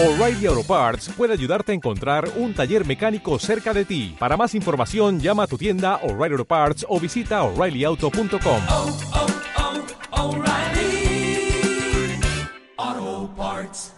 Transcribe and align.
O'Reilly 0.00 0.46
Auto 0.46 0.62
Parts 0.62 1.08
puede 1.16 1.32
ayudarte 1.32 1.72
a 1.72 1.74
encontrar 1.74 2.28
un 2.36 2.54
taller 2.54 2.86
mecánico 2.86 3.36
cerca 3.40 3.74
de 3.74 3.84
ti. 3.84 4.14
Para 4.16 4.36
más 4.36 4.54
información, 4.54 5.18
llama 5.18 5.42
a 5.42 5.46
tu 5.48 5.58
tienda 5.58 5.96
O'Reilly 6.04 6.34
Auto 6.34 6.44
Parts 6.44 6.86
o 6.88 7.00
visita 7.00 7.42
oreillyauto.com. 7.42 8.60
oh, 8.70 8.96
oh, 12.76 13.28
Parts. 13.36 13.92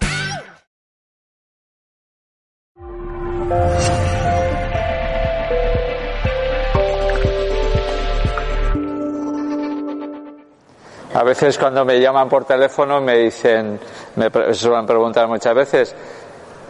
A 11.12 11.24
veces 11.24 11.58
cuando 11.58 11.84
me 11.84 12.00
llaman 12.00 12.28
por 12.28 12.44
teléfono 12.44 13.00
me 13.00 13.16
dicen, 13.18 13.80
me 14.16 14.54
suelen 14.54 14.86
preguntar 14.86 15.28
muchas 15.28 15.54
veces, 15.54 15.94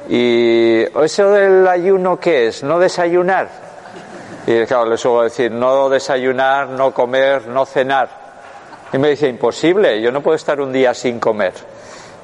¿y 0.09 0.83
eso 0.83 1.31
del 1.31 1.67
ayuno 1.67 2.19
qué 2.19 2.49
es? 2.49 2.63
¿No 2.63 2.79
desayunar? 2.79 3.49
Y 4.47 4.65
claro, 4.65 4.87
les 4.87 5.01
suelo 5.01 5.23
decir, 5.23 5.51
no 5.51 5.89
desayunar, 5.89 6.69
no 6.69 6.93
comer, 6.93 7.47
no 7.47 7.67
cenar. 7.67 8.09
Y 8.93 8.99
me 8.99 9.11
dice, 9.11 9.29
imposible, 9.29 10.01
yo 10.01 10.11
no 10.11 10.21
puedo 10.21 10.37
estar 10.37 10.61
un 10.61 10.73
día 10.73 10.95
sin 10.95 11.21
comer. 11.21 11.53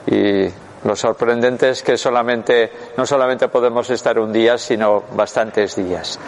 Y 0.07 0.49
lo 0.85 0.97
sorprendente 0.97 1.71
es 1.71 1.83
que 1.83 1.97
solamente, 1.97 2.71
no 2.97 3.07
solamente 3.07 3.49
podemos 3.49 3.89
estar 3.91 4.19
un 4.19 4.33
día, 4.33 4.57
sino 4.57 5.03
bastantes 5.13 5.77
días. 5.77 6.19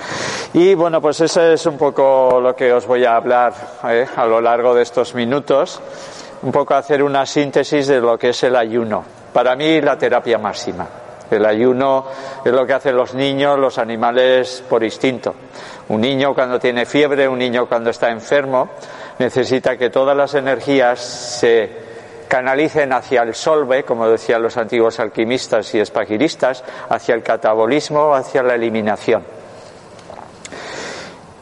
Y 0.52 0.74
bueno, 0.74 1.00
pues 1.00 1.20
eso 1.20 1.42
es 1.42 1.64
un 1.66 1.78
poco 1.78 2.40
lo 2.40 2.54
que 2.54 2.72
os 2.72 2.86
voy 2.86 3.04
a 3.04 3.16
hablar 3.16 3.54
¿eh? 3.84 4.06
a 4.16 4.26
lo 4.26 4.40
largo 4.40 4.74
de 4.74 4.82
estos 4.82 5.14
minutos. 5.14 5.80
Un 6.42 6.52
poco 6.52 6.74
hacer 6.74 7.02
una 7.02 7.26
síntesis 7.26 7.86
de 7.88 8.00
lo 8.00 8.16
que 8.16 8.28
es 8.28 8.42
el 8.44 8.54
ayuno. 8.54 9.04
Para 9.32 9.56
mí, 9.56 9.80
la 9.80 9.98
terapia 9.98 10.38
máxima. 10.38 10.86
El 11.30 11.44
ayuno 11.44 12.06
es 12.44 12.52
lo 12.52 12.66
que 12.66 12.72
hacen 12.72 12.96
los 12.96 13.14
niños, 13.14 13.58
los 13.58 13.78
animales 13.78 14.64
por 14.68 14.82
instinto. 14.82 15.34
Un 15.88 16.00
niño 16.00 16.34
cuando 16.34 16.58
tiene 16.58 16.86
fiebre, 16.86 17.28
un 17.28 17.38
niño 17.38 17.66
cuando 17.66 17.90
está 17.90 18.10
enfermo, 18.10 18.70
necesita 19.18 19.76
que 19.76 19.90
todas 19.90 20.16
las 20.16 20.34
energías 20.34 21.00
se 21.00 21.88
canalicen 22.28 22.92
hacia 22.92 23.22
el 23.22 23.34
solve, 23.34 23.84
como 23.84 24.08
decían 24.08 24.42
los 24.42 24.56
antiguos 24.56 25.00
alquimistas 25.00 25.74
y 25.74 25.80
espagiristas, 25.80 26.62
hacia 26.88 27.14
el 27.14 27.22
catabolismo, 27.22 28.14
hacia 28.14 28.42
la 28.42 28.54
eliminación. 28.54 29.37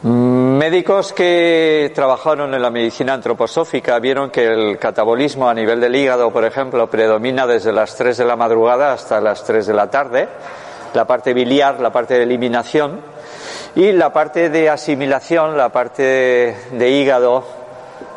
Médicos 0.02 1.14
que 1.14 1.91
trabajaron 1.94 2.52
en 2.52 2.61
la 2.61 2.70
medicina 2.70 3.14
antroposófica 3.14 3.98
vieron 3.98 4.30
que 4.30 4.44
el 4.44 4.78
catabolismo 4.78 5.48
a 5.48 5.55
nivel 5.55 5.80
del 5.80 5.97
hígado, 5.97 6.30
por 6.30 6.44
ejemplo, 6.44 6.88
predomina 6.88 7.47
desde 7.47 7.72
las 7.72 7.97
3 7.97 8.19
de 8.19 8.25
la 8.27 8.36
madrugada 8.36 8.92
hasta 8.92 9.22
las 9.22 9.42
3 9.44 9.66
de 9.66 9.75
la 9.75 9.88
tarde, 9.88 10.28
la 10.92 11.06
parte 11.06 11.33
biliar, 11.33 11.80
la 11.80 11.91
parte 11.91 12.14
de 12.14 12.25
eliminación, 12.25 13.00
y 13.75 13.92
la 13.92 14.12
parte 14.12 14.50
de 14.50 14.69
asimilación, 14.69 15.56
la 15.56 15.70
parte 15.70 16.56
de 16.70 16.91
hígado, 16.91 17.44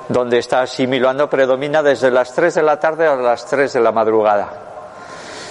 donde 0.09 0.39
está 0.39 0.61
asimilando, 0.61 1.30
predomina 1.30 1.81
desde 1.81 2.11
las 2.11 2.33
3 2.33 2.55
de 2.55 2.64
la 2.64 2.77
tarde 2.77 3.08
a 3.08 3.16
las 3.16 3.45
3 3.45 3.71
de 3.71 3.80
la 3.80 3.93
madrugada. 3.93 4.49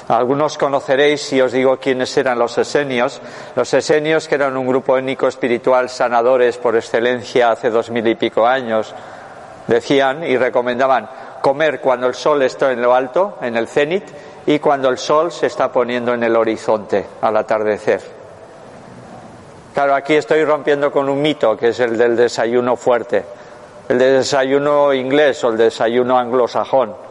Algunos 0.09 0.57
conoceréis 0.57 1.21
si 1.21 1.39
os 1.41 1.53
digo 1.53 1.77
quiénes 1.77 2.17
eran 2.17 2.39
los 2.39 2.57
esenios. 2.57 3.21
Los 3.55 3.75
esenios, 3.75 4.27
que 4.27 4.37
eran 4.37 4.57
un 4.57 4.67
grupo 4.67 4.97
étnico 4.97 5.29
espiritual 5.29 5.91
sanadores 5.91 6.57
por 6.57 6.77
excelencia 6.77 7.51
hace 7.51 7.69
dos 7.69 7.91
mil 7.91 8.07
y 8.09 8.15
pico 8.15 8.47
años, 8.47 8.95
decían 9.67 10.25
y 10.25 10.39
recomendaban 10.39 11.11
comer 11.43 11.81
cuando 11.81 12.07
el 12.07 12.15
sol 12.15 12.43
está 12.43 12.73
en 12.73 12.81
lo 12.81 12.95
alto, 12.95 13.37
en 13.43 13.57
el 13.57 13.69
cenit, 13.69 14.05
y 14.47 14.59
cuando 14.59 14.89
el 14.89 14.97
sol 14.97 15.31
se 15.31 15.47
está 15.47 15.71
poniendo 15.71 16.15
en 16.15 16.23
el 16.23 16.35
horizonte 16.35 17.05
al 17.21 17.37
atardecer. 17.37 18.01
Claro, 19.75 19.95
aquí 19.95 20.15
estoy 20.15 20.43
rompiendo 20.43 20.91
con 20.91 21.11
un 21.11 21.21
mito, 21.21 21.55
que 21.55 21.69
es 21.69 21.81
el 21.81 21.99
del 21.99 22.17
desayuno 22.17 22.77
fuerte, 22.77 23.25
el 23.91 23.99
desayuno 23.99 24.95
inglés 24.95 25.45
o 25.45 25.51
el 25.51 25.59
desayuno 25.59 26.19
anglosajón 26.19 27.08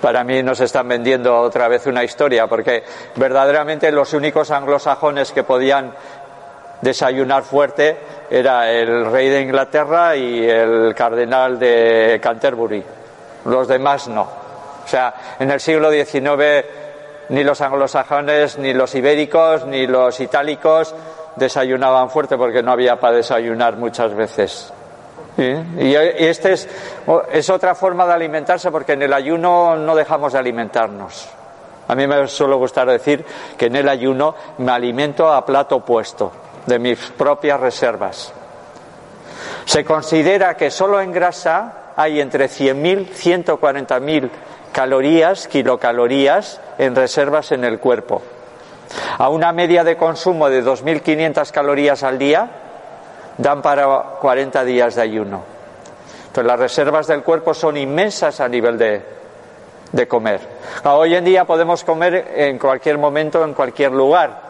para 0.00 0.24
mí 0.24 0.42
nos 0.42 0.60
están 0.60 0.88
vendiendo 0.88 1.38
otra 1.40 1.68
vez 1.68 1.86
una 1.86 2.04
historia, 2.04 2.46
porque 2.46 2.82
verdaderamente 3.16 3.90
los 3.92 4.12
únicos 4.14 4.50
anglosajones 4.50 5.32
que 5.32 5.42
podían 5.42 5.92
desayunar 6.80 7.42
fuerte 7.42 7.96
era 8.30 8.70
el 8.70 9.06
rey 9.10 9.28
de 9.28 9.42
Inglaterra 9.42 10.16
y 10.16 10.48
el 10.48 10.94
cardenal 10.94 11.58
de 11.58 12.20
Canterbury. 12.22 12.84
Los 13.44 13.68
demás 13.68 14.08
no. 14.08 14.22
O 14.22 14.88
sea, 14.88 15.14
en 15.38 15.50
el 15.50 15.60
siglo 15.60 15.90
XIX 15.90 16.64
ni 17.30 17.44
los 17.44 17.60
anglosajones, 17.60 18.58
ni 18.58 18.72
los 18.72 18.94
ibéricos, 18.94 19.66
ni 19.66 19.86
los 19.86 20.18
itálicos 20.20 20.94
desayunaban 21.36 22.10
fuerte 22.10 22.36
porque 22.36 22.62
no 22.62 22.72
había 22.72 22.96
para 22.96 23.16
desayunar 23.16 23.76
muchas 23.76 24.14
veces. 24.14 24.72
Y 25.38 25.94
este 25.94 26.52
es, 26.52 26.68
es, 27.32 27.48
otra 27.48 27.76
forma 27.76 28.04
de 28.06 28.12
alimentarse 28.12 28.72
porque 28.72 28.94
en 28.94 29.02
el 29.02 29.12
ayuno 29.12 29.76
no 29.76 29.94
dejamos 29.94 30.32
de 30.32 30.40
alimentarnos. 30.40 31.28
A 31.86 31.94
mí 31.94 32.08
me 32.08 32.26
suele 32.26 32.56
gustar 32.56 32.88
decir 32.88 33.24
que 33.56 33.66
en 33.66 33.76
el 33.76 33.88
ayuno 33.88 34.34
me 34.58 34.72
alimento 34.72 35.32
a 35.32 35.46
plato 35.46 35.80
puesto 35.80 36.32
de 36.66 36.78
mis 36.80 36.98
propias 37.16 37.60
reservas. 37.60 38.32
Se 39.64 39.84
considera 39.84 40.56
que 40.56 40.72
solo 40.72 41.00
en 41.00 41.12
grasa 41.12 41.92
hay 41.94 42.20
entre 42.20 42.46
100.000 42.46 43.00
y 43.00 43.44
140.000 43.46 44.30
calorías, 44.72 45.46
kilocalorías 45.46 46.60
en 46.78 46.96
reservas 46.96 47.52
en 47.52 47.64
el 47.64 47.78
cuerpo. 47.78 48.22
A 49.18 49.28
una 49.28 49.52
media 49.52 49.84
de 49.84 49.96
consumo 49.96 50.48
de 50.48 50.64
2.500 50.64 51.50
calorías 51.52 52.02
al 52.02 52.18
día, 52.18 52.50
dan 53.38 53.62
para 53.62 53.86
40 54.20 54.64
días 54.64 54.94
de 54.96 55.02
ayuno. 55.02 55.42
Entonces 56.26 56.44
las 56.46 56.58
reservas 56.58 57.06
del 57.06 57.22
cuerpo 57.22 57.54
son 57.54 57.76
inmensas 57.76 58.40
a 58.40 58.48
nivel 58.48 58.76
de, 58.76 59.02
de 59.92 60.08
comer. 60.08 60.40
Hoy 60.84 61.14
en 61.14 61.24
día 61.24 61.44
podemos 61.44 61.84
comer 61.84 62.32
en 62.34 62.58
cualquier 62.58 62.98
momento, 62.98 63.42
en 63.44 63.54
cualquier 63.54 63.92
lugar. 63.92 64.48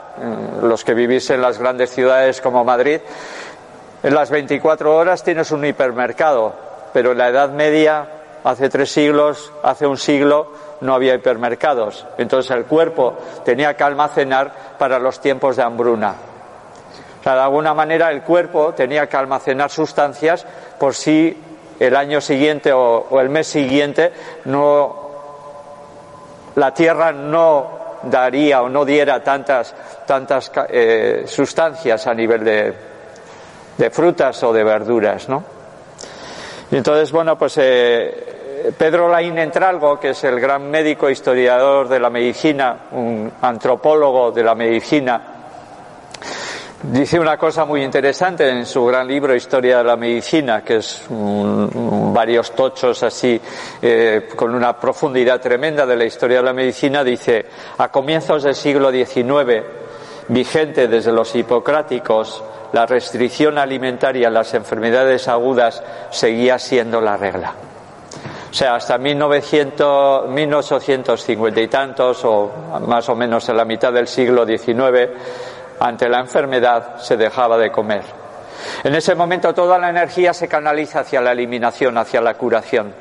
Los 0.63 0.85
que 0.85 0.95
vivís 0.95 1.31
en 1.31 1.41
las 1.41 1.59
grandes 1.59 1.91
ciudades 1.91 2.41
como 2.41 2.65
Madrid, 2.65 3.01
en 4.03 4.15
las 4.15 4.31
24 4.31 4.97
horas 4.97 5.23
tienes 5.23 5.53
un 5.53 5.65
hipermercado, 5.65 6.55
pero 6.93 7.13
en 7.13 7.19
la 7.19 7.29
Edad 7.29 7.51
Media, 7.51 8.09
hace 8.43 8.69
tres 8.69 8.91
siglos, 8.91 9.53
hace 9.63 9.87
un 9.87 9.97
siglo, 9.97 10.53
no 10.81 10.95
había 10.95 11.15
hipermercados. 11.15 12.07
Entonces 12.17 12.51
el 12.51 12.65
cuerpo 12.65 13.17
tenía 13.45 13.77
que 13.77 13.85
almacenar 13.85 14.77
para 14.79 14.99
los 14.99 15.21
tiempos 15.21 15.57
de 15.57 15.63
hambruna. 15.63 16.15
De 17.35 17.41
alguna 17.41 17.75
manera 17.75 18.11
el 18.11 18.23
cuerpo 18.23 18.73
tenía 18.75 19.09
que 19.09 19.17
almacenar 19.17 19.71
sustancias 19.71 20.47
por 20.79 20.95
si 20.95 21.37
el 21.79 21.97
año 21.97 22.21
siguiente 22.21 22.73
o, 22.73 23.21
el 23.21 23.29
mes 23.29 23.47
siguiente 23.47 24.13
no 24.47 25.09
la 26.57 26.75
tierra 26.75 27.13
no 27.13 27.79
daría 28.03 28.63
o 28.63 28.69
no 28.69 28.85
diera 28.85 29.23
tantas 29.23 29.75
tantas 30.07 30.51
eh, 30.69 31.25
sustancias 31.27 32.07
a 32.07 32.15
nivel 32.15 32.45
de, 32.45 32.75
de, 33.77 33.91
frutas 33.91 34.43
o 34.43 34.53
de 34.53 34.65
verduras, 34.65 35.29
¿no? 35.29 35.45
Entonces, 36.71 37.13
bueno, 37.13 37.39
pues 37.39 37.55
eh, 37.59 38.73
Pedro 38.77 39.09
Laín 39.09 39.39
Entralgo, 39.39 39.99
que 39.99 40.11
es 40.11 40.25
el 40.25 40.41
gran 40.41 40.71
médico 40.71 41.09
historiador 41.09 41.89
de 41.89 42.01
la 42.01 42.11
medicina, 42.11 42.77
un 42.93 43.33
antropólogo 43.41 44.33
de 44.33 44.43
la 44.43 44.55
medicina, 44.55 45.38
Dice 46.81 47.19
una 47.19 47.37
cosa 47.37 47.65
muy 47.65 47.83
interesante 47.83 48.49
en 48.49 48.65
su 48.65 48.85
gran 48.87 49.09
libro 49.09 49.35
Historia 49.35 49.79
de 49.79 49.85
la 49.85 49.97
Medicina, 49.97 50.63
que 50.63 50.77
es 50.77 51.03
varios 51.09 52.53
tochos 52.53 53.03
así, 53.03 53.41
eh, 53.83 54.29
con 54.37 54.55
una 54.55 54.79
profundidad 54.79 55.41
tremenda 55.41 55.85
de 55.85 55.97
la 55.97 56.05
historia 56.05 56.37
de 56.37 56.45
la 56.45 56.53
medicina. 56.53 57.03
Dice, 57.03 57.47
a 57.79 57.89
comienzos 57.89 58.45
del 58.45 58.55
siglo 58.55 58.93
XIX, 58.93 59.65
vigente 60.29 60.87
desde 60.87 61.11
los 61.11 61.35
hipocráticos, 61.35 62.45
la 62.73 62.87
restricción 62.87 63.59
alimentaria 63.59 64.29
en 64.29 64.35
las 64.35 64.55
enfermedades 64.55 65.27
agudas 65.27 65.83
seguía 66.11 66.61
siendo 66.61 67.01
la 67.01 67.17
regla. 67.17 67.55
O 68.51 68.55
sea, 68.55 68.77
hasta 68.77 68.99
1900, 68.99 70.29
1850 70.29 71.61
y 71.61 71.69
tantos, 71.69 72.25
o 72.25 72.51
más 72.87 73.09
o 73.09 73.17
menos 73.17 73.49
en 73.49 73.57
la 73.57 73.65
mitad 73.65 73.93
del 73.93 74.07
siglo 74.07 74.47
XIX, 74.47 75.11
ante 75.81 76.09
la 76.09 76.21
enfermedad 76.21 76.99
se 76.99 77.17
dejaba 77.17 77.59
de 77.59 77.71
comer. 77.71 78.03
En 78.83 78.95
ese 78.95 79.15
momento 79.15 79.55
toda 79.55 79.79
la 79.79 79.91
energía 79.91 80.33
se 80.33 80.49
canaliza 80.49 81.01
hacia 81.01 81.21
la 81.21 81.33
eliminación, 81.33 81.97
hacia 81.99 82.21
la 82.21 82.35
curación. 82.35 82.93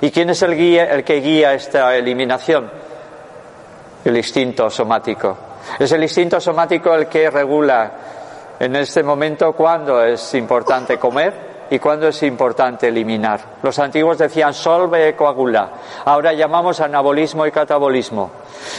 ¿Y 0.00 0.10
quién 0.10 0.30
es 0.30 0.42
el, 0.42 0.52
el 0.52 1.04
que 1.04 1.20
guía 1.20 1.54
esta 1.54 1.96
eliminación? 1.96 2.70
El 4.04 4.16
instinto 4.16 4.68
somático. 4.70 5.36
Es 5.78 5.90
el 5.92 6.02
instinto 6.02 6.40
somático 6.40 6.94
el 6.94 7.06
que 7.06 7.30
regula 7.30 7.90
en 8.60 8.76
este 8.76 9.02
momento 9.02 9.52
cuándo 9.52 10.04
es 10.04 10.34
importante 10.34 10.98
comer 10.98 11.47
y 11.70 11.78
cuándo 11.78 12.08
es 12.08 12.22
importante 12.22 12.88
eliminar. 12.88 13.40
Los 13.62 13.78
antiguos 13.78 14.18
decían 14.18 14.54
solve 14.54 15.08
e 15.08 15.16
coagula. 15.16 15.70
Ahora 16.04 16.32
llamamos 16.32 16.80
anabolismo 16.80 17.46
y 17.46 17.50
catabolismo. 17.50 18.30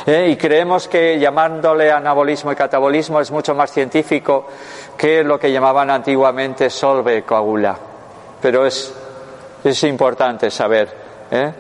¿eh? 0.06 0.30
Y 0.30 0.36
creemos 0.36 0.88
que 0.88 1.20
llamándole 1.20 1.92
anabolismo 1.92 2.52
y 2.52 2.56
catabolismo 2.56 3.20
es 3.20 3.32
mucho 3.32 3.54
más 3.54 3.72
científico 3.72 4.48
que 4.98 5.24
lo 5.24 5.40
que 5.40 5.52
llamaban 5.52 5.90
antiguamente 5.90 6.70
solve 6.70 7.24
coagula. 7.24 7.78
Pero 8.42 8.66
es, 8.66 8.94
es 9.64 9.84
importante 9.84 10.50
saber 10.50 10.90
¿eh? 11.32 11.54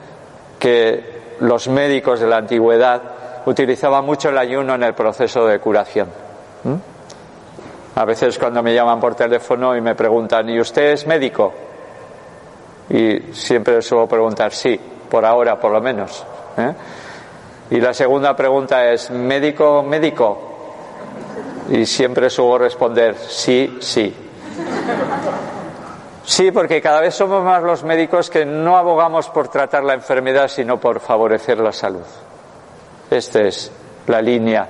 que 0.57 1.35
los 1.41 1.67
médicos 1.67 2.19
de 2.19 2.27
la 2.27 2.37
antigüedad 2.37 3.01
utilizaban 3.45 4.05
mucho 4.05 4.29
el 4.29 4.37
ayuno 4.37 4.75
en 4.75 4.83
el 4.83 4.93
proceso 4.93 5.45
de 5.45 5.59
curación. 5.59 6.09
A 7.99 8.05
veces 8.05 8.39
cuando 8.39 8.63
me 8.63 8.73
llaman 8.73 8.97
por 8.97 9.13
teléfono 9.13 9.75
y 9.75 9.81
me 9.81 9.93
preguntan, 9.93 10.47
¿y 10.47 10.57
usted 10.57 10.93
es 10.93 11.05
médico? 11.05 11.51
Y 12.89 13.33
siempre 13.33 13.81
suelo 13.81 14.07
preguntar, 14.07 14.53
sí, 14.53 14.79
por 15.09 15.25
ahora 15.25 15.59
por 15.59 15.73
lo 15.73 15.81
menos. 15.81 16.25
¿eh? 16.57 16.73
Y 17.71 17.81
la 17.81 17.93
segunda 17.93 18.37
pregunta 18.37 18.89
es, 18.89 19.11
¿médico, 19.11 19.83
médico? 19.83 20.37
Y 21.71 21.85
siempre 21.85 22.29
suelo 22.29 22.59
responder, 22.59 23.17
sí, 23.17 23.79
sí. 23.81 24.15
Sí, 26.23 26.51
porque 26.51 26.81
cada 26.81 27.01
vez 27.01 27.15
somos 27.15 27.43
más 27.43 27.61
los 27.61 27.83
médicos 27.83 28.29
que 28.29 28.45
no 28.45 28.77
abogamos 28.77 29.27
por 29.27 29.49
tratar 29.49 29.83
la 29.83 29.95
enfermedad, 29.95 30.47
sino 30.47 30.79
por 30.79 31.01
favorecer 31.01 31.57
la 31.57 31.73
salud. 31.73 32.05
Esta 33.11 33.41
es 33.41 33.69
la 34.07 34.21
línea 34.21 34.69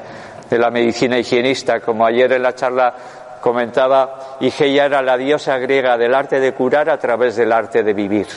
de 0.50 0.58
la 0.58 0.72
medicina 0.72 1.18
higienista. 1.18 1.80
Como 1.80 2.06
ayer 2.06 2.32
en 2.34 2.42
la 2.42 2.56
charla 2.56 2.94
comentaba, 3.41 4.38
Igeia 4.39 4.86
era 4.86 5.01
la 5.01 5.18
diosa 5.18 5.57
griega 5.57 5.97
del 5.97 6.13
arte 6.13 6.39
de 6.39 6.53
curar 6.53 6.89
a 6.89 6.97
través 6.97 7.36
del 7.36 7.51
arte 7.51 7.83
de 7.83 7.94
vivir. 7.94 8.27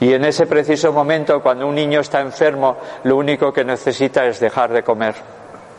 Y 0.00 0.14
en 0.14 0.24
ese 0.24 0.46
preciso 0.46 0.92
momento, 0.92 1.42
cuando 1.42 1.66
un 1.66 1.74
niño 1.74 2.00
está 2.00 2.20
enfermo, 2.20 2.78
lo 3.04 3.16
único 3.16 3.52
que 3.52 3.64
necesita 3.64 4.24
es 4.24 4.40
dejar 4.40 4.72
de 4.72 4.82
comer, 4.82 5.14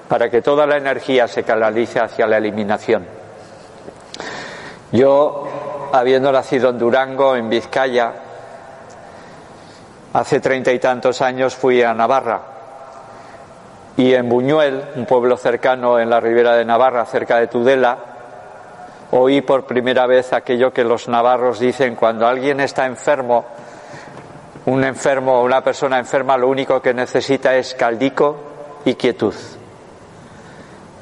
para 0.07 0.29
que 0.29 0.41
toda 0.41 0.67
la 0.67 0.77
energía 0.77 1.27
se 1.27 1.43
canalice 1.43 1.99
hacia 1.99 2.27
la 2.27 2.37
eliminación. 2.37 3.07
Yo, 4.91 5.47
habiendo 5.91 6.31
nacido 6.31 6.69
en 6.69 6.77
Durango, 6.77 7.35
en 7.35 7.49
Vizcaya, 7.49 8.13
hace 10.13 10.39
treinta 10.39 10.71
y 10.71 10.79
tantos 10.79 11.21
años 11.21 11.55
fui 11.55 11.81
a 11.81 11.93
Navarra. 11.93 12.50
Y 14.01 14.15
en 14.15 14.27
Buñuel, 14.27 14.83
un 14.95 15.05
pueblo 15.05 15.37
cercano 15.37 15.99
en 15.99 16.09
la 16.09 16.19
ribera 16.19 16.55
de 16.55 16.65
Navarra, 16.65 17.05
cerca 17.05 17.37
de 17.37 17.45
Tudela, 17.45 17.99
oí 19.11 19.41
por 19.41 19.65
primera 19.65 20.07
vez 20.07 20.33
aquello 20.33 20.73
que 20.73 20.83
los 20.83 21.07
navarros 21.07 21.59
dicen 21.59 21.95
cuando 21.95 22.25
alguien 22.25 22.61
está 22.61 22.87
enfermo, 22.87 23.45
un 24.65 24.83
enfermo 24.83 25.39
o 25.39 25.43
una 25.43 25.61
persona 25.61 25.99
enferma 25.99 26.35
lo 26.35 26.47
único 26.47 26.81
que 26.81 26.95
necesita 26.95 27.55
es 27.55 27.75
caldico 27.75 28.37
y 28.85 28.95
quietud. 28.95 29.35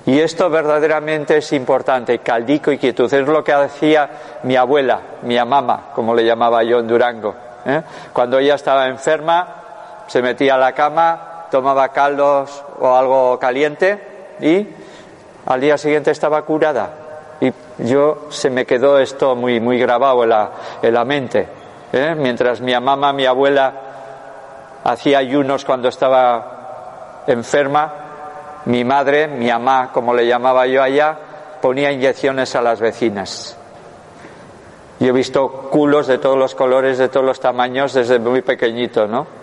Y 0.06 0.20
esto 0.20 0.50
verdaderamente 0.50 1.38
es 1.38 1.54
importante, 1.54 2.20
caldico 2.20 2.70
y 2.70 2.78
quietud. 2.78 3.14
Es 3.14 3.26
lo 3.26 3.42
que 3.46 3.54
hacía 3.54 4.10
mi 4.44 4.58
abuela, 4.58 5.00
mi 5.22 5.38
amama, 5.38 5.92
como 5.96 6.14
le 6.14 6.26
llamaba 6.26 6.64
yo 6.64 6.80
en 6.80 6.88
Durango. 6.90 7.34
¿eh? 7.66 7.82
Cuando 8.12 8.40
ella 8.40 8.56
estaba 8.56 8.88
enferma, 8.88 9.48
se 10.06 10.22
metía 10.22 10.56
a 10.56 10.58
la 10.58 10.74
cama, 10.74 11.30
tomaba 11.50 11.90
caldos 11.90 12.64
o 12.80 12.96
algo 12.96 13.38
caliente 13.40 14.00
y 14.42 14.68
al 15.46 15.62
día 15.62 15.78
siguiente 15.78 16.12
estaba 16.12 16.42
curada. 16.44 16.92
Y 17.42 17.52
yo 17.80 18.28
se 18.30 18.50
me 18.50 18.66
quedó 18.66 19.00
esto 19.00 19.36
muy, 19.36 19.60
muy 19.60 19.80
grabado 19.80 20.24
en 20.24 20.30
la, 20.30 20.52
en 20.82 20.94
la 20.94 21.06
mente. 21.06 21.48
¿eh? 21.94 22.16
Mientras 22.16 22.62
mi 22.62 22.74
mamá, 22.74 23.14
mi 23.14 23.26
abuela, 23.26 23.74
hacía 24.84 25.20
ayunos 25.20 25.66
cuando 25.66 25.90
estaba 25.90 27.24
enferma, 27.28 27.94
mi 28.66 28.84
madre, 28.84 29.28
mi 29.28 29.50
mamá, 29.50 29.92
como 29.94 30.14
le 30.14 30.28
llamaba 30.28 30.68
yo 30.68 30.84
allá, 30.84 31.18
ponía 31.62 31.92
inyecciones 31.92 32.56
a 32.56 32.62
las 32.62 32.80
vecinas. 32.80 33.58
Yo 35.00 35.08
he 35.08 35.12
visto 35.14 35.70
culos 35.72 36.08
de 36.08 36.18
todos 36.18 36.38
los 36.38 36.56
colores, 36.56 36.98
de 36.98 37.08
todos 37.08 37.26
los 37.26 37.40
tamaños, 37.40 37.94
desde 37.94 38.20
muy 38.20 38.42
pequeñito, 38.42 39.08
¿no? 39.08 39.39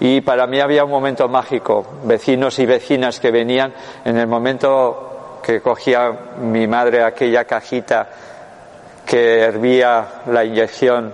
Y 0.00 0.20
para 0.20 0.46
mí 0.46 0.60
había 0.60 0.84
un 0.84 0.90
momento 0.90 1.28
mágico, 1.28 1.84
vecinos 2.04 2.58
y 2.58 2.66
vecinas 2.66 3.18
que 3.18 3.30
venían 3.30 3.72
en 4.04 4.16
el 4.16 4.26
momento 4.26 5.40
que 5.42 5.60
cogía 5.60 6.12
mi 6.40 6.66
madre 6.66 7.02
aquella 7.02 7.44
cajita 7.44 8.08
que 9.04 9.40
hervía 9.40 10.06
la 10.26 10.44
inyección 10.44 11.12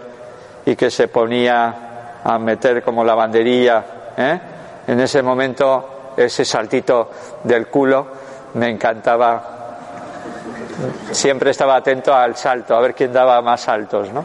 y 0.66 0.76
que 0.76 0.90
se 0.90 1.08
ponía 1.08 2.20
a 2.22 2.38
meter 2.38 2.82
como 2.82 3.04
lavandería, 3.04 3.84
¿eh? 4.16 4.40
en 4.86 5.00
ese 5.00 5.22
momento 5.22 6.12
ese 6.16 6.44
saltito 6.44 7.10
del 7.42 7.68
culo 7.68 8.06
me 8.54 8.68
encantaba. 8.68 9.50
Siempre 11.10 11.50
estaba 11.50 11.76
atento 11.76 12.14
al 12.14 12.36
salto, 12.36 12.74
a 12.74 12.80
ver 12.80 12.94
quién 12.94 13.12
daba 13.12 13.40
más 13.40 13.62
saltos, 13.62 14.12
¿no? 14.12 14.24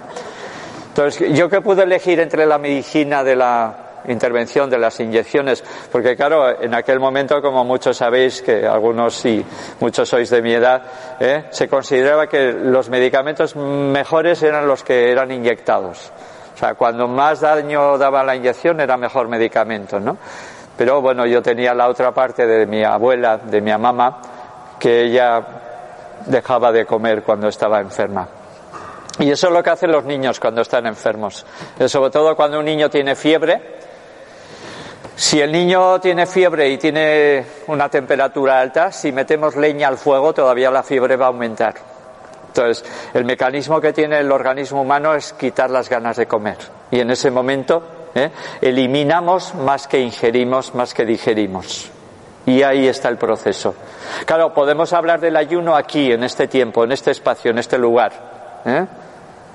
Entonces, 0.87 1.31
yo 1.37 1.47
que 1.47 1.61
pude 1.61 1.83
elegir 1.83 2.19
entre 2.19 2.45
la 2.45 2.57
medicina 2.57 3.23
de 3.23 3.35
la 3.35 3.88
intervención 4.07 4.69
de 4.69 4.77
las 4.77 4.99
inyecciones, 4.99 5.63
porque 5.91 6.15
claro, 6.15 6.61
en 6.61 6.73
aquel 6.73 6.99
momento, 6.99 7.41
como 7.41 7.63
muchos 7.63 7.97
sabéis, 7.97 8.41
que 8.41 8.65
algunos 8.65 9.15
sí, 9.15 9.45
muchos 9.79 10.07
sois 10.09 10.29
de 10.29 10.41
mi 10.41 10.53
edad, 10.53 10.81
¿eh? 11.19 11.45
se 11.49 11.67
consideraba 11.67 12.27
que 12.27 12.53
los 12.53 12.89
medicamentos 12.89 13.55
mejores 13.55 14.41
eran 14.43 14.67
los 14.67 14.83
que 14.83 15.11
eran 15.11 15.31
inyectados. 15.31 16.11
O 16.55 16.57
sea, 16.57 16.73
cuando 16.73 17.07
más 17.07 17.41
daño 17.41 17.97
daba 17.97 18.23
la 18.23 18.35
inyección 18.35 18.81
era 18.81 18.97
mejor 18.97 19.27
medicamento, 19.29 19.99
¿no? 19.99 20.17
Pero 20.77 21.01
bueno, 21.01 21.25
yo 21.25 21.41
tenía 21.41 21.73
la 21.73 21.87
otra 21.87 22.13
parte 22.13 22.45
de 22.45 22.65
mi 22.65 22.83
abuela, 22.83 23.37
de 23.37 23.61
mi 23.61 23.71
mamá, 23.77 24.21
que 24.79 25.03
ella 25.03 25.41
dejaba 26.25 26.71
de 26.71 26.85
comer 26.85 27.23
cuando 27.23 27.47
estaba 27.47 27.79
enferma. 27.79 28.27
Y 29.19 29.29
eso 29.29 29.47
es 29.47 29.53
lo 29.53 29.61
que 29.61 29.69
hacen 29.69 29.91
los 29.91 30.05
niños 30.05 30.39
cuando 30.39 30.61
están 30.61 30.85
enfermos. 30.85 31.45
Sobre 31.87 32.09
todo 32.09 32.35
cuando 32.35 32.59
un 32.59 32.65
niño 32.65 32.89
tiene 32.89 33.15
fiebre. 33.15 33.78
Si 35.19 35.41
el 35.41 35.51
niño 35.51 35.99
tiene 35.99 36.25
fiebre 36.25 36.69
y 36.69 36.77
tiene 36.77 37.45
una 37.67 37.89
temperatura 37.89 38.61
alta, 38.61 38.89
si 38.89 39.11
metemos 39.11 39.57
leña 39.57 39.89
al 39.89 39.97
fuego, 39.97 40.33
todavía 40.33 40.71
la 40.71 40.81
fiebre 40.81 41.17
va 41.17 41.25
a 41.25 41.27
aumentar. 41.27 41.73
Entonces, 42.47 42.85
el 43.13 43.25
mecanismo 43.25 43.81
que 43.81 43.91
tiene 43.91 44.19
el 44.19 44.31
organismo 44.31 44.81
humano 44.81 45.13
es 45.13 45.33
quitar 45.33 45.71
las 45.71 45.89
ganas 45.89 46.15
de 46.15 46.25
comer. 46.25 46.55
Y 46.89 47.01
en 47.01 47.11
ese 47.11 47.31
momento 47.31 47.83
¿eh? 48.15 48.31
eliminamos 48.61 49.55
más 49.55 49.89
que 49.89 49.99
ingerimos, 49.99 50.73
más 50.73 50.93
que 50.93 51.03
digerimos. 51.03 51.91
Y 52.45 52.63
ahí 52.63 52.87
está 52.87 53.09
el 53.09 53.17
proceso. 53.17 53.75
Claro, 54.25 54.53
podemos 54.53 54.93
hablar 54.93 55.19
del 55.19 55.35
ayuno 55.35 55.75
aquí, 55.75 56.13
en 56.13 56.23
este 56.23 56.47
tiempo, 56.47 56.85
en 56.85 56.93
este 56.93 57.11
espacio, 57.11 57.51
en 57.51 57.57
este 57.57 57.77
lugar. 57.77 58.13
¿eh? 58.63 58.85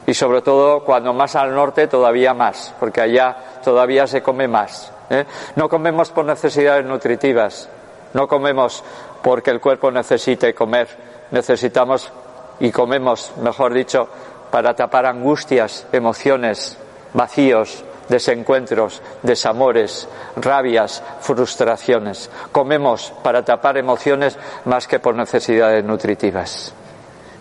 Y 0.08 0.12
sobre 0.12 0.42
todo 0.42 0.84
cuando 0.84 1.14
más 1.14 1.34
al 1.36 1.54
norte 1.54 1.86
todavía 1.86 2.34
más, 2.34 2.74
porque 2.78 3.00
allá 3.00 3.34
todavía 3.64 4.06
se 4.06 4.22
come 4.22 4.46
más. 4.46 4.92
¿Eh? 5.10 5.24
No 5.56 5.68
comemos 5.68 6.10
por 6.10 6.24
necesidades 6.24 6.84
nutritivas, 6.84 7.68
no 8.12 8.28
comemos 8.28 8.82
porque 9.22 9.50
el 9.50 9.60
cuerpo 9.60 9.90
necesite 9.90 10.54
comer, 10.54 10.88
necesitamos 11.30 12.12
y 12.60 12.70
comemos, 12.70 13.32
mejor 13.42 13.72
dicho, 13.74 14.08
para 14.50 14.74
tapar 14.74 15.06
angustias, 15.06 15.86
emociones, 15.92 16.78
vacíos, 17.12 17.84
desencuentros, 18.08 19.02
desamores, 19.22 20.08
rabias, 20.36 21.02
frustraciones. 21.20 22.30
Comemos 22.52 23.12
para 23.22 23.44
tapar 23.44 23.78
emociones 23.78 24.38
más 24.64 24.86
que 24.86 25.00
por 25.00 25.14
necesidades 25.14 25.84
nutritivas. 25.84 26.72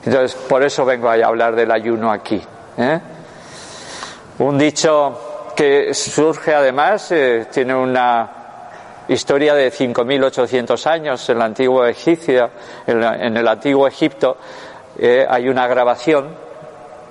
Entonces, 0.05 0.35
por 0.35 0.63
eso 0.63 0.85
vengo 0.85 1.09
a 1.09 1.13
hablar 1.13 1.55
del 1.55 1.71
ayuno 1.71 2.11
aquí. 2.11 2.41
¿eh? 2.77 2.99
Un 4.39 4.57
dicho 4.57 5.32
que 5.55 5.93
surge 5.93 6.53
además, 6.53 7.11
eh, 7.11 7.47
tiene 7.51 7.75
una 7.75 8.29
historia 9.07 9.53
de 9.53 9.71
5.800 9.71 10.87
años 10.87 11.29
en 11.29 11.37
el 11.37 11.43
antiguo 11.43 11.85
Egipcio, 11.85 12.49
en, 12.87 13.37
el 13.37 13.47
antiguo 13.47 13.87
Egipto, 13.87 14.37
eh, 14.97 15.25
hay 15.27 15.49
una 15.49 15.67
grabación 15.67 16.35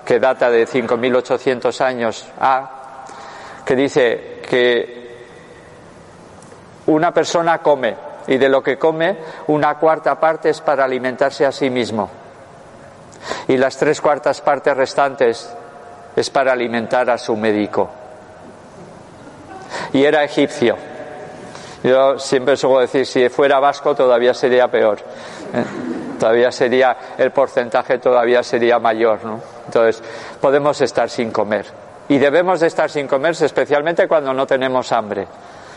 que 0.04 0.18
data 0.18 0.50
de 0.50 0.66
5.800 0.66 1.80
años 1.80 2.26
a 2.40 3.04
que 3.64 3.76
dice 3.76 4.40
que 4.49 5.02
una 6.87 7.12
persona 7.12 7.58
come 7.58 7.96
y 8.26 8.37
de 8.37 8.49
lo 8.49 8.62
que 8.62 8.78
come 8.78 9.18
una 9.49 9.76
cuarta 9.76 10.18
parte 10.18 10.50
es 10.50 10.61
para 10.61 10.84
alimentarse 10.84 11.46
a 11.46 11.52
sí 11.52 11.70
mismo 11.70 12.11
y 13.49 13.56
las 13.56 13.76
tres 13.76 14.00
cuartas 14.00 14.40
partes 14.40 14.76
restantes 14.76 15.54
es 16.14 16.30
para 16.30 16.52
alimentar 16.52 17.08
a 17.11 17.18
su 17.18 17.37
médico. 17.37 18.01
Y 19.93 20.05
era 20.05 20.25
egipcio. 20.25 20.76
Yo 21.83 22.19
siempre 22.19 22.57
suelo 22.57 22.81
decir, 22.81 23.07
si 23.07 23.29
fuera 23.29 23.59
vasco 23.59 23.95
todavía 23.95 24.35
sería 24.35 24.69
peor. 24.69 24.99
¿eh? 24.99 25.64
Todavía 26.19 26.52
sería, 26.52 26.97
el 27.19 27.33
porcentaje 27.33 27.99
todavía 27.99 28.43
sería 28.45 28.79
mayor, 28.79 29.25
¿no? 29.25 29.41
Entonces, 29.67 30.02
podemos 30.41 30.81
estar 30.81 31.11
sin 31.11 31.33
comer. 31.33 31.67
Y 32.09 32.19
debemos 32.19 32.61
de 32.61 32.69
estar 32.69 32.88
sin 32.88 33.09
comerse, 33.09 33.47
especialmente 33.47 34.07
cuando 34.07 34.33
no 34.33 34.47
tenemos 34.47 34.93
hambre. 34.93 35.26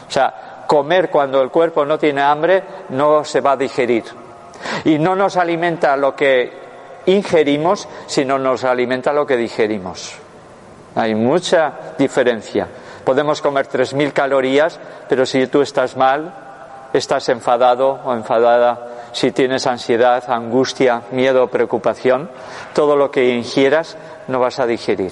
O 0.07 0.11
sea, 0.11 0.63
comer 0.67 1.09
cuando 1.09 1.41
el 1.41 1.49
cuerpo 1.49 1.85
no 1.85 1.97
tiene 1.97 2.21
hambre 2.21 2.63
no 2.89 3.23
se 3.23 3.41
va 3.41 3.53
a 3.53 3.57
digerir. 3.57 4.03
Y 4.83 4.99
no 4.99 5.15
nos 5.15 5.37
alimenta 5.37 5.95
lo 5.97 6.15
que 6.15 6.51
ingerimos, 7.07 7.87
sino 8.05 8.37
nos 8.37 8.63
alimenta 8.63 9.11
lo 9.13 9.25
que 9.25 9.37
digerimos. 9.37 10.15
Hay 10.95 11.15
mucha 11.15 11.73
diferencia. 11.97 12.67
Podemos 13.05 13.41
comer 13.41 13.67
3.000 13.67 14.13
calorías, 14.13 14.79
pero 15.07 15.27
si 15.27 15.45
tú 15.45 15.61
estás 15.61 15.95
mal, 15.95 16.33
estás 16.91 17.29
enfadado 17.29 17.99
o 18.03 18.13
enfadada, 18.13 19.11
si 19.11 19.31
tienes 19.31 19.67
ansiedad, 19.67 20.23
angustia, 20.27 21.03
miedo, 21.11 21.47
preocupación, 21.47 22.29
todo 22.73 22.95
lo 22.95 23.11
que 23.11 23.29
ingieras 23.29 23.95
no 24.27 24.39
vas 24.39 24.59
a 24.59 24.65
digerir. 24.65 25.11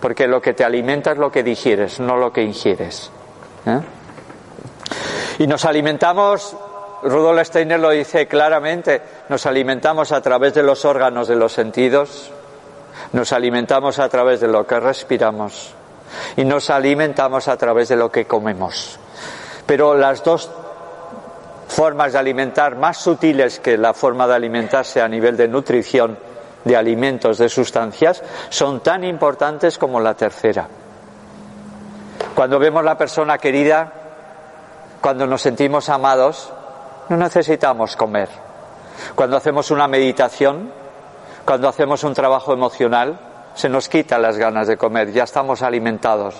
Porque 0.00 0.26
lo 0.26 0.40
que 0.40 0.54
te 0.54 0.64
alimenta 0.64 1.12
es 1.12 1.18
lo 1.18 1.30
que 1.30 1.42
digieres, 1.42 2.00
no 2.00 2.16
lo 2.16 2.32
que 2.32 2.42
ingieres. 2.42 3.10
¿eh? 3.66 3.80
Y 5.40 5.46
nos 5.46 5.66
alimentamos, 5.66 6.56
Rudolf 7.02 7.46
Steiner 7.46 7.80
lo 7.80 7.90
dice 7.90 8.26
claramente, 8.26 9.02
nos 9.28 9.44
alimentamos 9.44 10.10
a 10.10 10.22
través 10.22 10.54
de 10.54 10.62
los 10.62 10.84
órganos 10.86 11.28
de 11.28 11.36
los 11.36 11.52
sentidos, 11.52 12.30
nos 13.12 13.32
alimentamos 13.32 13.98
a 13.98 14.08
través 14.08 14.40
de 14.40 14.48
lo 14.48 14.66
que 14.66 14.80
respiramos 14.80 15.74
y 16.36 16.44
nos 16.44 16.70
alimentamos 16.70 17.48
a 17.48 17.56
través 17.56 17.88
de 17.88 17.96
lo 17.96 18.10
que 18.10 18.26
comemos. 18.26 18.98
Pero 19.66 19.94
las 19.96 20.22
dos 20.22 20.50
formas 21.68 22.12
de 22.12 22.18
alimentar 22.18 22.76
más 22.76 22.98
sutiles 22.98 23.58
que 23.60 23.76
la 23.76 23.94
forma 23.94 24.26
de 24.26 24.34
alimentarse 24.34 25.00
a 25.00 25.08
nivel 25.08 25.36
de 25.36 25.48
nutrición, 25.48 26.18
de 26.64 26.76
alimentos, 26.76 27.38
de 27.38 27.48
sustancias, 27.48 28.22
son 28.48 28.80
tan 28.80 29.04
importantes 29.04 29.78
como 29.78 30.00
la 30.00 30.14
tercera. 30.14 30.68
Cuando 32.34 32.58
vemos 32.58 32.84
la 32.84 32.96
persona 32.96 33.38
querida, 33.38 33.92
cuando 35.00 35.26
nos 35.26 35.42
sentimos 35.42 35.88
amados, 35.88 36.52
no 37.08 37.16
necesitamos 37.16 37.96
comer. 37.96 38.28
Cuando 39.14 39.36
hacemos 39.36 39.70
una 39.70 39.86
meditación, 39.86 40.70
cuando 41.44 41.68
hacemos 41.68 42.04
un 42.04 42.14
trabajo 42.14 42.52
emocional, 42.52 43.18
se 43.54 43.68
nos 43.68 43.88
quitan 43.88 44.22
las 44.22 44.36
ganas 44.36 44.66
de 44.66 44.76
comer, 44.76 45.12
ya 45.12 45.24
estamos 45.24 45.62
alimentados. 45.62 46.34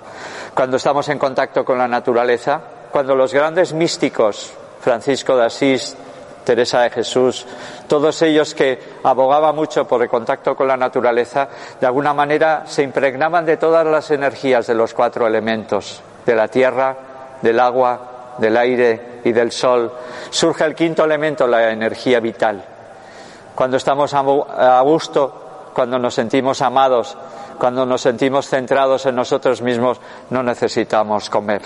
Cuando 0.55 0.77
estamos 0.77 1.09
en 1.09 1.19
contacto 1.19 1.65
con 1.65 1.79
la 1.79 1.89
naturaleza, 1.89 2.61
cuando 2.91 3.15
los 3.15 3.33
grandes 3.33 3.73
místicos, 3.73 4.53
Francisco 4.81 5.37
de 5.37 5.47
Asís, 5.47 5.97
Teresa 6.45 6.83
de 6.83 6.91
Jesús, 6.91 7.47
todos 7.89 8.21
ellos 8.23 8.55
que 8.55 8.79
abogaban 9.03 9.57
mucho 9.57 9.87
por 9.87 10.03
el 10.03 10.09
contacto 10.09 10.55
con 10.55 10.69
la 10.69 10.77
naturaleza, 10.77 11.49
de 11.81 11.87
alguna 11.87 12.13
manera 12.13 12.65
se 12.67 12.83
impregnaban 12.83 13.47
de 13.47 13.57
todas 13.57 13.87
las 13.87 14.11
energías 14.11 14.67
de 14.67 14.75
los 14.75 14.93
cuatro 14.93 15.27
elementos, 15.27 16.03
de 16.27 16.35
la 16.35 16.49
tierra, 16.49 16.97
del 17.41 17.59
agua, 17.59 18.37
del 18.39 18.57
aire 18.57 19.21
y 19.25 19.33
del 19.33 19.53
sol, 19.53 19.91
surge 20.31 20.65
el 20.65 20.75
quinto 20.75 21.05
elemento, 21.05 21.47
la 21.47 21.71
energía 21.71 22.21
vital. 22.21 22.63
Cuando 23.55 23.77
estamos 23.77 24.13
a 24.13 24.81
gusto, 24.83 25.44
cuando 25.75 25.99
nos 25.99 26.15
sentimos 26.15 26.63
amados, 26.63 27.17
cuando 27.59 27.85
nos 27.85 28.01
sentimos 28.01 28.49
centrados 28.49 29.05
en 29.07 29.17
nosotros 29.17 29.61
mismos, 29.61 30.01
no 30.31 30.43
necesitamos 30.43 31.29
comer. 31.29 31.63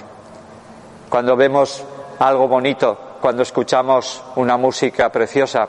Cuando 1.09 1.37
vemos 1.37 1.85
algo 2.19 2.49
bonito, 2.49 2.99
cuando 3.21 3.43
escuchamos 3.43 4.23
una 4.37 4.57
música 4.57 5.11
preciosa, 5.11 5.69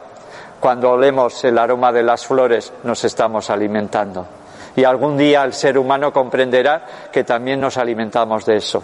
cuando 0.60 0.92
olemos 0.92 1.44
el 1.44 1.58
aroma 1.58 1.92
de 1.92 2.04
las 2.04 2.26
flores, 2.26 2.74
nos 2.84 3.04
estamos 3.04 3.50
alimentando. 3.50 4.26
Y 4.76 4.84
algún 4.84 5.18
día 5.18 5.44
el 5.44 5.54
ser 5.54 5.78
humano 5.78 6.12
comprenderá 6.14 6.86
que 7.12 7.24
también 7.24 7.60
nos 7.60 7.78
alimentamos 7.78 8.46
de 8.46 8.58
eso. 8.58 8.84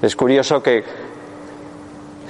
Es 0.00 0.16
curioso 0.16 0.62
que 0.62 0.84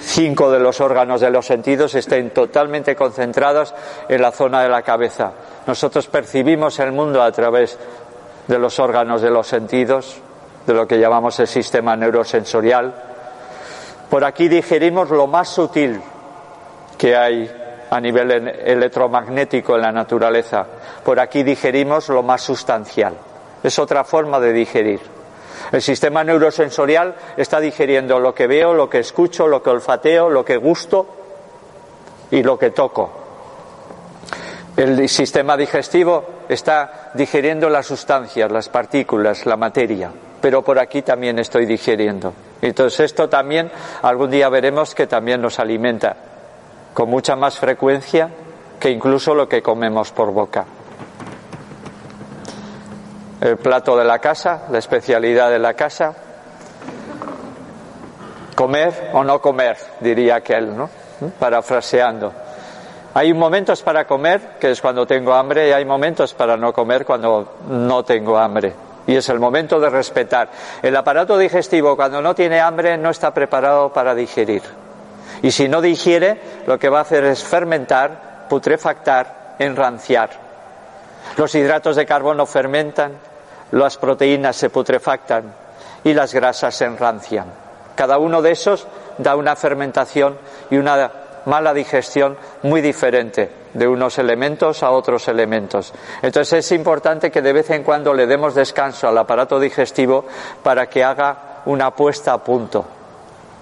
cinco 0.02 0.50
de 0.50 0.58
los 0.58 0.80
órganos 0.80 1.20
de 1.20 1.30
los 1.30 1.46
sentidos 1.46 1.94
estén 1.94 2.30
totalmente 2.30 2.96
concentrados 2.96 3.74
en 4.08 4.20
la 4.20 4.32
zona 4.32 4.62
de 4.62 4.68
la 4.68 4.82
cabeza. 4.82 5.32
Nosotros 5.66 6.08
percibimos 6.08 6.78
el 6.80 6.92
mundo 6.92 7.22
a 7.22 7.30
través 7.32 7.78
de 8.46 8.58
los 8.58 8.78
órganos 8.78 9.22
de 9.22 9.30
los 9.30 9.46
sentidos, 9.46 10.20
de 10.66 10.74
lo 10.74 10.86
que 10.86 10.98
llamamos 10.98 11.38
el 11.40 11.46
sistema 11.46 11.96
neurosensorial. 11.96 12.92
Por 14.10 14.24
aquí 14.24 14.48
digerimos 14.48 15.10
lo 15.10 15.26
más 15.26 15.48
sutil 15.48 16.00
que 16.98 17.16
hay 17.16 17.50
a 17.90 18.00
nivel 18.00 18.30
electromagnético 18.30 19.76
en 19.76 19.82
la 19.82 19.92
naturaleza. 19.92 20.66
Por 21.04 21.20
aquí 21.20 21.42
digerimos 21.42 22.08
lo 22.08 22.22
más 22.22 22.42
sustancial. 22.42 23.14
Es 23.62 23.78
otra 23.78 24.02
forma 24.04 24.40
de 24.40 24.52
digerir. 24.52 25.21
El 25.72 25.80
sistema 25.80 26.22
neurosensorial 26.22 27.14
está 27.34 27.58
digiriendo 27.58 28.20
lo 28.20 28.34
que 28.34 28.46
veo, 28.46 28.74
lo 28.74 28.90
que 28.90 28.98
escucho, 28.98 29.48
lo 29.48 29.62
que 29.62 29.70
olfateo, 29.70 30.28
lo 30.28 30.44
que 30.44 30.58
gusto 30.58 31.06
y 32.30 32.42
lo 32.42 32.58
que 32.58 32.70
toco. 32.70 33.10
El 34.76 35.08
sistema 35.08 35.56
digestivo 35.56 36.24
está 36.48 37.10
digiriendo 37.14 37.70
las 37.70 37.86
sustancias, 37.86 38.52
las 38.52 38.68
partículas, 38.68 39.46
la 39.46 39.56
materia, 39.56 40.10
pero 40.42 40.62
por 40.62 40.78
aquí 40.78 41.00
también 41.00 41.38
estoy 41.38 41.64
digiriendo. 41.64 42.34
Entonces 42.60 43.00
esto 43.00 43.30
también 43.30 43.70
algún 44.02 44.30
día 44.30 44.50
veremos 44.50 44.94
que 44.94 45.06
también 45.06 45.40
nos 45.40 45.58
alimenta 45.58 46.16
con 46.92 47.08
mucha 47.08 47.34
más 47.34 47.58
frecuencia 47.58 48.28
que 48.78 48.90
incluso 48.90 49.34
lo 49.34 49.48
que 49.48 49.62
comemos 49.62 50.10
por 50.12 50.32
boca 50.32 50.66
el 53.42 53.56
plato 53.56 53.96
de 53.96 54.04
la 54.04 54.20
casa, 54.20 54.66
la 54.70 54.78
especialidad 54.78 55.50
de 55.50 55.58
la 55.58 55.74
casa. 55.74 56.14
Comer 58.54 59.10
o 59.12 59.24
no 59.24 59.40
comer, 59.40 59.76
diría 59.98 60.36
aquel, 60.36 60.76
¿no? 60.76 60.88
Parafraseando. 61.40 62.32
Hay 63.14 63.34
momentos 63.34 63.82
para 63.82 64.06
comer, 64.06 64.58
que 64.60 64.70
es 64.70 64.80
cuando 64.80 65.04
tengo 65.06 65.34
hambre, 65.34 65.68
y 65.68 65.72
hay 65.72 65.84
momentos 65.84 66.34
para 66.34 66.56
no 66.56 66.72
comer 66.72 67.04
cuando 67.04 67.56
no 67.68 68.04
tengo 68.04 68.38
hambre. 68.38 68.74
Y 69.08 69.16
es 69.16 69.28
el 69.28 69.40
momento 69.40 69.80
de 69.80 69.90
respetar. 69.90 70.48
El 70.80 70.94
aparato 70.94 71.36
digestivo, 71.36 71.96
cuando 71.96 72.22
no 72.22 72.36
tiene 72.36 72.60
hambre, 72.60 72.96
no 72.96 73.10
está 73.10 73.34
preparado 73.34 73.92
para 73.92 74.14
digerir. 74.14 74.62
Y 75.42 75.50
si 75.50 75.68
no 75.68 75.80
digiere, 75.80 76.40
lo 76.68 76.78
que 76.78 76.88
va 76.88 76.98
a 76.98 77.02
hacer 77.02 77.24
es 77.24 77.42
fermentar, 77.42 78.46
putrefactar, 78.48 79.56
enranciar. 79.58 80.30
Los 81.36 81.54
hidratos 81.56 81.96
de 81.96 82.06
carbono 82.06 82.46
fermentan, 82.46 83.31
las 83.72 83.98
proteínas 83.98 84.56
se 84.56 84.70
putrefactan 84.70 85.52
y 86.04 86.14
las 86.14 86.32
grasas 86.32 86.74
se 86.74 86.84
enrancian. 86.84 87.46
Cada 87.94 88.18
uno 88.18 88.40
de 88.40 88.52
esos 88.52 88.86
da 89.18 89.36
una 89.36 89.56
fermentación 89.56 90.38
y 90.70 90.76
una 90.76 91.10
mala 91.46 91.74
digestión 91.74 92.36
muy 92.62 92.80
diferente 92.80 93.50
de 93.74 93.88
unos 93.88 94.18
elementos 94.18 94.82
a 94.82 94.90
otros 94.90 95.26
elementos. 95.28 95.92
Entonces 96.20 96.64
es 96.64 96.72
importante 96.72 97.30
que 97.30 97.42
de 97.42 97.52
vez 97.52 97.70
en 97.70 97.82
cuando 97.82 98.14
le 98.14 98.26
demos 98.26 98.54
descanso 98.54 99.08
al 99.08 99.18
aparato 99.18 99.58
digestivo 99.58 100.24
para 100.62 100.86
que 100.86 101.02
haga 101.02 101.62
una 101.66 101.90
puesta 101.90 102.34
a 102.34 102.44
punto. 102.44 102.84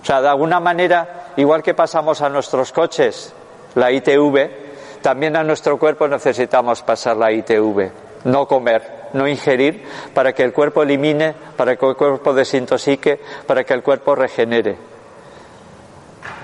O 0.02 0.04
sea, 0.04 0.20
de 0.20 0.28
alguna 0.28 0.60
manera, 0.60 1.26
igual 1.36 1.62
que 1.62 1.74
pasamos 1.74 2.20
a 2.22 2.28
nuestros 2.28 2.72
coches 2.72 3.32
la 3.74 3.92
ITV, 3.92 5.00
también 5.02 5.36
a 5.36 5.44
nuestro 5.44 5.78
cuerpo 5.78 6.08
necesitamos 6.08 6.82
pasar 6.82 7.16
la 7.16 7.30
ITV, 7.30 7.90
no 8.24 8.46
comer 8.46 8.99
no 9.12 9.28
ingerir, 9.28 9.84
para 10.14 10.32
que 10.32 10.42
el 10.42 10.52
cuerpo 10.52 10.82
elimine, 10.82 11.34
para 11.56 11.76
que 11.76 11.86
el 11.86 11.96
cuerpo 11.96 12.32
desintoxique, 12.32 13.20
para 13.46 13.64
que 13.64 13.74
el 13.74 13.82
cuerpo 13.82 14.14
regenere. 14.14 14.70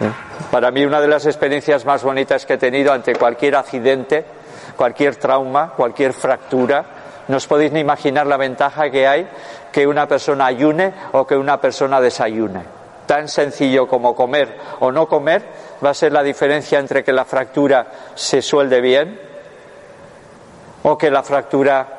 ¿Eh? 0.00 0.12
Para 0.50 0.70
mí 0.70 0.84
una 0.84 1.00
de 1.00 1.08
las 1.08 1.26
experiencias 1.26 1.84
más 1.84 2.02
bonitas 2.02 2.46
que 2.46 2.54
he 2.54 2.58
tenido 2.58 2.92
ante 2.92 3.14
cualquier 3.14 3.56
accidente, 3.56 4.24
cualquier 4.76 5.16
trauma, 5.16 5.72
cualquier 5.76 6.12
fractura, 6.12 6.84
no 7.28 7.38
os 7.38 7.46
podéis 7.46 7.72
ni 7.72 7.80
imaginar 7.80 8.26
la 8.26 8.36
ventaja 8.36 8.88
que 8.90 9.06
hay 9.06 9.28
que 9.72 9.86
una 9.86 10.06
persona 10.06 10.46
ayune 10.46 10.92
o 11.12 11.26
que 11.26 11.36
una 11.36 11.60
persona 11.60 12.00
desayune. 12.00 12.62
Tan 13.06 13.28
sencillo 13.28 13.86
como 13.86 14.14
comer 14.14 14.56
o 14.80 14.92
no 14.92 15.06
comer 15.06 15.42
va 15.84 15.90
a 15.90 15.94
ser 15.94 16.12
la 16.12 16.22
diferencia 16.22 16.78
entre 16.78 17.02
que 17.02 17.12
la 17.12 17.24
fractura 17.24 17.86
se 18.14 18.42
suelde 18.42 18.80
bien 18.80 19.20
o 20.82 20.96
que 20.96 21.10
la 21.10 21.22
fractura 21.22 21.95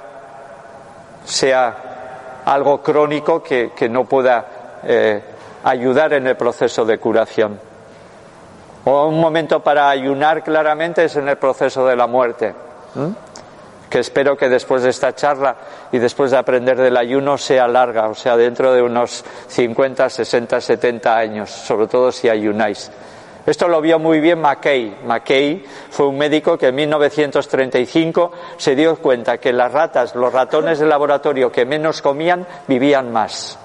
sea 1.28 2.42
algo 2.46 2.82
crónico 2.82 3.44
que, 3.44 3.90
no 3.90 4.06
pueda 4.06 4.80
eh, 4.84 5.22
ayudar 5.64 6.14
en 6.14 6.28
el 6.28 6.38
proceso 6.38 6.86
de 6.86 6.98
curación. 6.98 7.60
O 8.86 9.08
un 9.08 9.20
momento 9.20 9.62
para 9.62 9.90
ayunar 9.90 10.44
claramente 10.44 11.04
es 11.04 11.16
en 11.18 11.28
el 11.28 11.38
proceso 11.38 11.86
de 11.86 11.96
la 11.98 12.08
muerte, 12.08 12.56
que 13.90 14.00
espero 14.00 14.38
que 14.38 14.48
después 14.48 14.84
de 14.84 14.90
esta 14.90 15.14
charla 15.14 15.58
y 15.92 15.98
después 15.98 16.32
de 16.32 16.38
aprender 16.38 16.78
del 16.78 16.96
ayuno 16.96 17.38
sea 17.38 17.68
larga, 17.68 18.08
o 18.08 18.16
sea, 18.16 18.38
dentro 18.38 18.74
de 18.74 18.82
unos 18.82 19.26
50, 19.48 20.10
60, 20.10 20.62
70 20.62 21.18
años, 21.18 21.50
sobre 21.50 21.88
todo 21.88 22.14
si 22.14 22.30
ayunáis. 22.30 22.90
Esto 23.48 23.70
lo 23.70 23.80
vio 23.80 23.98
muy 23.98 24.20
bien 24.20 24.42
Mackay. 24.42 24.98
Mackay 25.06 25.64
fue 25.90 26.08
un 26.08 26.18
médico 26.18 26.58
que 26.58 26.68
en 26.68 26.76
1935 26.76 28.32
se 28.58 28.76
dio 28.76 28.98
cuenta 28.98 29.38
que 29.38 29.54
las 29.54 29.72
ratas, 29.72 30.16
los 30.16 30.34
ratones 30.34 30.80
de 30.80 30.86
laboratorio 30.86 31.50
que 31.50 31.66
menos 31.66 32.02
comían, 32.02 32.46
vivían 32.68 33.10
más. 33.10 33.58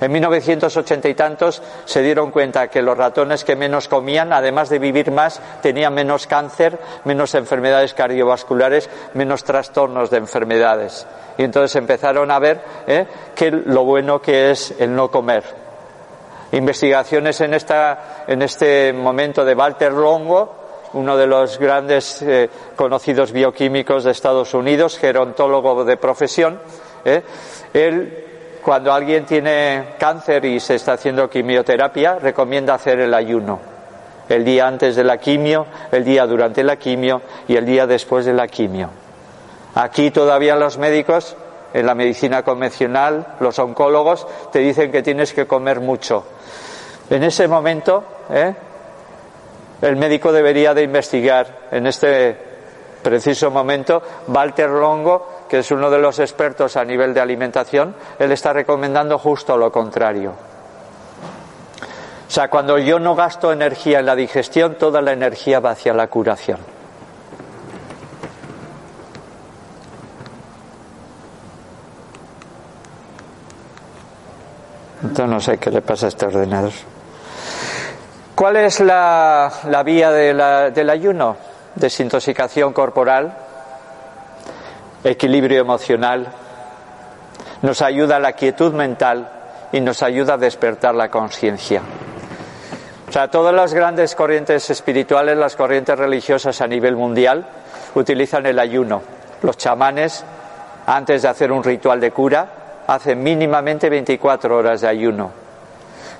En 0.00 0.10
1980 0.10 1.10
y 1.10 1.14
tantos 1.14 1.62
se 1.84 2.00
dieron 2.00 2.30
cuenta 2.30 2.68
que 2.68 2.80
los 2.80 2.96
ratones 2.96 3.44
que 3.44 3.54
menos 3.54 3.86
comían, 3.86 4.32
además 4.32 4.70
de 4.70 4.78
vivir 4.78 5.10
más, 5.10 5.42
tenían 5.60 5.92
menos 5.92 6.26
cáncer, 6.26 6.78
menos 7.04 7.34
enfermedades 7.34 7.92
cardiovasculares, 7.92 8.88
menos 9.12 9.44
trastornos 9.44 10.08
de 10.08 10.16
enfermedades. 10.16 11.06
Y 11.36 11.44
entonces 11.44 11.76
empezaron 11.76 12.30
a 12.30 12.38
ver 12.38 12.62
¿eh? 12.86 13.06
que 13.34 13.50
lo 13.50 13.84
bueno 13.84 14.22
que 14.22 14.52
es 14.52 14.74
el 14.78 14.96
no 14.96 15.10
comer. 15.10 15.65
Investigaciones 16.52 17.40
en, 17.40 17.54
esta, 17.54 18.24
en 18.26 18.42
este 18.42 18.92
momento 18.92 19.44
de 19.44 19.54
Walter 19.54 19.92
Longo, 19.92 20.66
uno 20.92 21.16
de 21.16 21.26
los 21.26 21.58
grandes 21.58 22.22
eh, 22.22 22.48
conocidos 22.74 23.32
bioquímicos 23.32 24.04
de 24.04 24.12
Estados 24.12 24.54
Unidos, 24.54 24.98
gerontólogo 24.98 25.84
de 25.84 25.96
profesión. 25.96 26.60
¿eh? 27.04 27.22
Él, 27.72 28.24
cuando 28.62 28.92
alguien 28.92 29.24
tiene 29.24 29.94
cáncer 29.98 30.44
y 30.44 30.60
se 30.60 30.76
está 30.76 30.94
haciendo 30.94 31.28
quimioterapia, 31.28 32.18
recomienda 32.18 32.74
hacer 32.74 33.00
el 33.00 33.12
ayuno. 33.12 33.60
El 34.28 34.44
día 34.44 34.66
antes 34.66 34.96
de 34.96 35.04
la 35.04 35.18
quimio, 35.18 35.66
el 35.92 36.04
día 36.04 36.26
durante 36.26 36.64
la 36.64 36.76
quimio 36.76 37.22
y 37.46 37.56
el 37.56 37.64
día 37.64 37.86
después 37.86 38.24
de 38.24 38.32
la 38.32 38.48
quimio. 38.48 38.90
Aquí 39.74 40.10
todavía 40.10 40.56
los 40.56 40.78
médicos, 40.78 41.36
en 41.74 41.84
la 41.84 41.94
medicina 41.94 42.42
convencional, 42.42 43.36
los 43.40 43.58
oncólogos, 43.58 44.26
te 44.50 44.60
dicen 44.60 44.90
que 44.90 45.02
tienes 45.02 45.32
que 45.32 45.46
comer 45.46 45.80
mucho. 45.80 46.24
En 47.08 47.22
ese 47.22 47.46
momento, 47.46 48.02
¿eh? 48.30 48.54
el 49.82 49.96
médico 49.96 50.32
debería 50.32 50.74
de 50.74 50.82
investigar 50.82 51.68
en 51.70 51.86
este 51.86 52.36
preciso 53.02 53.50
momento. 53.50 54.02
Walter 54.26 54.70
Longo, 54.70 55.44
que 55.48 55.58
es 55.58 55.70
uno 55.70 55.88
de 55.90 55.98
los 55.98 56.18
expertos 56.18 56.76
a 56.76 56.84
nivel 56.84 57.14
de 57.14 57.20
alimentación, 57.20 57.94
él 58.18 58.32
está 58.32 58.52
recomendando 58.52 59.18
justo 59.18 59.56
lo 59.56 59.70
contrario. 59.70 60.32
O 62.26 62.30
sea, 62.30 62.48
cuando 62.48 62.76
yo 62.78 62.98
no 62.98 63.14
gasto 63.14 63.52
energía 63.52 64.00
en 64.00 64.06
la 64.06 64.16
digestión, 64.16 64.74
toda 64.74 65.00
la 65.00 65.12
energía 65.12 65.60
va 65.60 65.70
hacia 65.70 65.94
la 65.94 66.08
curación. 66.08 66.58
Entonces 75.02 75.28
no 75.28 75.40
sé 75.40 75.58
qué 75.58 75.70
le 75.70 75.82
pasa 75.82 76.06
a 76.06 76.08
este 76.08 76.26
ordenador. 76.26 76.72
¿Cuál 78.36 78.56
es 78.56 78.80
la, 78.80 79.50
la 79.64 79.82
vía 79.82 80.10
del 80.10 80.90
ayuno? 80.90 81.38
Desintoxicación 81.74 82.74
corporal, 82.74 83.34
equilibrio 85.02 85.58
emocional, 85.58 86.26
nos 87.62 87.80
ayuda 87.80 88.16
a 88.16 88.20
la 88.20 88.34
quietud 88.34 88.74
mental 88.74 89.26
y 89.72 89.80
nos 89.80 90.02
ayuda 90.02 90.34
a 90.34 90.36
despertar 90.36 90.94
la 90.94 91.08
conciencia. 91.08 91.80
O 93.08 93.10
sea, 93.10 93.30
todas 93.30 93.54
las 93.54 93.72
grandes 93.72 94.14
corrientes 94.14 94.68
espirituales, 94.68 95.38
las 95.38 95.56
corrientes 95.56 95.98
religiosas 95.98 96.60
a 96.60 96.66
nivel 96.66 96.94
mundial, 96.94 97.46
utilizan 97.94 98.44
el 98.44 98.58
ayuno. 98.58 99.00
Los 99.40 99.56
chamanes, 99.56 100.26
antes 100.84 101.22
de 101.22 101.28
hacer 101.28 101.50
un 101.50 101.64
ritual 101.64 102.00
de 102.00 102.10
cura, 102.10 102.48
hacen 102.86 103.22
mínimamente 103.22 103.88
24 103.88 104.58
horas 104.58 104.82
de 104.82 104.88
ayuno 104.88 105.45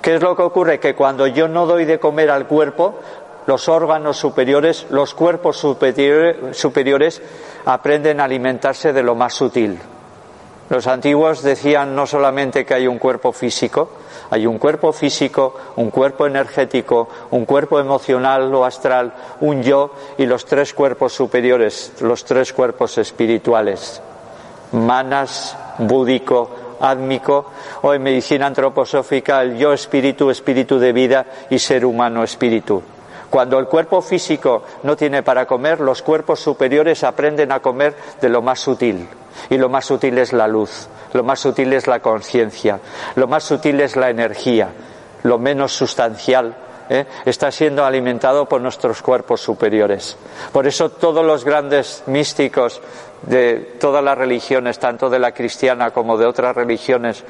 ¿Qué 0.01 0.15
es 0.15 0.21
lo 0.21 0.35
que 0.35 0.43
ocurre? 0.43 0.79
Que 0.79 0.95
cuando 0.95 1.27
yo 1.27 1.47
no 1.47 1.65
doy 1.65 1.85
de 1.85 1.99
comer 1.99 2.29
al 2.29 2.47
cuerpo, 2.47 2.95
los 3.47 3.69
órganos 3.69 4.17
superiores, 4.17 4.87
los 4.89 5.13
cuerpos 5.13 5.57
superiores, 5.57 7.21
aprenden 7.65 8.19
a 8.19 8.25
alimentarse 8.25 8.93
de 8.93 9.03
lo 9.03 9.15
más 9.15 9.33
sutil. 9.33 9.79
Los 10.69 10.85
antiguos 10.85 11.43
decían 11.43 11.95
no 11.95 12.05
solamente 12.05 12.65
que 12.65 12.73
hay 12.73 12.87
un 12.87 12.99
cuerpo 12.99 13.31
físico, 13.31 13.89
hay 14.29 14.45
un 14.45 14.57
cuerpo 14.57 14.91
físico, 14.91 15.55
un 15.77 15.89
cuerpo 15.89 16.27
energético, 16.27 17.07
un 17.31 17.45
cuerpo 17.45 17.79
emocional 17.79 18.53
o 18.53 18.65
astral, 18.65 19.13
un 19.39 19.63
yo 19.63 19.91
y 20.17 20.25
los 20.25 20.45
tres 20.45 20.73
cuerpos 20.73 21.13
superiores, 21.13 21.93
los 22.01 22.25
tres 22.25 22.51
cuerpos 22.51 22.97
espirituales. 22.97 24.01
Manas, 24.73 25.55
búdico, 25.77 26.49
átmico 26.81 27.51
o 27.81 27.93
en 27.93 28.03
medicina 28.03 28.47
antroposófica 28.47 29.41
el 29.41 29.57
yo 29.57 29.73
espíritu, 29.73 30.29
espíritu 30.29 30.79
de 30.79 30.93
vida 30.93 31.25
y 31.49 31.59
ser 31.59 31.85
humano 31.85 32.23
espíritu. 32.23 32.81
Cuando 33.29 33.59
el 33.59 33.67
cuerpo 33.67 34.01
físico 34.01 34.63
no 34.83 34.95
tiene 34.95 35.21
para 35.21 35.45
comer, 35.45 35.81
los 35.81 36.01
cuerpos 36.01 36.39
superiores 36.39 37.03
aprenden 37.03 37.51
a 37.51 37.59
comer 37.59 37.95
de 38.21 38.29
lo 38.29 38.41
más 38.41 38.59
sutil. 38.59 39.07
Y 39.49 39.57
lo 39.57 39.69
más 39.69 39.85
sutil 39.85 40.17
es 40.17 40.33
la 40.33 40.47
luz, 40.47 40.87
lo 41.13 41.23
más 41.23 41.39
sutil 41.39 41.73
es 41.73 41.87
la 41.87 41.99
conciencia, 41.99 42.79
lo 43.15 43.27
más 43.27 43.43
sutil 43.43 43.79
es 43.81 43.95
la 43.95 44.09
energía, 44.09 44.69
lo 45.23 45.37
menos 45.37 45.73
sustancial 45.73 46.55
¿eh? 46.89 47.05
está 47.25 47.51
siendo 47.51 47.85
alimentado 47.85 48.45
por 48.45 48.61
nuestros 48.61 49.01
cuerpos 49.01 49.41
superiores. 49.41 50.17
Por 50.51 50.67
eso 50.67 50.89
todos 50.89 51.25
los 51.25 51.43
grandes 51.43 52.03
místicos 52.07 52.81
de 53.23 53.77
todas 53.79 54.03
las 54.03 54.17
religiones, 54.17 54.79
tanto 54.79 55.09
de 55.09 55.19
la 55.19 55.31
cristiana 55.31 55.91
como 55.91 56.17
de 56.17 56.25
otras 56.25 56.55
religiones, 56.55 57.23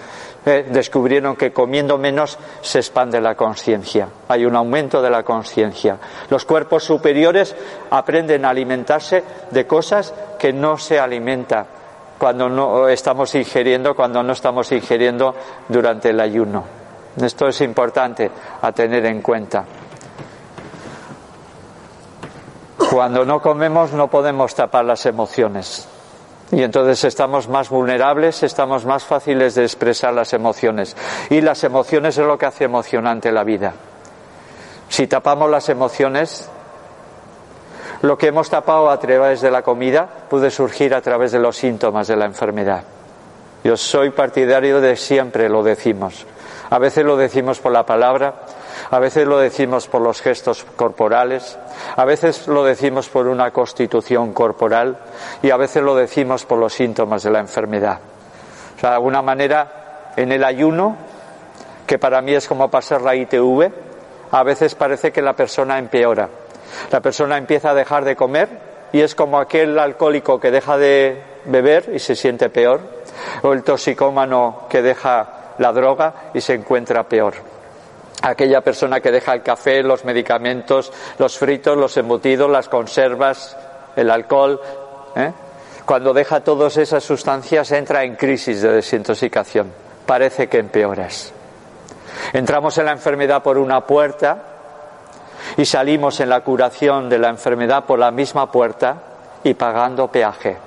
¿eh? 0.45 0.65
descubrieron 0.69 1.35
que 1.35 1.51
comiendo 1.53 1.97
menos 1.97 2.37
se 2.61 2.79
expande 2.79 3.21
la 3.21 3.35
conciencia. 3.35 4.09
Hay 4.27 4.45
un 4.45 4.55
aumento 4.55 5.01
de 5.01 5.09
la 5.09 5.23
conciencia. 5.23 5.97
Los 6.29 6.45
cuerpos 6.45 6.83
superiores 6.83 7.55
aprenden 7.89 8.45
a 8.45 8.49
alimentarse 8.49 9.23
de 9.51 9.65
cosas 9.65 10.13
que 10.37 10.51
no 10.51 10.77
se 10.77 10.99
alimenta 10.99 11.65
cuando 12.17 12.49
no 12.49 12.89
estamos 12.89 13.35
ingiriendo, 13.35 13.95
cuando 13.95 14.23
no 14.23 14.33
estamos 14.33 14.71
ingiriendo 14.71 15.35
durante 15.69 16.09
el 16.09 16.19
ayuno. 16.19 16.86
Esto 17.21 17.47
es 17.47 17.61
importante 17.61 18.29
a 18.61 18.71
tener 18.71 19.05
en 19.05 19.21
cuenta. 19.21 19.65
Cuando 22.91 23.25
no 23.25 23.41
comemos 23.41 23.91
no 23.91 24.07
podemos 24.07 24.53
tapar 24.55 24.85
las 24.85 25.05
emociones. 25.05 25.87
Y 26.51 26.63
entonces 26.63 27.03
estamos 27.03 27.49
más 27.49 27.69
vulnerables, 27.69 28.41
estamos 28.43 28.85
más 28.85 29.03
fáciles 29.03 29.55
de 29.55 29.63
expresar 29.63 30.13
las 30.13 30.31
emociones. 30.33 30.95
Y 31.29 31.41
las 31.41 31.63
emociones 31.63 32.17
es 32.17 32.25
lo 32.25 32.37
que 32.37 32.45
hace 32.45 32.63
emocionante 32.63 33.31
la 33.31 33.43
vida. 33.43 33.73
Si 34.87 35.07
tapamos 35.07 35.49
las 35.49 35.67
emociones, 35.67 36.49
lo 38.01 38.17
que 38.17 38.27
hemos 38.27 38.49
tapado 38.49 38.89
a 38.89 38.99
través 38.99 39.41
de 39.41 39.51
la 39.51 39.61
comida 39.61 40.07
puede 40.29 40.49
surgir 40.49 40.93
a 40.93 41.01
través 41.01 41.33
de 41.33 41.39
los 41.39 41.57
síntomas 41.57 42.07
de 42.07 42.15
la 42.15 42.25
enfermedad. 42.25 42.83
Yo 43.63 43.75
soy 43.75 44.11
partidario 44.11 44.79
de 44.79 44.95
siempre 44.95 45.49
lo 45.49 45.63
decimos. 45.63 46.25
A 46.69 46.79
veces 46.79 47.05
lo 47.05 47.15
decimos 47.15 47.59
por 47.59 47.71
la 47.71 47.85
palabra, 47.85 48.33
a 48.91 48.99
veces 48.99 49.25
lo 49.25 49.39
decimos 49.39 49.87
por 49.87 50.01
los 50.01 50.21
gestos 50.21 50.65
corporales, 50.75 51.57
a 51.95 52.05
veces 52.05 52.47
lo 52.47 52.63
decimos 52.63 53.07
por 53.09 53.27
una 53.27 53.51
constitución 53.51 54.33
corporal 54.33 54.97
y 55.41 55.51
a 55.51 55.57
veces 55.57 55.83
lo 55.83 55.95
decimos 55.95 56.45
por 56.45 56.59
los 56.59 56.73
síntomas 56.73 57.23
de 57.23 57.31
la 57.31 57.39
enfermedad. 57.39 57.99
O 58.75 58.79
sea, 58.79 58.89
de 58.91 58.95
alguna 58.95 59.21
manera, 59.21 60.11
en 60.15 60.31
el 60.31 60.43
ayuno, 60.43 60.97
que 61.85 61.97
para 61.97 62.21
mí 62.21 62.33
es 62.33 62.47
como 62.47 62.69
pasar 62.69 63.01
la 63.01 63.15
ITV, 63.15 63.71
a 64.31 64.43
veces 64.43 64.75
parece 64.75 65.11
que 65.11 65.21
la 65.21 65.33
persona 65.33 65.79
empeora. 65.79 66.29
La 66.91 66.99
persona 66.99 67.37
empieza 67.37 67.71
a 67.71 67.73
dejar 67.73 68.03
de 68.03 68.15
comer 68.15 68.49
y 68.91 68.99
es 68.99 69.15
como 69.15 69.39
aquel 69.39 69.79
alcohólico 69.79 70.39
que 70.39 70.51
deja 70.51 70.77
de 70.77 71.21
beber 71.45 71.91
y 71.93 71.99
se 71.99 72.15
siente 72.15 72.49
peor, 72.49 72.81
o 73.41 73.53
el 73.53 73.63
toxicómano 73.63 74.65
que 74.69 74.81
deja 74.81 75.36
la 75.57 75.71
droga 75.71 76.13
y 76.33 76.41
se 76.41 76.53
encuentra 76.53 77.03
peor. 77.03 77.33
Aquella 78.21 78.61
persona 78.61 78.99
que 78.99 79.11
deja 79.11 79.33
el 79.33 79.43
café, 79.43 79.83
los 79.83 80.03
medicamentos, 80.03 80.91
los 81.19 81.37
fritos, 81.37 81.77
los 81.77 81.95
embutidos, 81.97 82.49
las 82.49 82.67
conservas, 82.67 83.55
el 83.95 84.09
alcohol, 84.09 84.59
¿eh? 85.15 85.31
cuando 85.85 86.13
deja 86.13 86.41
todas 86.41 86.77
esas 86.77 87.03
sustancias 87.03 87.71
entra 87.71 88.03
en 88.03 88.15
crisis 88.15 88.61
de 88.61 88.73
desintoxicación. 88.73 89.71
Parece 90.05 90.47
que 90.47 90.59
empeoras. 90.59 91.31
Entramos 92.33 92.77
en 92.77 92.85
la 92.85 92.91
enfermedad 92.91 93.41
por 93.43 93.57
una 93.57 93.81
puerta 93.81 94.37
y 95.55 95.65
salimos 95.65 96.19
en 96.19 96.29
la 96.29 96.41
curación 96.41 97.09
de 97.09 97.19
la 97.19 97.29
enfermedad 97.29 97.85
por 97.85 97.99
la 97.99 98.11
misma 98.11 98.51
puerta 98.51 98.97
y 99.43 99.53
pagando 99.53 100.07
peaje. 100.09 100.57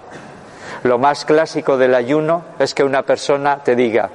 Lo 0.85 0.99
más 0.99 1.25
clásico 1.25 1.77
del 1.77 1.95
ayuno 1.95 2.45
es 2.59 2.73
que 2.75 2.83
una 2.83 3.03
persona 3.03 3.59
te 3.59 3.77
diga, 3.77 4.09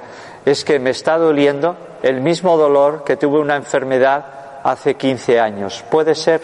es 0.46 0.64
que 0.64 0.78
me 0.78 0.90
está 0.90 1.18
doliendo 1.18 1.76
el 2.02 2.20
mismo 2.20 2.56
dolor 2.56 3.02
que 3.04 3.16
tuve 3.16 3.40
una 3.40 3.56
enfermedad 3.56 4.24
hace 4.62 4.94
15 4.94 5.40
años. 5.40 5.84
¿Puede 5.90 6.14
ser? 6.14 6.40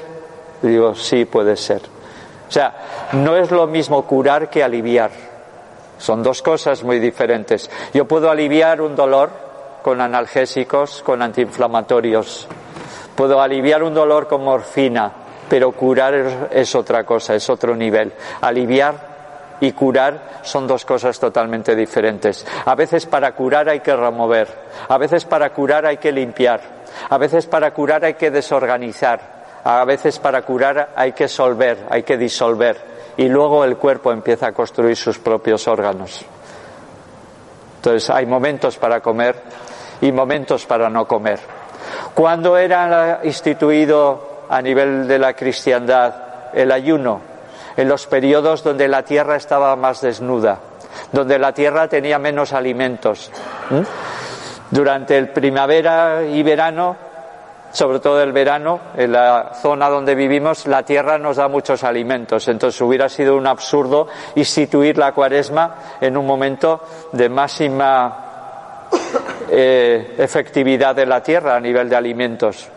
Digo, 0.60 0.94
sí, 0.96 1.24
puede 1.24 1.56
ser. 1.56 1.82
O 2.48 2.52
sea, 2.52 2.74
no 3.12 3.36
es 3.36 3.50
lo 3.52 3.66
mismo 3.68 4.04
curar 4.04 4.50
que 4.50 4.62
aliviar. 4.62 5.12
Son 5.98 6.20
dos 6.20 6.42
cosas 6.42 6.82
muy 6.82 6.98
diferentes. 6.98 7.70
Yo 7.94 8.04
puedo 8.06 8.28
aliviar 8.28 8.80
un 8.80 8.96
dolor 8.96 9.30
con 9.82 10.00
analgésicos, 10.00 11.00
con 11.04 11.22
antiinflamatorios. 11.22 12.48
Puedo 13.14 13.40
aliviar 13.40 13.84
un 13.84 13.94
dolor 13.94 14.26
con 14.26 14.42
morfina, 14.42 15.12
pero 15.48 15.70
curar 15.70 16.48
es 16.50 16.74
otra 16.74 17.04
cosa, 17.04 17.36
es 17.36 17.48
otro 17.48 17.76
nivel. 17.76 18.12
Aliviar 18.40 19.11
y 19.62 19.70
curar 19.72 20.40
son 20.42 20.66
dos 20.66 20.84
cosas 20.84 21.20
totalmente 21.20 21.76
diferentes. 21.76 22.44
A 22.66 22.74
veces 22.74 23.06
para 23.06 23.30
curar 23.32 23.68
hay 23.68 23.78
que 23.78 23.94
remover, 23.94 24.48
a 24.88 24.98
veces 24.98 25.24
para 25.24 25.50
curar 25.50 25.86
hay 25.86 25.98
que 25.98 26.10
limpiar, 26.10 26.60
a 27.08 27.16
veces 27.16 27.46
para 27.46 27.70
curar 27.70 28.04
hay 28.04 28.14
que 28.14 28.32
desorganizar, 28.32 29.60
a 29.62 29.84
veces 29.84 30.18
para 30.18 30.42
curar 30.42 30.90
hay 30.96 31.12
que 31.12 31.28
solver, 31.28 31.86
hay 31.88 32.02
que 32.02 32.16
disolver 32.16 32.76
y 33.16 33.28
luego 33.28 33.64
el 33.64 33.76
cuerpo 33.76 34.10
empieza 34.10 34.48
a 34.48 34.52
construir 34.52 34.96
sus 34.96 35.20
propios 35.20 35.68
órganos. 35.68 36.24
Entonces 37.76 38.10
hay 38.10 38.26
momentos 38.26 38.76
para 38.78 39.00
comer 39.00 39.36
y 40.00 40.10
momentos 40.10 40.66
para 40.66 40.90
no 40.90 41.06
comer. 41.06 41.38
¿Cuándo 42.14 42.56
era 42.58 43.20
instituido 43.22 44.42
a 44.48 44.60
nivel 44.60 45.06
de 45.06 45.20
la 45.20 45.34
cristiandad 45.34 46.14
el 46.52 46.72
ayuno? 46.72 47.31
En 47.76 47.88
los 47.88 48.06
periodos 48.06 48.62
donde 48.62 48.88
la 48.88 49.02
tierra 49.02 49.36
estaba 49.36 49.74
más 49.76 50.00
desnuda, 50.00 50.58
donde 51.12 51.38
la 51.38 51.52
tierra 51.52 51.88
tenía 51.88 52.18
menos 52.18 52.52
alimentos. 52.52 53.30
Durante 54.70 55.18
el 55.18 55.30
primavera 55.30 56.22
y 56.22 56.42
verano, 56.42 56.96
sobre 57.72 58.00
todo 58.00 58.22
el 58.22 58.32
verano, 58.32 58.80
en 58.96 59.12
la 59.12 59.52
zona 59.54 59.88
donde 59.88 60.14
vivimos, 60.14 60.66
la 60.66 60.82
tierra 60.82 61.18
nos 61.18 61.36
da 61.36 61.48
muchos 61.48 61.82
alimentos. 61.84 62.46
Entonces 62.48 62.80
hubiera 62.82 63.08
sido 63.08 63.36
un 63.36 63.46
absurdo 63.46 64.08
instituir 64.34 64.98
la 64.98 65.12
cuaresma 65.12 65.74
en 66.00 66.16
un 66.16 66.26
momento 66.26 66.82
de 67.12 67.28
máxima 67.28 68.88
eh, 69.50 70.14
efectividad 70.18 70.94
de 70.94 71.06
la 71.06 71.22
tierra 71.22 71.56
a 71.56 71.60
nivel 71.60 71.88
de 71.88 71.96
alimentos. 71.96 72.68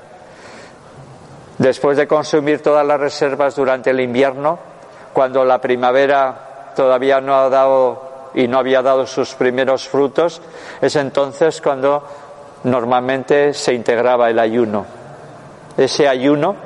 Después 1.58 1.98
de 1.98 2.08
consumir 2.08 2.62
todas 2.62 2.86
las 2.86 3.00
reservas 3.00 3.56
durante 3.56 3.92
el 3.92 4.00
invierno, 4.00 4.60
cuando 5.16 5.46
la 5.46 5.62
primavera 5.62 6.74
todavía 6.76 7.22
no 7.22 7.36
ha 7.36 7.48
dado 7.48 8.32
y 8.34 8.50
no 8.50 8.60
había 8.60 8.82
dado 8.82 9.08
sus 9.08 9.34
primeros 9.34 9.88
frutos, 9.88 10.42
es 10.82 10.94
entonces 10.98 11.62
cuando 11.62 12.06
normalmente 12.66 13.54
se 13.54 13.74
integraba 13.74 14.30
el 14.30 14.38
ayuno. 14.40 14.86
Ese 15.78 16.10
ayuno 16.10 16.58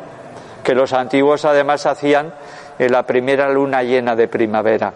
que 0.64 0.74
los 0.74 0.94
antiguos 0.94 1.46
además 1.46 1.86
hacían 1.86 2.34
en 2.80 2.92
la 2.92 3.04
primera 3.04 3.50
luna 3.50 3.84
llena 3.84 4.16
de 4.16 4.28
primavera. 4.28 4.94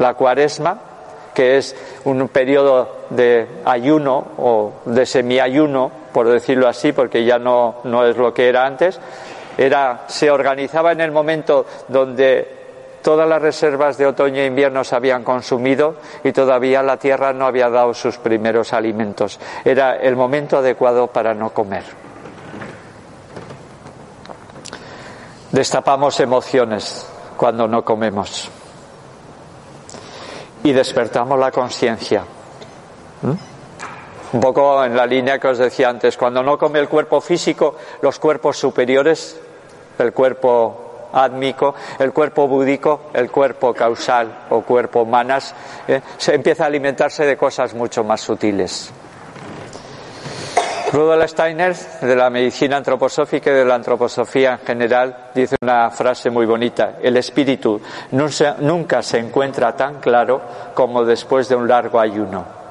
La 0.00 0.14
cuaresma 0.14 0.76
que 1.32 1.58
es 1.58 1.76
un 2.06 2.26
periodo 2.26 3.04
de 3.10 3.46
ayuno 3.66 4.32
o 4.38 4.72
de 4.84 5.06
semiayuno, 5.06 5.92
por 6.12 6.28
decirlo 6.28 6.66
así, 6.66 6.90
porque 6.90 7.24
ya 7.24 7.38
no, 7.38 7.76
no 7.84 8.04
es 8.04 8.16
lo 8.16 8.34
que 8.34 8.48
era 8.48 8.66
antes, 8.66 8.98
era, 9.56 10.04
se 10.08 10.30
organizaba 10.30 10.90
en 10.92 11.02
el 11.02 11.12
momento 11.12 11.66
donde 11.88 12.55
todas 13.06 13.28
las 13.28 13.40
reservas 13.40 13.96
de 13.98 14.04
otoño 14.04 14.40
e 14.42 14.46
invierno 14.46 14.82
se 14.82 14.96
habían 14.96 15.22
consumido 15.22 15.94
y 16.24 16.32
todavía 16.32 16.82
la 16.82 16.96
tierra 16.96 17.32
no 17.32 17.46
había 17.46 17.70
dado 17.70 17.94
sus 17.94 18.18
primeros 18.18 18.72
alimentos. 18.72 19.38
Era 19.64 19.94
el 19.94 20.16
momento 20.16 20.58
adecuado 20.58 21.06
para 21.06 21.32
no 21.32 21.50
comer. 21.50 21.84
Destapamos 25.52 26.18
emociones 26.18 27.08
cuando 27.36 27.68
no 27.68 27.84
comemos 27.84 28.50
y 30.64 30.72
despertamos 30.72 31.38
la 31.38 31.52
conciencia. 31.52 32.24
¿Mm? 33.22 34.34
Un 34.36 34.40
poco 34.40 34.84
en 34.84 34.96
la 34.96 35.06
línea 35.06 35.38
que 35.38 35.46
os 35.46 35.58
decía 35.58 35.90
antes, 35.90 36.16
cuando 36.16 36.42
no 36.42 36.58
come 36.58 36.80
el 36.80 36.88
cuerpo 36.88 37.20
físico, 37.20 37.76
los 38.02 38.18
cuerpos 38.18 38.58
superiores, 38.58 39.40
el 39.96 40.12
cuerpo 40.12 40.85
átmico, 41.16 41.74
el 41.98 42.12
cuerpo 42.12 42.46
búdico, 42.46 43.10
el 43.12 43.30
cuerpo 43.30 43.72
causal 43.72 44.46
o 44.50 44.62
cuerpo 44.62 45.04
manas, 45.04 45.54
¿eh? 45.88 46.00
se 46.16 46.34
empieza 46.34 46.64
a 46.64 46.66
alimentarse 46.66 47.24
de 47.24 47.36
cosas 47.36 47.74
mucho 47.74 48.04
más 48.04 48.20
sutiles. 48.20 48.92
Rudolf 50.92 51.28
Steiner, 51.28 51.74
de 52.00 52.14
la 52.16 52.30
medicina 52.30 52.76
antroposófica 52.76 53.50
y 53.50 53.54
de 53.54 53.64
la 53.64 53.74
antroposofía 53.74 54.52
en 54.52 54.58
general, 54.60 55.30
dice 55.34 55.56
una 55.60 55.90
frase 55.90 56.30
muy 56.30 56.46
bonita. 56.46 56.98
El 57.02 57.16
espíritu 57.16 57.80
nunca 58.12 59.02
se 59.02 59.18
encuentra 59.18 59.74
tan 59.74 60.00
claro 60.00 60.40
como 60.74 61.04
después 61.04 61.48
de 61.48 61.56
un 61.56 61.66
largo 61.66 61.98
ayuno. 61.98 62.65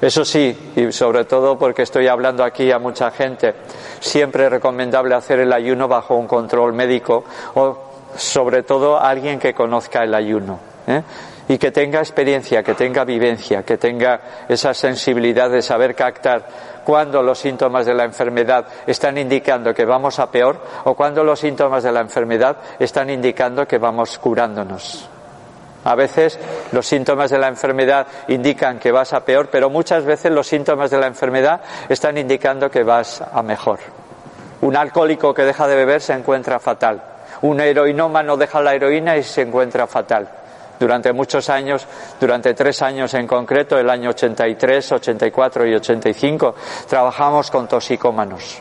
Eso 0.00 0.24
sí, 0.24 0.72
y 0.76 0.92
sobre 0.92 1.24
todo 1.24 1.58
porque 1.58 1.82
estoy 1.82 2.06
hablando 2.06 2.44
aquí 2.44 2.70
a 2.70 2.78
mucha 2.78 3.10
gente, 3.10 3.54
siempre 4.00 4.44
es 4.44 4.50
recomendable 4.50 5.14
hacer 5.14 5.40
el 5.40 5.52
ayuno 5.52 5.88
bajo 5.88 6.14
un 6.14 6.26
control 6.26 6.72
médico 6.72 7.24
o 7.54 7.78
sobre 8.16 8.62
todo 8.62 9.00
alguien 9.00 9.38
que 9.38 9.54
conozca 9.54 10.04
el 10.04 10.14
ayuno. 10.14 10.60
¿eh? 10.86 11.02
y 11.48 11.56
que 11.56 11.70
tenga 11.70 11.98
experiencia, 12.00 12.62
que 12.62 12.74
tenga 12.74 13.04
vivencia, 13.04 13.62
que 13.62 13.78
tenga 13.78 14.20
esa 14.48 14.74
sensibilidad 14.74 15.50
de 15.50 15.62
saber 15.62 15.94
captar 15.94 16.46
cuando 16.84 17.22
los 17.22 17.38
síntomas 17.38 17.86
de 17.86 17.94
la 17.94 18.04
enfermedad 18.04 18.66
están 18.86 19.18
indicando 19.18 19.74
que 19.74 19.84
vamos 19.84 20.18
a 20.18 20.30
peor 20.30 20.60
o 20.84 20.94
cuando 20.94 21.24
los 21.24 21.40
síntomas 21.40 21.82
de 21.82 21.92
la 21.92 22.00
enfermedad 22.00 22.58
están 22.78 23.10
indicando 23.10 23.66
que 23.66 23.78
vamos 23.78 24.18
curándonos. 24.18 25.08
A 25.88 25.94
veces 25.94 26.38
los 26.72 26.86
síntomas 26.86 27.30
de 27.30 27.38
la 27.38 27.48
enfermedad 27.48 28.06
indican 28.28 28.78
que 28.78 28.92
vas 28.92 29.14
a 29.14 29.24
peor, 29.24 29.48
pero 29.50 29.70
muchas 29.70 30.04
veces 30.04 30.30
los 30.30 30.46
síntomas 30.46 30.90
de 30.90 30.98
la 30.98 31.06
enfermedad 31.06 31.62
están 31.88 32.18
indicando 32.18 32.70
que 32.70 32.82
vas 32.82 33.22
a 33.22 33.42
mejor. 33.42 33.78
Un 34.60 34.76
alcohólico 34.76 35.32
que 35.32 35.44
deja 35.44 35.66
de 35.66 35.76
beber 35.76 36.02
se 36.02 36.12
encuentra 36.12 36.58
fatal. 36.58 37.02
Un 37.40 37.60
heroinómano 37.60 38.36
deja 38.36 38.60
la 38.60 38.74
heroína 38.74 39.16
y 39.16 39.22
se 39.22 39.40
encuentra 39.40 39.86
fatal 39.86 40.28
durante 40.78 41.10
muchos 41.14 41.48
años, 41.48 41.86
durante 42.20 42.52
tres 42.52 42.82
años 42.82 43.14
en 43.14 43.26
concreto, 43.26 43.78
el 43.78 43.88
año 43.88 44.10
83, 44.10 44.92
84 44.92 45.66
y 45.66 45.74
85, 45.74 46.54
trabajamos 46.86 47.50
con 47.50 47.66
toxicómanos, 47.66 48.60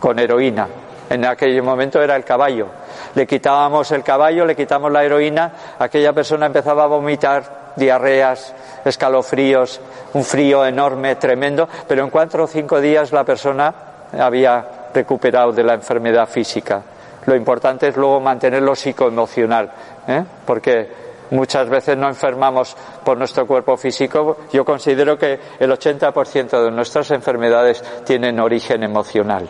con 0.00 0.18
heroína. 0.18 0.66
En 1.08 1.24
aquel 1.24 1.62
momento 1.62 2.02
era 2.02 2.16
el 2.16 2.24
caballo. 2.24 2.68
Le 3.14 3.26
quitábamos 3.26 3.90
el 3.92 4.02
caballo, 4.02 4.44
le 4.44 4.56
quitamos 4.56 4.90
la 4.90 5.04
heroína, 5.04 5.52
aquella 5.78 6.12
persona 6.12 6.46
empezaba 6.46 6.84
a 6.84 6.86
vomitar 6.86 7.72
diarreas, 7.76 8.54
escalofríos, 8.84 9.80
un 10.14 10.24
frío 10.24 10.64
enorme, 10.64 11.16
tremendo, 11.16 11.68
pero 11.86 12.04
en 12.04 12.10
cuatro 12.10 12.44
o 12.44 12.46
cinco 12.46 12.80
días 12.80 13.12
la 13.12 13.24
persona 13.24 13.74
había 14.18 14.90
recuperado 14.92 15.52
de 15.52 15.62
la 15.62 15.74
enfermedad 15.74 16.28
física. 16.28 16.82
Lo 17.26 17.36
importante 17.36 17.88
es 17.88 17.96
luego 17.96 18.20
mantenerlo 18.20 18.74
psicoemocional, 18.74 19.70
¿eh? 20.06 20.24
porque 20.46 20.88
muchas 21.30 21.68
veces 21.68 21.96
no 21.96 22.08
enfermamos 22.08 22.76
por 23.04 23.16
nuestro 23.16 23.46
cuerpo 23.46 23.76
físico. 23.76 24.38
Yo 24.52 24.64
considero 24.64 25.18
que 25.18 25.38
el 25.58 25.70
80% 25.70 26.64
de 26.64 26.70
nuestras 26.70 27.10
enfermedades 27.10 27.82
tienen 28.04 28.40
origen 28.40 28.82
emocional. 28.82 29.48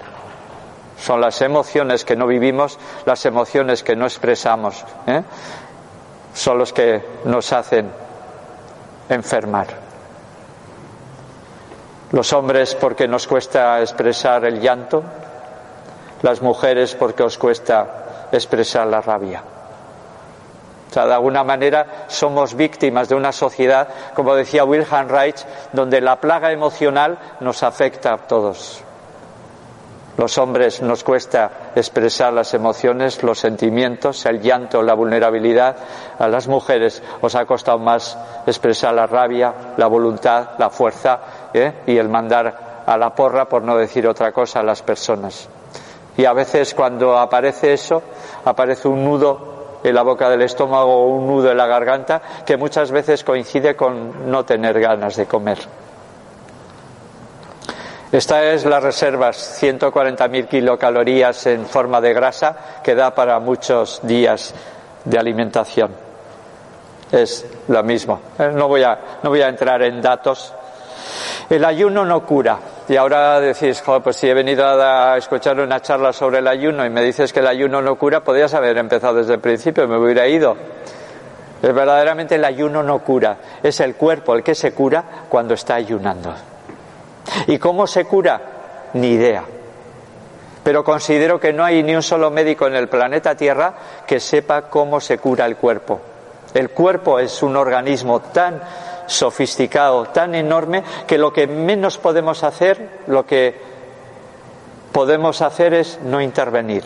Son 1.01 1.21
las 1.21 1.41
emociones 1.41 2.05
que 2.05 2.15
no 2.15 2.27
vivimos, 2.27 2.79
las 3.07 3.25
emociones 3.25 3.83
que 3.83 3.97
no 3.97 4.05
expresamos, 4.05 4.85
¿eh? 5.07 5.23
son 6.35 6.59
los 6.59 6.73
que 6.73 7.03
nos 7.25 7.53
hacen 7.53 7.91
enfermar. 9.09 9.67
Los 12.13 12.33
hombres 12.33 12.75
porque 12.75 13.09
nos 13.09 13.27
cuesta 13.27 13.81
expresar 13.81 14.45
el 14.45 14.61
llanto, 14.61 15.03
las 16.23 16.43
mujeres 16.43 16.95
porque 16.95 17.23
os 17.23 17.39
cuesta 17.39 18.29
expresar 18.31 18.87
la 18.87 19.01
rabia. 19.01 19.43
O 20.91 20.93
sea, 20.93 21.07
de 21.07 21.15
alguna 21.15 21.45
manera 21.45 22.05
somos 22.09 22.55
víctimas 22.55 23.09
de 23.09 23.15
una 23.15 23.33
sociedad, 23.33 23.89
como 24.15 24.35
decía 24.35 24.65
Wilhelm 24.65 25.09
Reich, 25.09 25.47
donde 25.73 26.01
la 26.01 26.17
plaga 26.17 26.53
emocional 26.53 27.17
nos 27.41 27.63
afecta 27.63 28.13
a 28.13 28.19
todos. 28.19 28.83
Los 30.17 30.37
hombres 30.39 30.83
nos 30.83 31.05
cuesta 31.05 31.73
expresar 31.75 32.33
las 32.33 32.53
emociones, 32.53 33.23
los 33.23 33.39
sentimientos, 33.39 34.27
el 34.27 34.41
llanto, 34.41 34.83
la 34.83 34.95
vulnerabilidad. 34.95 35.77
A 36.19 36.29
las 36.29 36.49
mujeres 36.49 37.03
os 37.21 37.35
ha 37.35 37.47
costado 37.47 37.79
más 37.79 38.19
expresar 38.47 38.95
la 38.95 39.07
rabia, 39.07 39.55
la 39.77 39.87
voluntad, 39.87 40.51
la 40.59 40.69
fuerza 40.69 41.21
¿eh? 41.55 41.83
y 41.87 41.97
el 41.97 42.09
mandar 42.09 42.83
a 42.87 42.97
la 42.99 43.15
porra, 43.15 43.49
por 43.49 43.63
no 43.63 43.77
decir 43.77 44.07
otra 44.07 44.33
cosa, 44.33 44.61
a 44.61 44.65
las 44.65 44.83
personas. 44.83 45.49
Y 46.17 46.25
a 46.25 46.33
veces 46.33 46.75
cuando 46.75 47.17
aparece 47.17 47.73
eso, 47.73 48.03
aparece 48.45 48.89
un 48.89 49.05
nudo 49.05 49.79
en 49.83 49.95
la 49.95 50.03
boca 50.03 50.29
del 50.29 50.43
estómago 50.43 50.93
o 50.93 51.09
un 51.09 51.27
nudo 51.27 51.51
en 51.51 51.57
la 51.57 51.67
garganta 51.67 52.21
que 52.45 52.57
muchas 52.57 52.91
veces 52.91 53.25
coincide 53.25 53.77
con 53.77 54.31
no 54.31 54.45
tener 54.45 54.79
ganas 54.81 55.17
de 55.17 55.27
comer. 55.27 55.59
Esta 58.13 58.43
es 58.43 58.65
la 58.65 58.81
reservas, 58.81 59.63
140.000 59.63 60.49
kilocalorías 60.49 61.47
en 61.47 61.65
forma 61.65 62.01
de 62.01 62.13
grasa 62.13 62.57
que 62.83 62.97
da 62.97 63.15
para 63.15 63.39
muchos 63.39 64.01
días 64.03 64.53
de 65.05 65.17
alimentación. 65.17 65.93
Es 67.13 67.47
lo 67.69 67.83
mismo. 67.85 68.21
Eh, 68.37 68.51
no 68.53 68.67
voy 68.67 68.83
a, 68.83 68.99
no 69.23 69.31
voy 69.31 69.43
a 69.43 69.49
entrar 69.49 69.83
en 69.83 70.03
datos. 70.03 70.53
El 71.49 71.65
ayuno 71.65 72.05
no 72.05 72.27
cura. 72.27 72.59
Y 72.89 72.97
ahora 72.97 73.39
decís, 73.39 73.81
joder, 73.81 74.03
pues 74.03 74.17
si 74.17 74.29
he 74.29 74.35
venido 74.35 74.67
a 74.67 75.17
escuchar 75.17 75.61
una 75.61 75.81
charla 75.81 76.13
sobre 76.13 76.39
el 76.39 76.49
ayuno 76.49 76.85
y 76.85 76.91
me 76.91 77.05
dices 77.05 77.33
que 77.33 77.39
el 77.39 77.47
ayuno 77.47 77.81
no 77.81 77.95
cura, 77.97 78.25
podrías 78.25 78.53
haber 78.55 78.77
empezado 78.79 79.15
desde 79.19 79.35
el 79.35 79.41
principio 79.41 79.87
me 79.87 79.97
hubiera 79.97 80.27
ido. 80.27 80.57
Es 81.63 81.73
verdaderamente 81.73 82.35
el 82.35 82.45
ayuno 82.45 82.83
no 82.83 82.99
cura, 83.01 83.37
es 83.63 83.79
el 83.79 83.95
cuerpo 83.95 84.35
el 84.35 84.43
que 84.43 84.57
se 84.57 84.73
cura 84.73 85.05
cuando 85.29 85.55
está 85.55 85.77
ayunando. 85.77 86.35
¿Y 87.47 87.59
cómo 87.59 87.87
se 87.87 88.05
cura? 88.05 88.41
Ni 88.95 89.13
idea. 89.13 89.45
Pero 90.63 90.85
considero 90.85 91.41
que 91.41 91.53
no 91.53 91.65
hay 91.65 91.83
ni 91.83 91.95
un 91.95 92.03
solo 92.03 92.31
médico 92.31 92.67
en 92.67 92.75
el 92.75 92.89
planeta 92.89 93.35
Tierra 93.35 93.75
que 94.07 94.21
sepa 94.21 94.63
cómo 94.63 95.01
se 95.01 95.19
cura 95.19 95.47
el 95.47 95.57
cuerpo. 95.57 96.01
El 96.53 96.71
cuerpo 96.71 97.19
es 97.19 97.43
un 97.43 97.57
organismo 97.57 98.21
tan 98.21 98.61
sofisticado, 99.07 100.07
tan 100.07 100.35
enorme, 100.35 100.83
que 101.07 101.19
lo 101.19 101.33
que 101.33 101.47
menos 101.47 101.99
podemos 101.99 102.45
hacer, 102.45 103.01
lo 103.07 103.25
que 103.25 103.61
podemos 104.93 105.43
hacer 105.43 105.75
es 105.75 105.99
no 106.03 106.21
intervenir. 106.21 106.85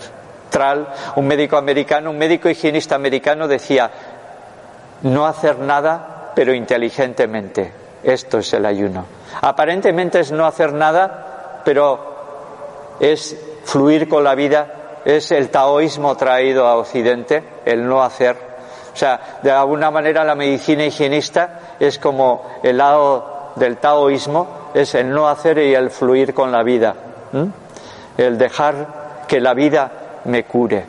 Tral, 0.50 0.88
un 1.16 1.26
médico 1.26 1.56
americano, 1.56 2.10
un 2.10 2.18
médico 2.18 2.48
higienista 2.48 2.94
americano 2.94 3.48
decía, 3.48 3.90
no 5.02 5.26
hacer 5.26 5.58
nada, 5.58 6.32
pero 6.34 6.54
inteligentemente. 6.54 7.72
Esto 8.02 8.38
es 8.38 8.52
el 8.52 8.66
ayuno. 8.66 9.06
Aparentemente 9.40 10.20
es 10.20 10.32
no 10.32 10.46
hacer 10.46 10.72
nada, 10.72 11.62
pero 11.64 12.14
es 13.00 13.36
fluir 13.64 14.08
con 14.08 14.24
la 14.24 14.34
vida, 14.34 15.00
es 15.04 15.30
el 15.32 15.50
taoísmo 15.50 16.16
traído 16.16 16.66
a 16.66 16.76
Occidente, 16.76 17.42
el 17.64 17.86
no 17.86 18.02
hacer. 18.02 18.36
O 18.92 18.96
sea, 18.96 19.38
de 19.42 19.50
alguna 19.50 19.90
manera 19.90 20.24
la 20.24 20.34
medicina 20.34 20.84
higienista 20.84 21.76
es 21.80 21.98
como 21.98 22.42
el 22.62 22.78
lado 22.78 23.52
del 23.56 23.78
taoísmo, 23.78 24.70
es 24.72 24.94
el 24.94 25.10
no 25.10 25.28
hacer 25.28 25.58
y 25.58 25.74
el 25.74 25.90
fluir 25.90 26.32
con 26.32 26.52
la 26.52 26.62
vida. 26.62 26.94
El 28.16 28.38
dejar 28.38 29.24
que 29.26 29.40
la 29.40 29.54
vida 29.54 29.90
me 30.24 30.44
cure. 30.44 30.84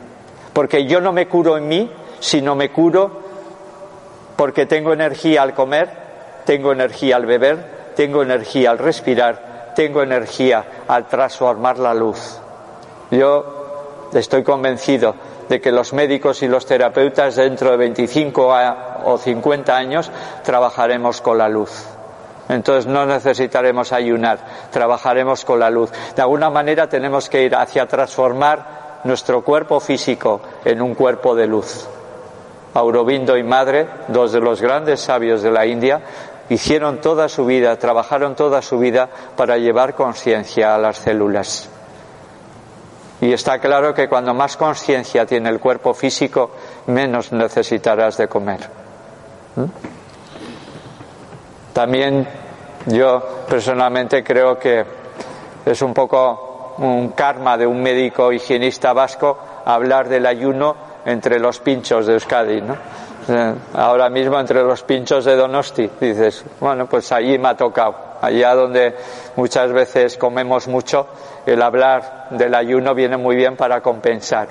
Porque 0.52 0.86
yo 0.86 1.00
no 1.00 1.12
me 1.12 1.26
curo 1.26 1.56
en 1.56 1.68
mí, 1.68 1.90
sino 2.20 2.54
me 2.54 2.70
curo 2.70 3.26
porque 4.36 4.66
tengo 4.66 4.92
energía 4.92 5.42
al 5.42 5.54
comer, 5.54 5.88
tengo 6.44 6.72
energía 6.72 7.16
al 7.16 7.26
beber, 7.26 7.75
tengo 7.96 8.22
energía 8.22 8.70
al 8.70 8.78
respirar, 8.78 9.72
tengo 9.74 10.02
energía 10.02 10.64
al 10.86 11.06
transformar 11.06 11.78
la 11.78 11.94
luz. 11.94 12.38
Yo 13.10 14.08
estoy 14.12 14.44
convencido 14.44 15.14
de 15.48 15.60
que 15.60 15.72
los 15.72 15.92
médicos 15.92 16.42
y 16.42 16.48
los 16.48 16.66
terapeutas 16.66 17.36
dentro 17.36 17.70
de 17.70 17.76
25 17.76 18.54
o 19.04 19.18
50 19.18 19.76
años 19.76 20.10
trabajaremos 20.44 21.20
con 21.20 21.38
la 21.38 21.48
luz. 21.48 21.86
Entonces 22.48 22.86
no 22.86 23.06
necesitaremos 23.06 23.92
ayunar, 23.92 24.38
trabajaremos 24.70 25.44
con 25.44 25.58
la 25.58 25.70
luz. 25.70 25.90
De 26.14 26.22
alguna 26.22 26.50
manera 26.50 26.88
tenemos 26.88 27.28
que 27.28 27.42
ir 27.42 27.56
hacia 27.56 27.86
transformar 27.86 29.00
nuestro 29.04 29.42
cuerpo 29.42 29.80
físico 29.80 30.40
en 30.64 30.80
un 30.80 30.94
cuerpo 30.94 31.34
de 31.34 31.46
luz. 31.46 31.88
Aurobindo 32.74 33.36
y 33.36 33.42
Madre, 33.42 33.88
dos 34.08 34.32
de 34.32 34.40
los 34.40 34.60
grandes 34.60 35.00
sabios 35.00 35.42
de 35.42 35.50
la 35.50 35.66
India, 35.66 36.00
hicieron 36.48 37.00
toda 37.00 37.28
su 37.28 37.44
vida, 37.46 37.76
trabajaron 37.78 38.34
toda 38.34 38.62
su 38.62 38.78
vida 38.78 39.08
para 39.36 39.56
llevar 39.58 39.94
conciencia 39.94 40.74
a 40.74 40.78
las 40.78 40.98
células. 40.98 41.68
Y 43.20 43.32
está 43.32 43.58
claro 43.58 43.94
que 43.94 44.08
cuando 44.08 44.34
más 44.34 44.56
conciencia 44.56 45.24
tiene 45.24 45.48
el 45.48 45.58
cuerpo 45.58 45.94
físico, 45.94 46.50
menos 46.86 47.32
necesitarás 47.32 48.18
de 48.18 48.28
comer. 48.28 48.60
¿Mm? 49.56 49.64
También 51.72 52.26
yo 52.86 53.22
personalmente 53.48 54.22
creo 54.22 54.58
que 54.58 54.84
es 55.64 55.82
un 55.82 55.92
poco 55.92 56.74
un 56.78 57.10
karma 57.10 57.56
de 57.56 57.66
un 57.66 57.82
médico 57.82 58.32
higienista 58.32 58.92
vasco 58.92 59.38
hablar 59.64 60.08
del 60.08 60.26
ayuno 60.26 60.76
entre 61.04 61.38
los 61.38 61.58
pinchos 61.60 62.06
de 62.06 62.14
Euskadi, 62.14 62.60
¿no? 62.60 62.76
Ahora 63.74 64.08
mismo 64.08 64.38
entre 64.38 64.62
los 64.62 64.82
pinchos 64.84 65.24
de 65.24 65.34
Donosti, 65.34 65.90
dices, 66.00 66.44
bueno, 66.60 66.86
pues 66.86 67.10
allí 67.10 67.38
me 67.38 67.48
ha 67.48 67.56
tocado, 67.56 67.96
allá 68.22 68.54
donde 68.54 68.94
muchas 69.34 69.72
veces 69.72 70.16
comemos 70.16 70.68
mucho, 70.68 71.08
el 71.44 71.60
hablar 71.60 72.28
del 72.30 72.54
ayuno 72.54 72.94
viene 72.94 73.16
muy 73.16 73.34
bien 73.34 73.56
para 73.56 73.80
compensar, 73.80 74.48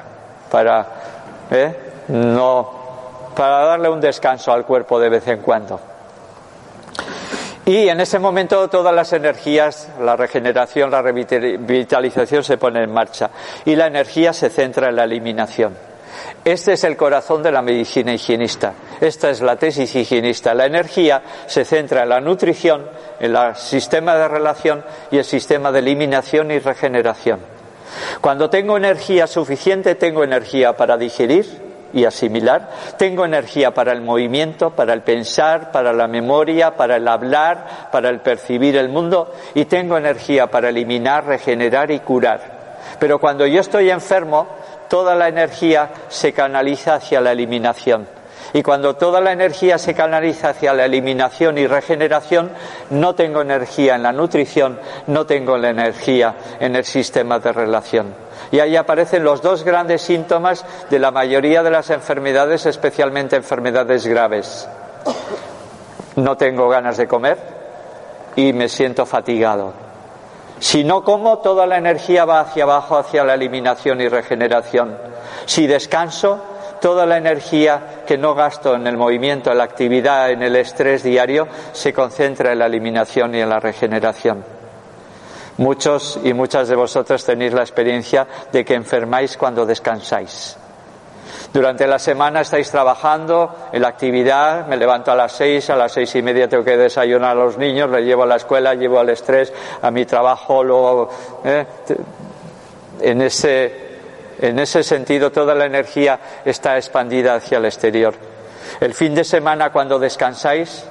para, 0.52 0.88
¿eh? 1.52 1.74
no, 2.10 2.70
para 3.34 3.66
darle 3.66 3.88
un 3.88 4.02
descanso 4.02 4.52
al 4.52 4.66
cuerpo 4.66 5.00
de 5.00 5.10
vez 5.10 5.26
en 5.30 5.42
cuando. 5.42 5.80
Y 7.66 7.88
en 7.88 8.00
ese 8.00 8.20
momento 8.20 8.68
todas 8.68 8.94
las 8.94 9.12
energías, 9.14 9.90
la 10.02 10.16
regeneración, 10.16 10.92
la 10.92 11.02
revitalización 11.02 12.44
se 12.44 12.58
pone 12.58 12.84
en 12.84 12.92
marcha 12.92 13.32
y 13.64 13.76
la 13.76 13.88
energía 13.88 14.34
se 14.34 14.50
centra 14.50 14.90
en 14.90 14.98
la 14.98 15.06
eliminación. 15.06 15.95
Este 16.44 16.74
es 16.74 16.84
el 16.84 16.96
corazón 16.96 17.42
de 17.42 17.52
la 17.52 17.62
medicina 17.62 18.14
higienista. 18.14 18.74
Esta 19.02 19.30
es 19.30 19.42
la 19.42 19.56
tesis 19.56 19.96
higienista. 19.96 20.54
La 20.54 20.66
energía 20.66 21.22
se 21.48 21.66
centra 21.66 22.04
en 22.04 22.10
la 22.10 22.22
nutrición, 22.22 22.88
en 23.20 23.36
el 23.36 23.56
sistema 23.56 24.16
de 24.16 24.28
relación 24.28 24.84
y 25.12 25.18
el 25.18 25.26
sistema 25.26 25.72
de 25.72 25.80
eliminación 25.80 26.52
y 26.52 26.60
regeneración. 26.60 27.40
Cuando 28.22 28.50
tengo 28.50 28.78
energía 28.78 29.28
suficiente, 29.28 29.96
tengo 29.96 30.24
energía 30.24 30.76
para 30.76 30.98
digerir 30.98 31.66
y 31.94 32.04
asimilar, 32.04 32.70
tengo 32.98 33.24
energía 33.24 33.74
para 33.74 33.94
el 33.94 34.02
movimiento, 34.02 34.72
para 34.72 34.94
el 34.94 35.02
pensar, 35.02 35.72
para 35.72 35.94
la 35.94 36.08
memoria, 36.08 36.76
para 36.76 36.98
el 36.98 37.08
hablar, 37.08 37.90
para 37.92 38.10
el 38.10 38.20
percibir 38.20 38.76
el 38.76 38.90
mundo 38.90 39.34
y 39.54 39.66
tengo 39.66 39.98
energía 39.98 40.48
para 40.48 40.70
eliminar, 40.70 41.26
regenerar 41.26 41.92
y 41.92 42.00
curar. 42.00 42.56
Pero 43.00 43.20
cuando 43.20 43.46
yo 43.46 43.62
estoy 43.62 43.90
enfermo, 43.90 44.48
toda 44.88 45.16
la 45.16 45.28
energía 45.28 45.90
se 46.08 46.34
canaliza 46.34 46.96
hacia 46.96 47.22
la 47.22 47.32
eliminación. 47.32 48.08
Y 48.54 48.64
cuando 48.64 48.96
toda 48.96 49.20
la 49.20 49.34
energía 49.34 49.78
se 49.78 49.94
canaliza 49.94 50.50
hacia 50.50 50.74
la 50.74 50.86
eliminación 50.86 51.58
y 51.58 51.68
regeneración, 51.68 52.52
no 52.90 53.14
tengo 53.14 53.42
energía 53.42 53.96
en 53.96 54.04
la 54.04 54.14
nutrición, 54.14 54.80
no 55.08 55.26
tengo 55.26 55.58
la 55.58 55.70
energía 55.70 56.36
en 56.60 56.76
el 56.76 56.86
sistema 56.86 57.40
de 57.40 57.52
relación. 57.52 58.14
Y 58.52 58.60
ahí 58.60 58.76
aparecen 58.76 59.24
los 59.24 59.42
dos 59.42 59.64
grandes 59.64 60.04
síntomas 60.04 60.64
de 60.90 61.00
la 61.00 61.12
mayoría 61.12 61.64
de 61.64 61.72
las 61.72 61.90
enfermedades, 61.90 62.66
especialmente 62.66 63.36
enfermedades 63.36 64.06
graves. 64.06 64.68
No 66.16 66.38
tengo 66.38 66.70
ganas 66.70 66.98
de 66.98 67.08
comer 67.08 67.38
y 68.36 68.54
me 68.54 68.70
siento 68.70 69.06
fatigado. 69.06 69.85
Si 70.66 70.84
no 70.84 71.04
como, 71.04 71.38
toda 71.38 71.68
la 71.68 71.78
energía 71.78 72.26
va 72.26 72.40
hacia 72.40 72.64
abajo, 72.64 72.98
hacia 72.98 73.24
la 73.24 73.36
eliminación 73.36 74.02
y 74.02 74.08
regeneración. 74.08 74.98
Si 75.46 75.68
descanso, 75.68 76.40
toda 76.82 77.06
la 77.06 77.18
energía 77.18 78.02
que 78.08 78.18
no 78.18 78.34
gasto 78.34 78.74
en 78.74 78.88
el 78.88 78.98
movimiento, 78.98 79.52
en 79.52 79.60
la 79.60 79.64
actividad, 79.64 80.32
en 80.32 80.42
el 80.42 80.56
estrés 80.56 81.04
diario, 81.04 81.48
se 81.72 81.94
concentra 81.94 82.52
en 82.52 82.58
la 82.58 82.66
eliminación 82.66 83.36
y 83.36 83.42
en 83.42 83.50
la 83.50 83.60
regeneración. 83.60 84.44
Muchos 85.58 86.20
y 86.24 86.34
muchas 86.34 86.68
de 86.68 86.76
vosotros 86.76 87.24
tenéis 87.24 87.54
la 87.54 87.62
experiencia 87.62 88.26
de 88.52 88.66
que 88.66 88.74
enfermáis 88.74 89.38
cuando 89.38 89.68
descansáis. 89.68 90.58
Durante 91.56 91.88
la 91.88 92.00
semana 92.00 92.42
estáis 92.42 92.70
trabajando 92.70 93.70
en 93.72 93.82
la 93.82 93.88
actividad, 93.88 94.68
me 94.68 94.76
levanto 94.76 95.14
a 95.14 95.16
las 95.16 95.32
seis, 95.32 95.70
a 95.70 95.78
las 95.78 95.94
seis 95.94 96.14
y 96.16 96.22
media 96.22 96.50
tengo 96.50 96.66
que 96.66 96.76
desayunar 96.76 97.32
a 97.32 97.34
los 97.36 97.58
niños, 97.58 97.90
les 97.92 98.04
llevo 98.04 98.24
a 98.24 98.26
la 98.26 98.36
escuela, 98.36 98.74
llevo 98.74 99.00
al 99.00 99.10
estrés, 99.10 99.54
a 99.82 99.90
mi 99.90 100.06
trabajo, 100.06 100.62
luego, 100.62 101.10
¿eh? 101.46 101.66
en 103.00 103.22
ese, 103.22 103.74
en 104.42 104.60
ese 104.60 104.84
sentido 104.84 105.32
toda 105.32 105.56
la 105.56 105.64
energía 105.64 106.20
está 106.44 106.76
expandida 106.76 107.36
hacia 107.36 107.58
el 107.58 107.64
exterior. 107.64 108.14
El 108.82 108.94
fin 108.94 109.16
de 109.16 109.24
semana 109.24 109.72
cuando 109.72 109.98
descansáis, 109.98 110.84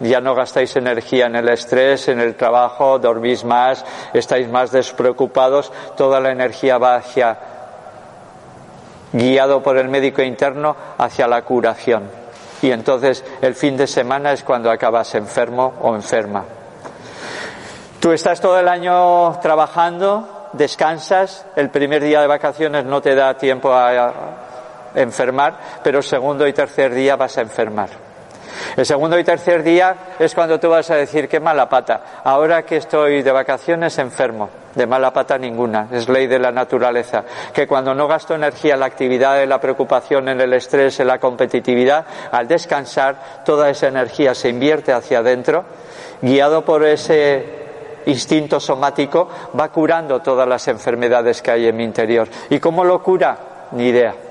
ya 0.00 0.22
no 0.22 0.34
gastáis 0.34 0.74
energía 0.76 1.26
en 1.26 1.36
el 1.36 1.50
estrés, 1.50 2.08
en 2.08 2.20
el 2.20 2.34
trabajo, 2.34 2.98
dormís 2.98 3.44
más, 3.44 3.84
estáis 4.14 4.48
más 4.48 4.72
despreocupados, 4.72 5.70
toda 5.98 6.18
la 6.18 6.30
energía 6.30 6.78
va 6.78 6.94
hacia 6.94 7.57
guiado 9.12 9.62
por 9.62 9.78
el 9.78 9.88
médico 9.88 10.22
interno 10.22 10.76
hacia 10.98 11.26
la 11.26 11.42
curación. 11.42 12.10
Y 12.62 12.70
entonces 12.70 13.24
el 13.40 13.54
fin 13.54 13.76
de 13.76 13.86
semana 13.86 14.32
es 14.32 14.42
cuando 14.42 14.70
acabas 14.70 15.14
enfermo 15.14 15.74
o 15.80 15.94
enferma. 15.94 16.44
Tú 18.00 18.12
estás 18.12 18.40
todo 18.40 18.58
el 18.58 18.68
año 18.68 19.38
trabajando, 19.40 20.48
descansas, 20.52 21.46
el 21.56 21.70
primer 21.70 22.02
día 22.02 22.20
de 22.20 22.26
vacaciones 22.26 22.84
no 22.84 23.00
te 23.00 23.14
da 23.14 23.36
tiempo 23.36 23.72
a 23.72 24.12
enfermar, 24.94 25.58
pero 25.82 26.02
segundo 26.02 26.46
y 26.46 26.52
tercer 26.52 26.94
día 26.94 27.16
vas 27.16 27.38
a 27.38 27.42
enfermar. 27.42 28.07
El 28.76 28.86
segundo 28.86 29.18
y 29.18 29.24
tercer 29.24 29.62
día 29.62 29.94
es 30.18 30.34
cuando 30.34 30.58
tú 30.58 30.68
vas 30.68 30.90
a 30.90 30.96
decir, 30.96 31.28
qué 31.28 31.40
mala 31.40 31.68
pata, 31.68 32.20
ahora 32.24 32.62
que 32.62 32.76
estoy 32.76 33.22
de 33.22 33.32
vacaciones 33.32 33.98
enfermo, 33.98 34.50
de 34.74 34.86
mala 34.86 35.12
pata 35.12 35.38
ninguna, 35.38 35.88
es 35.92 36.08
ley 36.08 36.26
de 36.26 36.38
la 36.38 36.52
naturaleza, 36.52 37.24
que 37.52 37.66
cuando 37.66 37.94
no 37.94 38.06
gasto 38.06 38.34
energía 38.34 38.74
en 38.74 38.80
la 38.80 38.86
actividad, 38.86 39.42
en 39.42 39.48
la 39.48 39.60
preocupación, 39.60 40.28
en 40.28 40.40
el 40.40 40.52
estrés, 40.52 41.00
en 41.00 41.08
la 41.08 41.18
competitividad, 41.18 42.04
al 42.30 42.46
descansar, 42.46 43.42
toda 43.44 43.70
esa 43.70 43.88
energía 43.88 44.34
se 44.34 44.48
invierte 44.48 44.92
hacia 44.92 45.18
adentro, 45.18 45.64
guiado 46.22 46.64
por 46.64 46.84
ese 46.84 47.58
instinto 48.06 48.60
somático, 48.60 49.28
va 49.58 49.68
curando 49.68 50.20
todas 50.20 50.48
las 50.48 50.66
enfermedades 50.68 51.42
que 51.42 51.50
hay 51.50 51.66
en 51.66 51.76
mi 51.76 51.84
interior. 51.84 52.28
¿Y 52.50 52.58
cómo 52.58 52.84
lo 52.84 53.02
cura? 53.02 53.38
Ni 53.72 53.88
idea. 53.88 54.27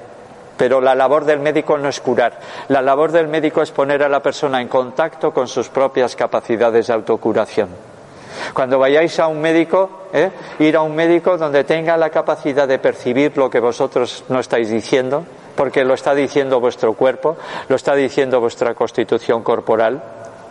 Pero 0.58 0.82
la 0.82 0.96
labor 0.96 1.24
del 1.26 1.40
médico 1.40 1.78
no 1.78 1.88
es 1.88 2.02
curar. 2.02 2.40
La 2.70 2.82
labor 2.82 3.12
del 3.12 3.28
médico 3.28 3.62
es 3.62 3.72
poner 3.72 4.04
a 4.04 4.10
la 4.10 4.22
persona 4.22 4.62
en 4.62 4.68
contacto 4.68 5.32
con 5.32 5.48
sus 5.48 5.70
propias 5.70 6.16
capacidades 6.16 6.88
de 6.88 6.94
autocuración. 6.94 7.70
Cuando 8.54 8.80
vayáis 8.80 9.20
a 9.20 9.28
un 9.28 9.42
médico, 9.42 10.08
¿eh? 10.14 10.30
ir 10.60 10.76
a 10.76 10.82
un 10.82 10.96
médico 10.96 11.38
donde 11.38 11.64
tenga 11.64 11.98
la 11.98 12.10
capacidad 12.10 12.68
de 12.68 12.80
percibir 12.80 13.38
lo 13.38 13.50
que 13.50 13.60
vosotros 13.60 14.26
no 14.30 14.40
estáis 14.40 14.70
diciendo, 14.70 15.26
porque 15.56 15.84
lo 15.84 15.94
está 15.94 16.14
diciendo 16.14 16.60
vuestro 16.60 16.94
cuerpo, 16.94 17.38
lo 17.68 17.76
está 17.76 17.96
diciendo 17.96 18.40
vuestra 18.40 18.74
constitución 18.74 19.44
corporal. 19.44 20.02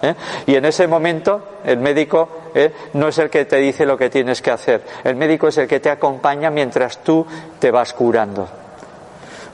¿eh? 0.03 0.14
Y 0.47 0.55
en 0.57 0.64
ese 0.64 0.87
momento 0.87 1.59
el 1.64 1.79
médico 1.79 2.29
¿eh? 2.55 2.73
no 2.95 3.09
es 3.09 3.19
el 3.19 3.31
que 3.31 3.45
te 3.45 3.57
dice 3.57 3.87
lo 3.87 3.97
que 3.97 4.11
tienes 4.11 4.42
que 4.42 4.51
hacer, 4.51 4.83
el 5.05 5.16
médico 5.16 5.49
es 5.49 5.59
el 5.59 5.69
que 5.69 5.81
te 5.81 5.90
acompaña 5.90 6.51
mientras 6.51 6.99
tú 6.99 7.27
te 7.59 7.71
vas 7.71 7.92
curando. 7.92 8.66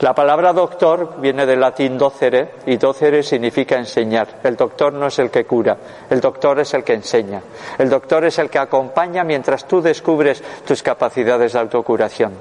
La 0.02 0.16
palabra 0.16 0.52
doctor 0.52 1.14
viene 1.18 1.46
del 1.46 1.60
latín 1.60 1.96
docere 1.96 2.54
y 2.66 2.76
docere 2.76 3.22
significa 3.22 3.76
enseñar. 3.76 4.40
El 4.42 4.56
doctor 4.56 4.92
no 4.92 5.06
es 5.06 5.16
el 5.20 5.30
que 5.30 5.44
cura, 5.44 5.76
el 6.10 6.20
doctor 6.20 6.58
es 6.58 6.74
el 6.74 6.82
que 6.82 6.94
enseña. 6.94 7.40
El 7.78 7.88
doctor 7.88 8.24
es 8.24 8.36
el 8.40 8.50
que 8.50 8.58
acompaña 8.58 9.22
mientras 9.22 9.64
tú 9.64 9.80
descubres 9.80 10.42
tus 10.66 10.82
capacidades 10.82 11.52
de 11.52 11.60
autocuración. 11.60 12.32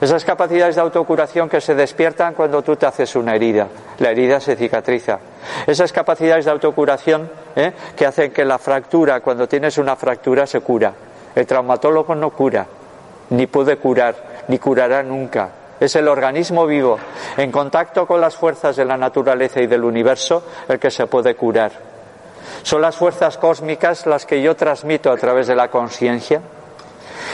Esas 0.00 0.24
capacidades 0.24 0.76
de 0.76 0.82
autocuración 0.82 1.48
que 1.48 1.60
se 1.60 1.74
despiertan 1.74 2.34
cuando 2.34 2.62
tú 2.62 2.76
te 2.76 2.86
haces 2.86 3.16
una 3.16 3.34
herida. 3.34 3.66
La 3.98 4.12
herida 4.12 4.38
se 4.38 4.54
cicatriza. 4.54 5.18
Esas 5.66 5.92
capacidades 5.92 6.44
de 6.44 6.52
autocuración 6.52 7.28
¿eh? 7.56 7.72
que 7.96 8.06
hacen 8.06 8.30
que 8.30 8.44
la 8.44 8.58
fractura, 8.58 9.18
cuando 9.18 9.48
tienes 9.48 9.78
una 9.78 9.96
fractura, 9.96 10.46
se 10.46 10.60
cura. 10.60 10.94
El 11.34 11.44
traumatólogo 11.44 12.14
no 12.14 12.30
cura, 12.30 12.68
ni 13.30 13.48
puede 13.48 13.78
curar, 13.78 14.14
ni 14.46 14.60
curará 14.60 15.02
nunca 15.02 15.54
es 15.80 15.96
el 15.96 16.06
organismo 16.06 16.66
vivo, 16.66 16.98
en 17.38 17.50
contacto 17.50 18.06
con 18.06 18.20
las 18.20 18.36
fuerzas 18.36 18.76
de 18.76 18.84
la 18.84 18.98
naturaleza 18.98 19.62
y 19.62 19.66
del 19.66 19.82
universo, 19.82 20.44
el 20.68 20.78
que 20.78 20.90
se 20.90 21.06
puede 21.06 21.34
curar. 21.34 21.72
Son 22.62 22.82
las 22.82 22.96
fuerzas 22.96 23.38
cósmicas 23.38 24.06
las 24.06 24.26
que 24.26 24.42
yo 24.42 24.54
transmito 24.54 25.10
a 25.10 25.16
través 25.16 25.46
de 25.46 25.56
la 25.56 25.68
conciencia 25.68 26.42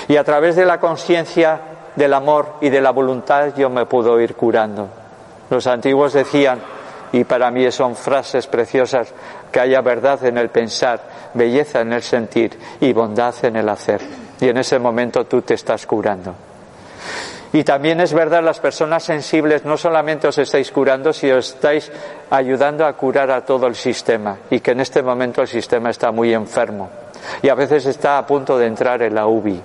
y 0.06 0.16
a 0.16 0.24
través 0.24 0.54
de 0.54 0.64
la 0.64 0.78
conciencia 0.78 1.60
del 1.96 2.14
amor 2.14 2.54
y 2.60 2.68
de 2.68 2.80
la 2.80 2.92
voluntad 2.92 3.52
yo 3.56 3.68
me 3.68 3.86
puedo 3.86 4.20
ir 4.20 4.36
curando. 4.36 4.88
Los 5.50 5.66
antiguos 5.66 6.12
decían, 6.12 6.60
y 7.12 7.24
para 7.24 7.50
mí 7.50 7.70
son 7.72 7.96
frases 7.96 8.46
preciosas, 8.46 9.12
que 9.50 9.60
haya 9.60 9.80
verdad 9.80 10.24
en 10.24 10.38
el 10.38 10.50
pensar, 10.50 11.00
belleza 11.34 11.80
en 11.80 11.92
el 11.92 12.02
sentir 12.02 12.58
y 12.80 12.92
bondad 12.92 13.34
en 13.42 13.56
el 13.56 13.68
hacer. 13.68 14.00
Y 14.40 14.48
en 14.48 14.58
ese 14.58 14.78
momento 14.78 15.24
tú 15.24 15.42
te 15.42 15.54
estás 15.54 15.86
curando. 15.86 16.34
Y 17.56 17.64
también 17.64 18.00
es 18.00 18.12
verdad, 18.12 18.42
las 18.42 18.60
personas 18.60 19.02
sensibles 19.02 19.64
no 19.64 19.78
solamente 19.78 20.28
os 20.28 20.36
estáis 20.36 20.70
curando, 20.70 21.10
sino 21.10 21.38
os 21.38 21.54
estáis 21.54 21.90
ayudando 22.28 22.84
a 22.84 22.92
curar 22.92 23.30
a 23.30 23.46
todo 23.46 23.66
el 23.66 23.74
sistema. 23.74 24.36
Y 24.50 24.60
que 24.60 24.72
en 24.72 24.80
este 24.80 25.02
momento 25.02 25.40
el 25.40 25.48
sistema 25.48 25.88
está 25.88 26.12
muy 26.12 26.34
enfermo. 26.34 26.90
Y 27.40 27.48
a 27.48 27.54
veces 27.54 27.86
está 27.86 28.18
a 28.18 28.26
punto 28.26 28.58
de 28.58 28.66
entrar 28.66 29.00
en 29.00 29.14
la 29.14 29.26
UBI. 29.26 29.58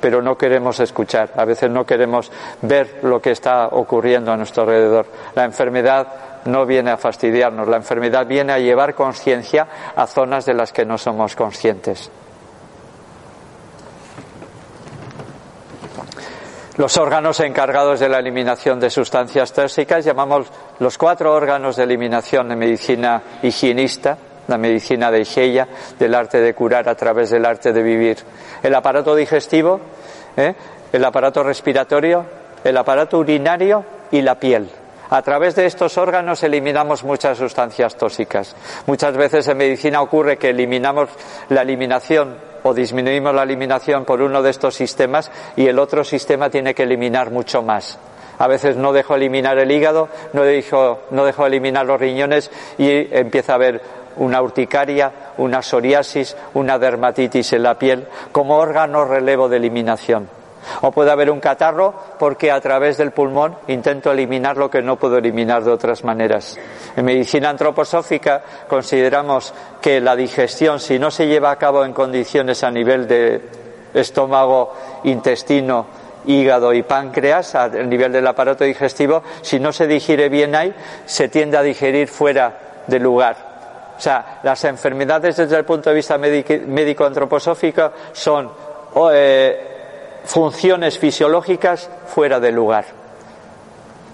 Pero 0.00 0.20
no 0.20 0.36
queremos 0.36 0.80
escuchar, 0.80 1.30
a 1.36 1.44
veces 1.44 1.70
no 1.70 1.86
queremos 1.86 2.32
ver 2.62 2.98
lo 3.04 3.22
que 3.22 3.30
está 3.30 3.68
ocurriendo 3.68 4.32
a 4.32 4.36
nuestro 4.36 4.64
alrededor. 4.64 5.06
La 5.36 5.44
enfermedad 5.44 6.08
no 6.46 6.66
viene 6.66 6.90
a 6.90 6.96
fastidiarnos, 6.96 7.68
la 7.68 7.76
enfermedad 7.76 8.26
viene 8.26 8.54
a 8.54 8.58
llevar 8.58 8.96
conciencia 8.96 9.68
a 9.94 10.04
zonas 10.08 10.46
de 10.46 10.54
las 10.54 10.72
que 10.72 10.84
no 10.84 10.98
somos 10.98 11.36
conscientes. 11.36 12.10
Los 16.80 16.96
órganos 16.96 17.38
encargados 17.40 18.00
de 18.00 18.08
la 18.08 18.20
eliminación 18.20 18.80
de 18.80 18.88
sustancias 18.88 19.52
tóxicas 19.52 20.02
llamamos 20.02 20.46
los 20.78 20.96
cuatro 20.96 21.34
órganos 21.34 21.76
de 21.76 21.82
eliminación 21.82 22.48
de 22.48 22.56
medicina 22.56 23.22
higienista, 23.42 24.16
la 24.48 24.56
medicina 24.56 25.10
de 25.10 25.20
higiene, 25.20 25.66
del 25.98 26.14
arte 26.14 26.40
de 26.40 26.54
curar 26.54 26.88
a 26.88 26.94
través 26.94 27.28
del 27.28 27.44
arte 27.44 27.74
de 27.74 27.82
vivir. 27.82 28.16
El 28.62 28.74
aparato 28.74 29.14
digestivo, 29.14 29.78
¿eh? 30.38 30.54
el 30.90 31.04
aparato 31.04 31.42
respiratorio, 31.42 32.24
el 32.64 32.78
aparato 32.78 33.18
urinario 33.18 33.84
y 34.10 34.22
la 34.22 34.36
piel. 34.36 34.66
A 35.10 35.20
través 35.20 35.54
de 35.56 35.66
estos 35.66 35.98
órganos 35.98 36.42
eliminamos 36.44 37.04
muchas 37.04 37.36
sustancias 37.36 37.94
tóxicas. 37.94 38.56
Muchas 38.86 39.14
veces 39.18 39.46
en 39.48 39.58
medicina 39.58 40.00
ocurre 40.00 40.38
que 40.38 40.48
eliminamos 40.48 41.10
la 41.50 41.60
eliminación 41.60 42.49
o 42.62 42.74
disminuimos 42.74 43.34
la 43.34 43.42
eliminación 43.42 44.04
por 44.04 44.22
uno 44.22 44.42
de 44.42 44.50
estos 44.50 44.74
sistemas 44.74 45.30
y 45.56 45.66
el 45.66 45.78
otro 45.78 46.04
sistema 46.04 46.50
tiene 46.50 46.74
que 46.74 46.84
eliminar 46.84 47.30
mucho 47.30 47.62
más. 47.62 47.98
A 48.38 48.48
veces 48.48 48.76
no 48.76 48.92
dejo 48.92 49.14
eliminar 49.14 49.58
el 49.58 49.70
hígado, 49.70 50.08
no 50.32 50.42
dejo, 50.42 51.00
no 51.10 51.26
dejo 51.26 51.46
eliminar 51.46 51.84
los 51.84 52.00
riñones 52.00 52.50
y 52.78 53.14
empieza 53.14 53.52
a 53.52 53.56
haber 53.56 53.82
una 54.16 54.40
urticaria, 54.42 55.12
una 55.36 55.62
psoriasis, 55.62 56.36
una 56.54 56.78
dermatitis 56.78 57.52
en 57.52 57.62
la 57.62 57.78
piel 57.78 58.06
como 58.32 58.56
órgano 58.56 59.04
relevo 59.04 59.48
de 59.48 59.58
eliminación. 59.58 60.39
O 60.82 60.90
puede 60.90 61.10
haber 61.10 61.30
un 61.30 61.40
catarro 61.40 61.94
porque 62.18 62.50
a 62.50 62.60
través 62.60 62.96
del 62.96 63.12
pulmón 63.12 63.56
intento 63.68 64.12
eliminar 64.12 64.56
lo 64.56 64.70
que 64.70 64.82
no 64.82 64.96
puedo 64.96 65.18
eliminar 65.18 65.64
de 65.64 65.70
otras 65.70 66.04
maneras. 66.04 66.58
En 66.96 67.04
medicina 67.04 67.50
antroposófica 67.50 68.42
consideramos 68.68 69.52
que 69.80 70.00
la 70.00 70.16
digestión, 70.16 70.80
si 70.80 70.98
no 70.98 71.10
se 71.10 71.26
lleva 71.26 71.50
a 71.50 71.56
cabo 71.56 71.84
en 71.84 71.92
condiciones 71.92 72.62
a 72.64 72.70
nivel 72.70 73.06
de 73.08 73.40
estómago, 73.94 74.72
intestino, 75.04 75.86
hígado 76.26 76.72
y 76.72 76.82
páncreas, 76.82 77.54
a 77.54 77.68
nivel 77.68 78.12
del 78.12 78.26
aparato 78.26 78.64
digestivo, 78.64 79.22
si 79.42 79.58
no 79.58 79.72
se 79.72 79.86
digiere 79.86 80.28
bien 80.28 80.54
ahí, 80.54 80.74
se 81.06 81.28
tiende 81.28 81.56
a 81.56 81.62
digerir 81.62 82.08
fuera 82.08 82.82
del 82.86 83.02
lugar. 83.02 83.50
O 83.96 84.00
sea, 84.00 84.40
las 84.42 84.64
enfermedades 84.64 85.36
desde 85.36 85.58
el 85.58 85.64
punto 85.64 85.90
de 85.90 85.96
vista 85.96 86.16
médico-antroposófico 86.16 87.92
son 88.12 88.50
eh, 89.12 89.69
funciones 90.24 90.98
fisiológicas 90.98 91.90
fuera 92.06 92.40
de 92.40 92.52
lugar. 92.52 92.84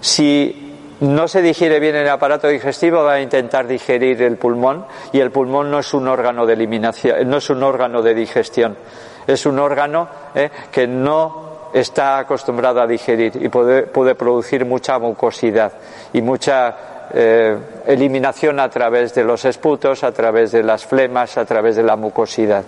Si 0.01 0.67
no 0.99 1.27
se 1.27 1.41
digiere 1.41 1.79
bien 1.79 1.95
el 1.95 2.09
aparato 2.09 2.47
digestivo, 2.47 3.03
va 3.03 3.13
a 3.13 3.21
intentar 3.21 3.67
digerir 3.67 4.21
el 4.21 4.37
pulmón 4.37 4.85
y 5.11 5.19
el 5.19 5.31
pulmón 5.31 5.69
no 5.69 5.79
es 5.79 5.93
un 5.93 6.07
órgano 6.07 6.45
de 6.45 6.53
eliminación, 6.53 7.29
no 7.29 7.37
es 7.37 7.49
un 7.49 7.61
órgano 7.63 8.01
de 8.01 8.15
digestión, 8.15 8.77
es 9.25 9.45
un 9.45 9.59
órgano 9.59 10.07
eh, 10.33 10.49
que 10.71 10.87
no 10.87 11.47
está 11.73 12.19
acostumbrado 12.19 12.81
a 12.81 12.87
digerir 12.87 13.33
y 13.39 13.49
puede, 13.49 14.15
producir 14.15 14.65
mucha 14.65 14.97
mucosidad 14.97 15.73
y 16.13 16.21
mucha 16.21 17.09
eh, 17.13 17.57
eliminación 17.85 18.59
a 18.59 18.69
través 18.69 19.13
de 19.13 19.23
los 19.23 19.45
esputos, 19.45 20.03
a 20.03 20.11
través 20.11 20.51
de 20.51 20.63
las 20.63 20.85
flemas, 20.85 21.37
a 21.37 21.45
través 21.45 21.75
de 21.75 21.83
la 21.83 21.95
mucosidad. 21.95 22.63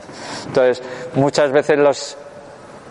Entonces, 0.45 0.83
muchas 1.15 1.51
veces 1.51 1.77
los 1.77 2.17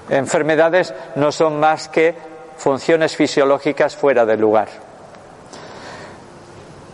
enfermedades 0.08 0.94
no 1.16 1.32
son 1.32 1.58
más 1.60 1.88
que 1.88 2.14
funciones 2.56 3.16
fisiológicas 3.16 3.96
fuera 3.96 4.26
de 4.26 4.36
lugar. 4.36 4.68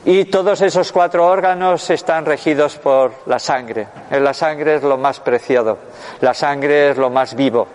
Y 0.07 0.27
todos 0.27 0.61
esos 0.61 0.93
cuatro 0.93 1.27
órganos 1.27 1.89
están 1.89 2.27
regidos 2.27 2.77
por 2.77 3.13
la 3.27 3.39
sangre. 3.39 3.89
La 4.11 4.35
sangre 4.35 4.77
es 4.77 4.83
lo 4.83 4.99
más 4.99 5.19
preciado, 5.21 5.79
la 6.21 6.35
sangre 6.35 6.91
es 6.91 6.99
lo 6.99 7.09
más 7.09 7.35
vivo. 7.35 7.67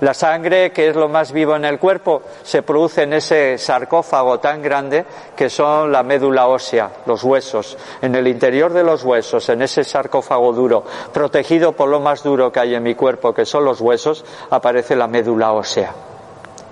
La 0.00 0.14
sangre, 0.14 0.72
que 0.72 0.88
es 0.88 0.96
lo 0.96 1.08
más 1.08 1.32
vivo 1.32 1.56
en 1.56 1.64
el 1.64 1.78
cuerpo, 1.78 2.22
se 2.42 2.62
produce 2.62 3.02
en 3.02 3.12
ese 3.14 3.58
sarcófago 3.58 4.38
tan 4.38 4.62
grande 4.62 5.04
que 5.36 5.50
son 5.50 5.90
la 5.90 6.02
médula 6.02 6.46
ósea, 6.46 6.90
los 7.06 7.22
huesos. 7.24 7.76
En 8.02 8.14
el 8.14 8.26
interior 8.26 8.72
de 8.72 8.84
los 8.84 9.04
huesos, 9.04 9.48
en 9.48 9.62
ese 9.62 9.84
sarcófago 9.84 10.52
duro, 10.52 10.84
protegido 11.12 11.72
por 11.72 11.88
lo 11.88 12.00
más 12.00 12.22
duro 12.22 12.52
que 12.52 12.60
hay 12.60 12.74
en 12.74 12.82
mi 12.82 12.94
cuerpo, 12.94 13.34
que 13.34 13.44
son 13.44 13.64
los 13.64 13.80
huesos, 13.80 14.24
aparece 14.50 14.96
la 14.96 15.08
médula 15.08 15.52
ósea. 15.52 15.92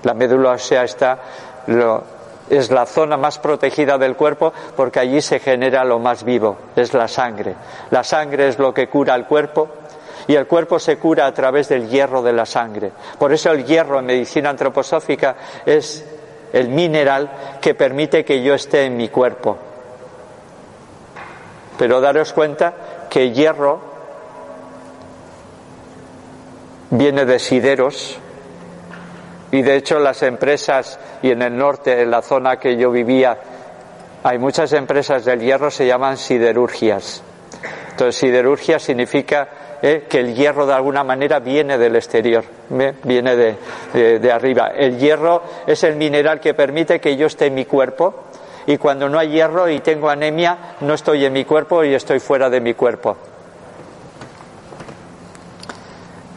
La 0.02 0.14
médula 0.14 0.52
ósea 0.52 0.84
está 0.84 1.18
es 2.48 2.70
la 2.70 2.86
zona 2.86 3.16
más 3.16 3.38
protegida 3.38 3.98
del 3.98 4.16
cuerpo 4.16 4.52
porque 4.76 5.00
allí 5.00 5.20
se 5.20 5.40
genera 5.40 5.84
lo 5.84 5.98
más 5.98 6.24
vivo, 6.24 6.56
es 6.76 6.94
la 6.94 7.08
sangre. 7.08 7.54
La 7.90 8.04
sangre 8.04 8.48
es 8.48 8.58
lo 8.58 8.72
que 8.72 8.88
cura 8.88 9.14
el 9.14 9.24
cuerpo, 9.26 9.68
y 10.28 10.34
el 10.34 10.46
cuerpo 10.46 10.78
se 10.78 10.96
cura 10.96 11.26
a 11.26 11.32
través 11.32 11.68
del 11.68 11.88
hierro 11.88 12.22
de 12.22 12.32
la 12.32 12.46
sangre. 12.46 12.92
Por 13.18 13.32
eso 13.32 13.50
el 13.50 13.64
hierro 13.64 13.98
en 13.98 14.06
medicina 14.06 14.50
antroposófica 14.50 15.36
es 15.64 16.04
el 16.52 16.68
mineral 16.68 17.30
que 17.60 17.74
permite 17.74 18.24
que 18.24 18.42
yo 18.42 18.54
esté 18.54 18.84
en 18.84 18.96
mi 18.96 19.08
cuerpo. 19.08 19.58
Pero 21.78 22.00
daros 22.00 22.32
cuenta 22.32 22.74
que 23.10 23.32
hierro 23.32 23.80
viene 26.90 27.24
de 27.24 27.38
sideros 27.38 28.18
y 29.52 29.62
de 29.62 29.76
hecho 29.76 29.98
las 29.98 30.22
empresas 30.22 30.98
y 31.22 31.30
en 31.30 31.42
el 31.42 31.56
norte, 31.56 32.02
en 32.02 32.10
la 32.10 32.22
zona 32.22 32.56
que 32.58 32.76
yo 32.76 32.90
vivía, 32.90 33.38
hay 34.22 34.38
muchas 34.38 34.72
empresas 34.72 35.24
del 35.24 35.40
hierro 35.40 35.70
se 35.70 35.86
llaman 35.86 36.16
siderurgias. 36.16 37.22
Entonces 37.90 38.16
siderurgia 38.16 38.78
significa 38.78 39.48
¿eh? 39.86 40.06
que 40.08 40.20
el 40.20 40.34
hierro 40.34 40.66
de 40.66 40.74
alguna 40.74 41.04
manera 41.04 41.38
viene 41.38 41.78
del 41.78 41.96
exterior, 41.96 42.44
viene 43.04 43.36
de, 43.36 44.32
arriba. 44.32 44.72
El 44.74 44.98
hierro 44.98 45.42
es 45.66 45.84
el 45.84 45.96
mineral 45.96 46.40
que 46.40 46.54
permite 46.54 47.00
que 47.00 47.16
yo 47.16 47.26
esté 47.26 47.46
en 47.46 47.54
mi 47.54 47.64
cuerpo 47.64 48.24
y 48.66 48.78
cuando 48.78 49.08
no 49.08 49.18
hay 49.18 49.30
hierro 49.30 49.68
y 49.68 49.80
tengo 49.80 50.10
anemia, 50.10 50.76
no 50.80 50.94
estoy 50.94 51.24
en 51.24 51.32
mi 51.32 51.44
cuerpo 51.44 51.84
y 51.84 51.94
estoy 51.94 52.18
fuera 52.18 52.50
de 52.50 52.60
mi 52.60 52.74
cuerpo. 52.74 53.16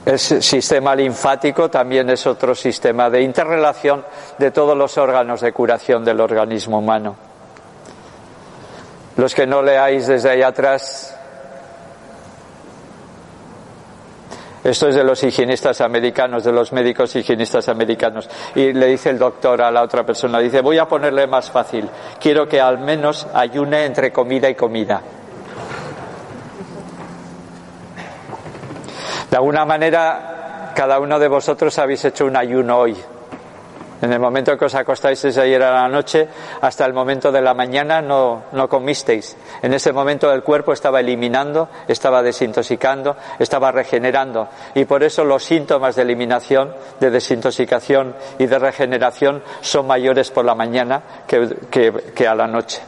El 0.06 0.18
sistema 0.18 0.96
linfático 0.96 1.70
también 1.70 2.10
es 2.10 2.26
otro 2.26 2.56
sistema 2.56 3.10
de 3.10 3.22
interrelación 3.22 4.04
de 4.38 4.52
todos 4.52 4.76
los 4.76 4.98
órganos 4.98 5.42
de 5.42 5.52
curación 5.52 6.04
del 6.04 6.20
organismo 6.20 6.80
humano. 6.80 7.16
Los 9.18 9.36
que 9.36 9.46
no 9.46 9.62
leáis 9.62 10.08
desde 10.08 10.30
ahí 10.30 10.42
atrás, 10.42 11.19
esto 14.70 14.88
es 14.88 14.96
de 14.96 15.04
los 15.04 15.22
higienistas 15.24 15.82
americanos, 15.82 16.44
de 16.44 16.52
los 16.52 16.72
médicos 16.72 17.16
higienistas 17.16 17.70
americanos. 17.70 18.30
Y 18.56 18.74
le 18.74 18.88
dice 18.88 19.10
el 19.10 19.20
doctor 19.20 19.62
a 19.62 19.72
la 19.72 19.82
otra 19.82 20.06
persona, 20.06 20.40
dice, 20.40 20.62
voy 20.62 20.78
a 20.78 20.88
ponerle 20.88 21.28
más 21.28 21.50
fácil, 21.50 21.90
quiero 22.20 22.48
que 22.48 22.62
al 22.62 22.80
menos 22.80 23.28
ayune 23.34 23.86
entre 23.86 24.12
comida 24.12 24.50
y 24.50 24.56
comida. 24.56 25.02
De 29.30 29.38
alguna 29.38 29.66
manera, 29.66 30.72
cada 30.76 31.00
uno 31.00 31.20
de 31.20 31.28
vosotros 31.28 31.78
habéis 31.78 32.04
hecho 32.06 32.26
un 32.26 32.36
ayuno 32.36 32.78
hoy. 32.78 32.98
En 34.02 34.14
el 34.14 34.20
momento 34.20 34.58
que 34.58 34.66
os 34.66 34.76
acostáis 34.76 35.22
desde 35.22 35.42
ayer 35.42 35.62
a 35.62 35.82
la 35.82 35.88
noche 35.90 36.28
hasta 36.62 36.86
el 36.86 36.94
momento 36.94 37.32
de 37.32 37.42
la 37.42 37.54
mañana 37.54 38.02
no, 38.02 38.44
no 38.54 38.70
comisteis. 38.70 39.36
En 39.62 39.74
ese 39.74 39.92
momento 39.92 40.32
el 40.32 40.42
cuerpo 40.42 40.72
estaba 40.72 41.02
eliminando, 41.02 41.68
estaba 41.88 42.24
desintoxicando, 42.24 43.18
estaba 43.40 43.72
regenerando. 43.72 44.48
Y 44.74 44.86
por 44.86 45.04
eso 45.04 45.26
los 45.26 45.44
síntomas 45.44 45.98
de 45.98 46.04
eliminación, 46.04 46.74
de 47.00 47.12
desintoxicación 47.12 48.16
y 48.38 48.46
de 48.46 48.58
regeneración 48.58 49.44
son 49.60 49.88
mayores 49.88 50.32
por 50.32 50.46
la 50.46 50.56
mañana 50.56 51.02
que, 51.28 51.58
que, 51.70 51.92
que 52.16 52.28
a 52.28 52.36
la 52.36 52.48
noche. 52.48 52.82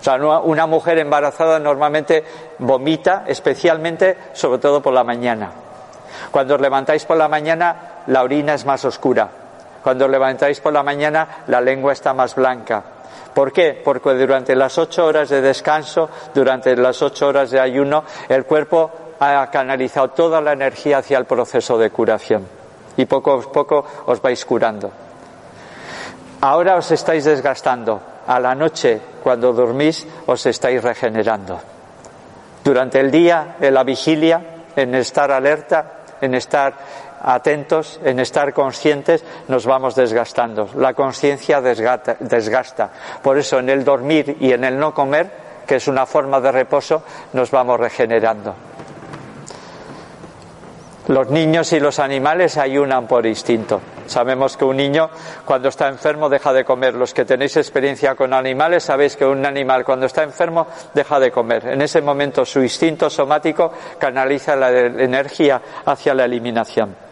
O 0.00 0.02
sea, 0.02 0.16
una 0.16 0.66
mujer 0.66 0.98
embarazada 0.98 1.58
normalmente 1.58 2.24
vomita, 2.58 3.24
especialmente, 3.26 4.16
sobre 4.32 4.58
todo 4.58 4.80
por 4.82 4.92
la 4.92 5.04
mañana. 5.04 5.50
Cuando 6.30 6.54
os 6.54 6.60
levantáis 6.60 7.04
por 7.04 7.16
la 7.16 7.28
mañana, 7.28 8.02
la 8.06 8.22
orina 8.22 8.54
es 8.54 8.64
más 8.64 8.84
oscura. 8.84 9.28
Cuando 9.82 10.08
levantáis 10.08 10.60
por 10.60 10.72
la 10.72 10.82
mañana, 10.82 11.44
la 11.46 11.60
lengua 11.60 11.92
está 11.92 12.12
más 12.12 12.34
blanca. 12.34 12.82
¿Por 13.34 13.52
qué? 13.52 13.80
Porque 13.84 14.14
durante 14.14 14.56
las 14.56 14.76
ocho 14.78 15.06
horas 15.06 15.28
de 15.28 15.40
descanso, 15.40 16.08
durante 16.34 16.74
las 16.76 17.00
ocho 17.02 17.28
horas 17.28 17.50
de 17.50 17.60
ayuno, 17.60 18.04
el 18.28 18.44
cuerpo 18.44 18.90
ha 19.20 19.48
canalizado 19.50 20.08
toda 20.08 20.40
la 20.40 20.52
energía 20.52 20.98
hacia 20.98 21.18
el 21.18 21.24
proceso 21.24 21.78
de 21.78 21.90
curación. 21.90 22.46
Y 22.96 23.06
poco 23.06 23.34
a 23.34 23.52
poco 23.52 23.84
os 24.06 24.20
vais 24.20 24.44
curando. 24.44 24.90
Ahora 26.40 26.76
os 26.76 26.90
estáis 26.90 27.24
desgastando. 27.24 28.00
A 28.26 28.38
la 28.38 28.54
noche, 28.54 29.00
cuando 29.22 29.52
dormís, 29.52 30.06
os 30.26 30.44
estáis 30.46 30.82
regenerando. 30.82 31.58
Durante 32.62 33.00
el 33.00 33.10
día, 33.10 33.56
en 33.60 33.72
la 33.72 33.82
vigilia, 33.82 34.40
en 34.76 34.94
estar 34.94 35.30
alerta, 35.30 36.02
en 36.20 36.34
estar 36.34 36.74
atentos, 37.20 38.00
en 38.04 38.20
estar 38.20 38.52
conscientes, 38.52 39.24
nos 39.48 39.66
vamos 39.66 39.94
desgastando. 39.94 40.68
La 40.76 40.94
conciencia 40.94 41.60
desgasta. 41.60 42.90
Por 43.22 43.38
eso 43.38 43.58
en 43.58 43.68
el 43.70 43.84
dormir 43.84 44.36
y 44.40 44.52
en 44.52 44.64
el 44.64 44.78
no 44.78 44.94
comer, 44.94 45.30
que 45.66 45.76
es 45.76 45.88
una 45.88 46.06
forma 46.06 46.40
de 46.40 46.52
reposo, 46.52 47.02
nos 47.32 47.50
vamos 47.50 47.78
regenerando. 47.78 48.54
Los 51.08 51.30
niños 51.30 51.72
y 51.72 51.80
los 51.80 51.98
animales 52.00 52.58
ayunan 52.58 53.06
por 53.06 53.24
instinto. 53.24 53.80
Sabemos 54.06 54.58
que 54.58 54.66
un 54.66 54.76
niño 54.76 55.08
cuando 55.46 55.70
está 55.70 55.88
enfermo 55.88 56.28
deja 56.28 56.52
de 56.52 56.66
comer. 56.66 56.94
Los 56.94 57.14
que 57.14 57.24
tenéis 57.24 57.56
experiencia 57.56 58.14
con 58.14 58.34
animales 58.34 58.84
sabéis 58.84 59.16
que 59.16 59.24
un 59.24 59.44
animal 59.46 59.86
cuando 59.86 60.04
está 60.04 60.22
enfermo 60.22 60.66
deja 60.92 61.18
de 61.18 61.30
comer. 61.30 61.66
En 61.68 61.80
ese 61.80 62.02
momento 62.02 62.44
su 62.44 62.62
instinto 62.62 63.08
somático 63.08 63.72
canaliza 63.98 64.54
la 64.54 64.70
energía 64.70 65.62
hacia 65.86 66.12
la 66.12 66.26
eliminación. 66.26 67.07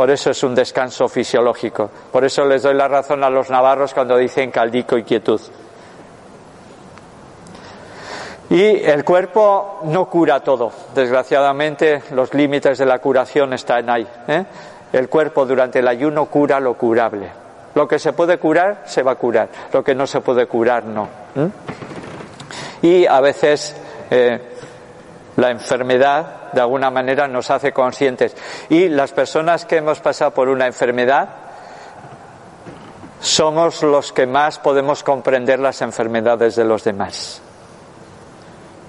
Por 0.00 0.10
eso 0.10 0.30
es 0.30 0.42
un 0.44 0.54
descanso 0.54 1.08
fisiológico. 1.08 1.90
Por 2.10 2.24
eso 2.24 2.46
les 2.46 2.62
doy 2.62 2.72
la 2.72 2.88
razón 2.88 3.22
a 3.22 3.28
los 3.28 3.50
navarros 3.50 3.92
cuando 3.92 4.16
dicen 4.16 4.50
caldico 4.50 4.96
y 4.96 5.04
quietud. 5.04 5.38
Y 8.48 8.82
el 8.82 9.04
cuerpo 9.04 9.80
no 9.84 10.08
cura 10.08 10.40
todo. 10.40 10.72
Desgraciadamente, 10.94 12.04
los 12.12 12.32
límites 12.32 12.78
de 12.78 12.86
la 12.86 12.98
curación 12.98 13.52
están 13.52 13.90
ahí. 13.90 14.08
¿eh? 14.26 14.46
El 14.90 15.10
cuerpo 15.10 15.44
durante 15.44 15.80
el 15.80 15.88
ayuno 15.88 16.24
cura 16.30 16.58
lo 16.60 16.78
curable. 16.78 17.30
Lo 17.74 17.86
que 17.86 17.98
se 17.98 18.14
puede 18.14 18.38
curar, 18.38 18.84
se 18.86 19.02
va 19.02 19.12
a 19.12 19.16
curar. 19.16 19.50
Lo 19.70 19.84
que 19.84 19.94
no 19.94 20.06
se 20.06 20.22
puede 20.22 20.46
curar, 20.46 20.82
no. 20.86 21.08
Y 22.80 23.04
a 23.04 23.20
veces 23.20 23.76
eh, 24.10 24.50
la 25.40 25.50
enfermedad, 25.50 26.52
de 26.52 26.60
alguna 26.60 26.90
manera, 26.90 27.26
nos 27.26 27.50
hace 27.50 27.72
conscientes. 27.72 28.36
Y 28.68 28.88
las 28.88 29.12
personas 29.12 29.64
que 29.64 29.78
hemos 29.78 30.00
pasado 30.00 30.32
por 30.32 30.48
una 30.48 30.66
enfermedad, 30.66 31.28
somos 33.20 33.82
los 33.82 34.12
que 34.12 34.26
más 34.26 34.58
podemos 34.58 35.02
comprender 35.02 35.58
las 35.58 35.80
enfermedades 35.80 36.56
de 36.56 36.64
los 36.64 36.84
demás. 36.84 37.40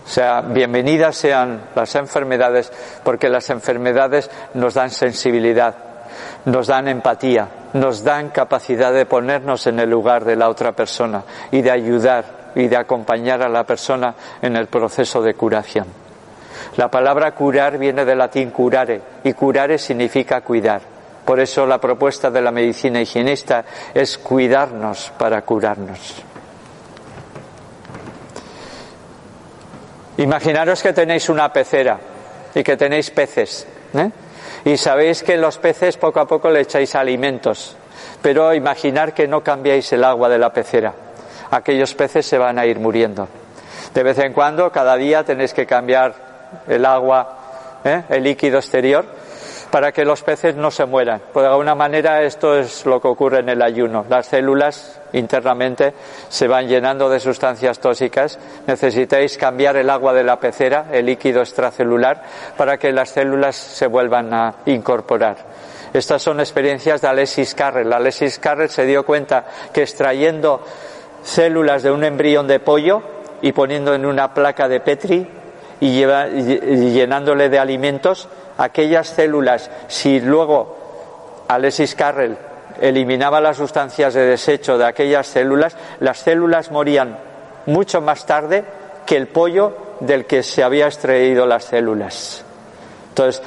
O 0.06 0.10
sea, 0.10 0.42
bienvenidas 0.42 1.16
sean 1.16 1.70
las 1.74 1.96
enfermedades 1.96 2.72
porque 3.04 3.30
las 3.30 3.50
enfermedades 3.50 4.30
nos 4.54 4.74
dan 4.74 4.90
sensibilidad, 4.90 5.76
nos 6.46 6.68
dan 6.68 6.90
empatía, 6.90 7.48
nos 7.74 8.04
dan 8.04 8.30
capacidad 8.30 8.92
de 8.92 9.06
ponernos 9.06 9.68
en 9.68 9.80
el 9.80 9.90
lugar 9.90 10.26
de 10.26 10.36
la 10.36 10.50
otra 10.50 10.74
persona 10.74 11.24
y 11.52 11.62
de 11.62 11.72
ayudar 11.72 12.52
y 12.56 12.68
de 12.68 12.76
acompañar 12.76 13.42
a 13.42 13.48
la 13.48 13.64
persona 13.64 14.14
en 14.42 14.58
el 14.58 14.68
proceso 14.68 15.22
de 15.22 15.34
curación. 15.34 16.11
La 16.78 16.90
palabra 16.90 17.32
curar 17.32 17.78
viene 17.78 18.06
del 18.06 18.18
latín 18.18 18.52
curare 18.52 19.02
y 19.24 19.34
curare 19.34 19.78
significa 19.78 20.42
cuidar. 20.42 20.82
Por 21.26 21.40
eso 21.40 21.66
la 21.66 21.80
propuesta 21.80 22.32
de 22.32 22.42
la 22.42 22.52
medicina 22.52 23.02
higienista 23.02 23.64
es 23.94 24.18
cuidarnos 24.18 25.12
para 25.18 25.42
curarnos. 25.44 26.24
Imaginaros 30.18 30.82
que 30.84 30.94
tenéis 30.94 31.30
una 31.30 31.52
pecera 31.52 32.00
y 32.54 32.64
que 32.64 32.78
tenéis 32.78 33.10
peces. 33.12 33.68
¿eh? 33.94 34.12
Y 34.66 34.78
sabéis 34.78 35.24
que 35.24 35.38
los 35.38 35.58
peces 35.58 35.98
poco 35.98 36.20
a 36.20 36.28
poco 36.28 36.50
le 36.50 36.62
echáis 36.62 36.96
alimentos. 36.96 37.76
Pero 38.22 38.54
imaginar 38.54 39.14
que 39.14 39.28
no 39.28 39.44
cambiáis 39.44 39.92
el 39.94 40.04
agua 40.04 40.30
de 40.30 40.38
la 40.38 40.54
pecera. 40.54 40.94
Aquellos 41.52 41.94
peces 41.96 42.26
se 42.26 42.38
van 42.38 42.60
a 42.60 42.66
ir 42.66 42.80
muriendo. 42.80 43.28
De 43.94 44.04
vez 44.04 44.20
en 44.20 44.34
cuando, 44.34 44.72
cada 44.72 44.96
día 44.96 45.24
tenéis 45.24 45.54
que 45.54 45.66
cambiar 45.66 46.31
el 46.68 46.86
agua, 46.86 47.38
¿eh? 47.84 48.04
el 48.10 48.24
líquido 48.24 48.60
exterior, 48.60 49.06
para 49.72 49.92
que 49.92 50.04
los 50.04 50.22
peces 50.22 50.56
no 50.56 50.70
se 50.70 50.86
mueran. 50.86 51.22
Pues 51.32 51.44
de 51.44 51.50
alguna 51.50 51.74
manera 51.74 52.22
esto 52.22 52.58
es 52.58 52.86
lo 52.86 53.00
que 53.00 53.08
ocurre 53.08 53.40
en 53.40 53.50
el 53.50 53.62
ayuno. 53.62 54.06
Las 54.10 54.28
células 54.28 55.00
internamente 55.14 55.94
se 56.28 56.48
van 56.48 56.68
llenando 56.68 57.10
de 57.10 57.20
sustancias 57.20 57.80
tóxicas. 57.80 58.38
Necesitáis 58.68 59.38
cambiar 59.38 59.78
el 59.78 59.90
agua 59.90 60.14
de 60.14 60.24
la 60.24 60.40
pecera, 60.40 60.88
el 60.92 61.06
líquido 61.06 61.42
extracelular, 61.42 62.22
para 62.58 62.78
que 62.78 62.92
las 62.92 63.10
células 63.10 63.56
se 63.56 63.88
vuelvan 63.88 64.34
a 64.34 64.56
incorporar. 64.66 65.38
Estas 65.94 66.22
son 66.22 66.40
experiencias 66.40 67.02
de 67.02 67.08
Alexis 67.08 67.56
Carrel. 67.56 67.92
Alexis 67.92 68.40
Carrel 68.40 68.70
se 68.70 68.86
dio 68.86 69.06
cuenta 69.06 69.46
que 69.74 69.84
extrayendo 69.84 70.62
células 71.24 71.84
de 71.84 71.92
un 71.92 72.04
embrión 72.04 72.48
de 72.48 72.60
pollo 72.60 73.02
y 73.42 73.52
poniendo 73.54 73.94
en 73.94 74.06
una 74.06 74.34
placa 74.34 74.68
de 74.68 74.80
Petri 74.80 75.28
y, 75.82 76.92
llenándole 76.92 77.50
de 77.50 77.60
alimentos, 77.60 78.30
aquellas 78.58 79.08
células, 79.08 79.70
si 79.88 80.20
luego 80.20 80.78
Alexis 81.48 81.96
Carrel 81.96 82.38
eliminaba 82.80 83.42
las 83.42 83.58
sustancias 83.58 84.14
de 84.14 84.22
desecho 84.22 84.78
de 84.78 84.86
aquellas 84.86 85.28
células, 85.28 85.76
las 86.00 86.20
células 86.20 86.72
morían 86.72 87.18
mucho 87.66 88.00
más 88.00 88.26
tarde 88.26 88.64
que 89.06 89.18
el 89.18 89.28
pollo 89.28 89.76
del 90.00 90.26
que 90.26 90.44
se 90.44 90.64
había 90.64 90.86
extraído 90.86 91.48
las 91.48 91.66
células. 91.66 92.46
Entonces, 93.10 93.42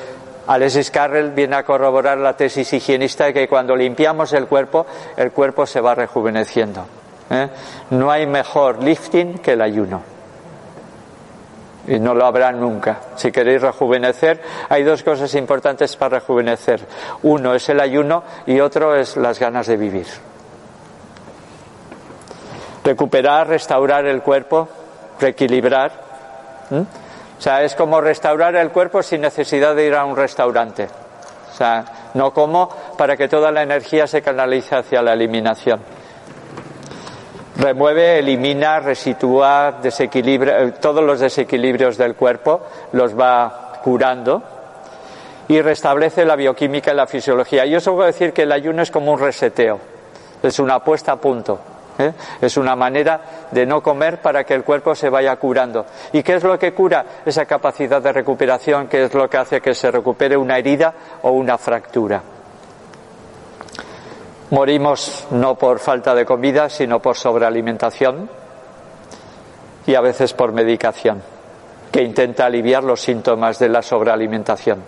Alexis 0.49 0.91
Carrel 0.91 1.30
viene 1.30 1.57
a 1.57 1.62
corroborar 1.62 2.18
la 2.18 2.37
tesis 2.37 2.72
higienista 2.72 3.26
de 3.26 3.32
que 3.32 3.49
cuando 3.49 3.76
limpiamos 3.76 4.32
el 4.32 4.47
cuerpo, 4.47 4.87
el 5.16 5.30
cuerpo 5.30 5.66
se 5.66 5.80
va 5.80 5.95
rejuveneciendo. 5.95 6.85
¿eh? 7.30 7.49
No 7.91 8.11
hay 8.11 8.26
mejor 8.26 8.82
lifting 8.82 9.39
que 9.39 9.53
el 9.53 9.62
ayuno 9.62 10.14
y 11.87 11.99
no 11.99 12.14
lo 12.14 12.24
habrá 12.24 12.53
nunca. 12.53 13.01
Si 13.16 13.30
queréis 13.30 13.62
rejuvenecer, 13.62 14.41
hay 14.68 14.82
dos 14.82 15.03
cosas 15.03 15.35
importantes 15.35 15.97
para 15.97 16.18
rejuvenecer. 16.18 16.87
Uno 17.22 17.55
es 17.55 17.68
el 17.68 17.80
ayuno 17.80 18.22
y 18.47 18.61
otro 18.61 18.95
es 18.95 19.16
las 19.16 19.39
ganas 19.39 19.66
de 19.66 19.76
vivir. 19.76 20.07
Recuperar, 22.82 23.49
restaurar 23.49 24.07
el 24.07 24.22
cuerpo, 24.22 24.68
reequilibrar. 25.20 25.93
O 26.70 27.41
sea, 27.41 27.62
es 27.62 27.74
como 27.74 28.01
restaurar 28.01 28.57
el 28.57 28.70
cuerpo 28.70 29.03
sin 29.03 29.20
necesidad 29.20 29.74
de 29.74 29.87
ir 29.87 29.95
a 29.95 30.05
un 30.05 30.16
restaurante. 30.16 30.89
O 31.51 31.57
sea, 31.57 31.85
no 32.14 32.32
como 32.32 32.68
para 32.99 33.16
que 33.16 33.28
toda 33.28 33.51
la 33.51 33.62
energía 33.62 34.07
se 34.07 34.22
canalice 34.22 34.74
hacia 34.74 35.03
la 35.03 35.12
eliminación. 35.12 35.80
Remueve, 37.57 38.18
elimina, 38.18 38.80
resitúa, 38.80 39.78
desequilibra, 39.80 40.62
eh, 40.62 40.72
todos 40.80 41.05
los 41.05 41.20
desequilibrios 41.20 41.96
del 41.96 42.16
cuerpo, 42.16 42.62
los 42.92 43.18
va 43.18 43.74
curando 43.82 44.42
y 45.46 45.61
restablece 45.61 46.24
la 46.24 46.34
bioquímica 46.34 46.92
y 46.92 46.96
la 46.96 47.07
fisiología. 47.07 47.64
Yo 47.64 47.80
suelo 47.80 48.05
decir 48.05 48.32
que 48.32 48.42
el 48.42 48.52
ayuno 48.52 48.82
es 48.82 48.90
como 48.90 49.12
un 49.12 49.20
reseteo, 49.20 49.78
es 50.42 50.59
una 50.59 50.82
puesta 50.82 51.12
a 51.12 51.16
punto. 51.16 51.61
¿eh? 51.98 52.12
Es 52.40 52.57
una 52.57 52.74
manera 52.74 53.20
de 53.52 53.64
no 53.64 53.80
comer 53.80 54.20
para 54.20 54.42
que 54.42 54.55
el 54.55 54.64
cuerpo 54.64 54.94
se 54.96 55.09
vaya 55.09 55.36
curando. 55.36 55.86
¿Y 56.12 56.24
qué 56.24 56.34
es 56.34 56.42
lo 56.42 56.59
que 56.59 56.72
cura? 56.72 57.05
Esa 57.24 57.44
capacidad 57.44 58.02
de 58.02 58.12
recuperación, 58.12 58.88
que 58.88 59.05
es 59.05 59.14
lo 59.14 59.30
que 59.30 59.36
hace 59.36 59.61
que 59.61 59.74
se 59.74 59.92
recupere 59.92 60.36
una 60.36 60.59
herida 60.59 60.92
o 61.22 61.30
una 61.30 61.57
fractura. 61.57 62.34
Morimos 64.55 65.26
no 65.32 65.57
por 65.57 65.80
falta 65.80 66.14
de 66.14 66.24
comida, 66.24 66.68
sino 66.68 67.00
por 67.00 67.16
sobrealimentación 67.16 68.30
y 69.84 69.96
a 69.96 70.00
veces 70.00 70.32
por 70.32 70.52
medicación, 70.52 71.20
que 71.90 72.05
intenta 72.05 72.46
aliviar 72.46 72.84
los 72.84 73.00
síntomas 73.00 73.59
de 73.59 73.68
la 73.68 73.82
sobrealimentación. 73.82 74.80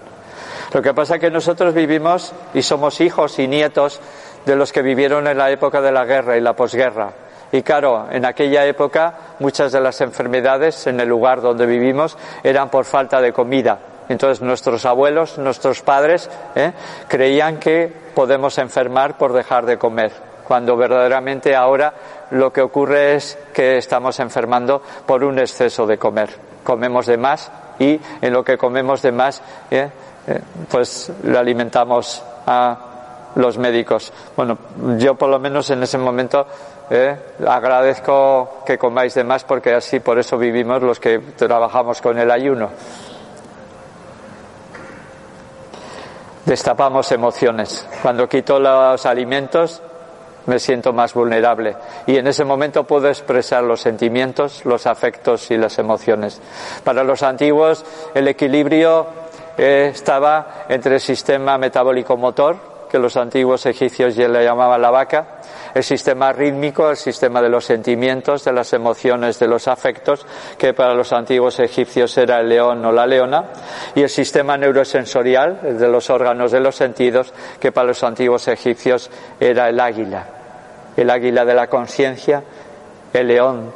Lo 0.72 0.80
que 0.80 0.94
pasa 0.94 1.16
es 1.16 1.20
que 1.20 1.32
nosotros 1.32 1.74
vivimos 1.74 2.32
y 2.54 2.62
somos 2.62 3.00
hijos 3.00 3.40
y 3.40 3.48
nietos 3.48 4.00
de 4.44 4.54
los 4.54 4.72
que 4.72 4.82
vivieron 4.82 5.26
en 5.26 5.36
la 5.36 5.50
época 5.50 5.80
de 5.80 5.90
la 5.90 6.04
guerra 6.04 6.36
y 6.36 6.40
la 6.40 6.54
posguerra. 6.54 7.12
Y 7.50 7.62
claro, 7.62 8.06
en 8.08 8.24
aquella 8.24 8.64
época 8.66 9.14
muchas 9.40 9.72
de 9.72 9.80
las 9.80 10.00
enfermedades 10.00 10.86
en 10.86 11.00
el 11.00 11.08
lugar 11.08 11.40
donde 11.40 11.66
vivimos 11.66 12.16
eran 12.44 12.70
por 12.70 12.84
falta 12.84 13.20
de 13.20 13.32
comida. 13.32 13.80
Entonces 14.08 14.40
nuestros 14.42 14.84
abuelos, 14.84 15.38
nuestros 15.38 15.82
padres, 15.82 16.30
¿eh? 16.54 16.72
creían 17.08 17.58
que 17.58 17.92
podemos 18.14 18.58
enfermar 18.58 19.18
por 19.18 19.32
dejar 19.32 19.66
de 19.66 19.78
comer, 19.78 20.12
cuando 20.44 20.76
verdaderamente 20.76 21.54
ahora 21.56 21.92
lo 22.30 22.52
que 22.52 22.62
ocurre 22.62 23.16
es 23.16 23.38
que 23.52 23.78
estamos 23.78 24.20
enfermando 24.20 24.80
por 25.06 25.24
un 25.24 25.38
exceso 25.38 25.86
de 25.86 25.98
comer. 25.98 26.30
Comemos 26.62 27.06
de 27.06 27.16
más 27.16 27.50
y 27.78 28.00
en 28.20 28.32
lo 28.32 28.44
que 28.44 28.56
comemos 28.56 29.02
de 29.02 29.12
más, 29.12 29.42
¿eh? 29.70 29.90
Eh, 30.28 30.40
pues 30.68 31.12
le 31.22 31.38
alimentamos 31.38 32.22
a 32.46 33.32
los 33.36 33.58
médicos. 33.58 34.12
Bueno, 34.36 34.58
yo 34.98 35.14
por 35.14 35.28
lo 35.28 35.38
menos 35.38 35.70
en 35.70 35.82
ese 35.82 35.98
momento 35.98 36.46
agradezco 37.46 38.62
que 38.64 38.78
comáis 38.78 39.14
de 39.14 39.24
más 39.24 39.44
porque 39.44 39.74
así 39.74 40.00
por 40.00 40.18
eso 40.18 40.38
vivimos 40.38 40.82
los 40.82 40.98
que 40.98 41.18
trabajamos 41.18 42.00
con 42.00 42.18
el 42.18 42.30
ayuno. 42.30 42.70
Destapamos 46.46 47.12
emociones. 47.12 47.86
Cuando 48.00 48.28
quito 48.28 48.58
los 48.58 49.04
alimentos 49.04 49.82
me 50.46 50.60
siento 50.60 50.92
más 50.92 51.12
vulnerable 51.12 51.76
y 52.06 52.16
en 52.16 52.28
ese 52.28 52.44
momento 52.44 52.84
puedo 52.84 53.08
expresar 53.08 53.64
los 53.64 53.80
sentimientos, 53.80 54.64
los 54.64 54.86
afectos 54.86 55.50
y 55.50 55.56
las 55.58 55.78
emociones. 55.78 56.40
Para 56.84 57.02
los 57.02 57.22
antiguos 57.24 57.84
el 58.14 58.28
equilibrio 58.28 59.06
eh, 59.58 59.90
estaba 59.92 60.64
entre 60.68 60.94
el 60.94 61.00
sistema 61.00 61.58
metabólico 61.58 62.16
motor, 62.16 62.75
que 62.96 63.02
los 63.02 63.18
antiguos 63.18 63.66
egipcios 63.66 64.16
ya 64.16 64.26
le 64.26 64.42
llamaban 64.42 64.80
la 64.80 64.90
vaca, 64.90 65.26
el 65.74 65.84
sistema 65.84 66.32
rítmico, 66.32 66.88
el 66.88 66.96
sistema 66.96 67.42
de 67.42 67.50
los 67.50 67.66
sentimientos, 67.66 68.42
de 68.42 68.54
las 68.54 68.72
emociones, 68.72 69.38
de 69.38 69.46
los 69.46 69.68
afectos, 69.68 70.24
que 70.56 70.72
para 70.72 70.94
los 70.94 71.12
antiguos 71.12 71.60
egipcios 71.60 72.16
era 72.16 72.40
el 72.40 72.48
león 72.48 72.82
o 72.86 72.92
la 72.92 73.06
leona, 73.06 73.44
y 73.94 74.00
el 74.00 74.08
sistema 74.08 74.56
neurosensorial, 74.56 75.60
el 75.62 75.78
de 75.78 75.88
los 75.88 76.08
órganos 76.08 76.52
de 76.52 76.60
los 76.60 76.74
sentidos, 76.74 77.34
que 77.60 77.70
para 77.70 77.88
los 77.88 78.02
antiguos 78.02 78.48
egipcios 78.48 79.10
era 79.38 79.68
el 79.68 79.78
águila, 79.78 80.26
el 80.96 81.10
águila 81.10 81.44
de 81.44 81.54
la 81.54 81.66
conciencia, 81.66 82.42
el 83.12 83.26
león 83.26 83.74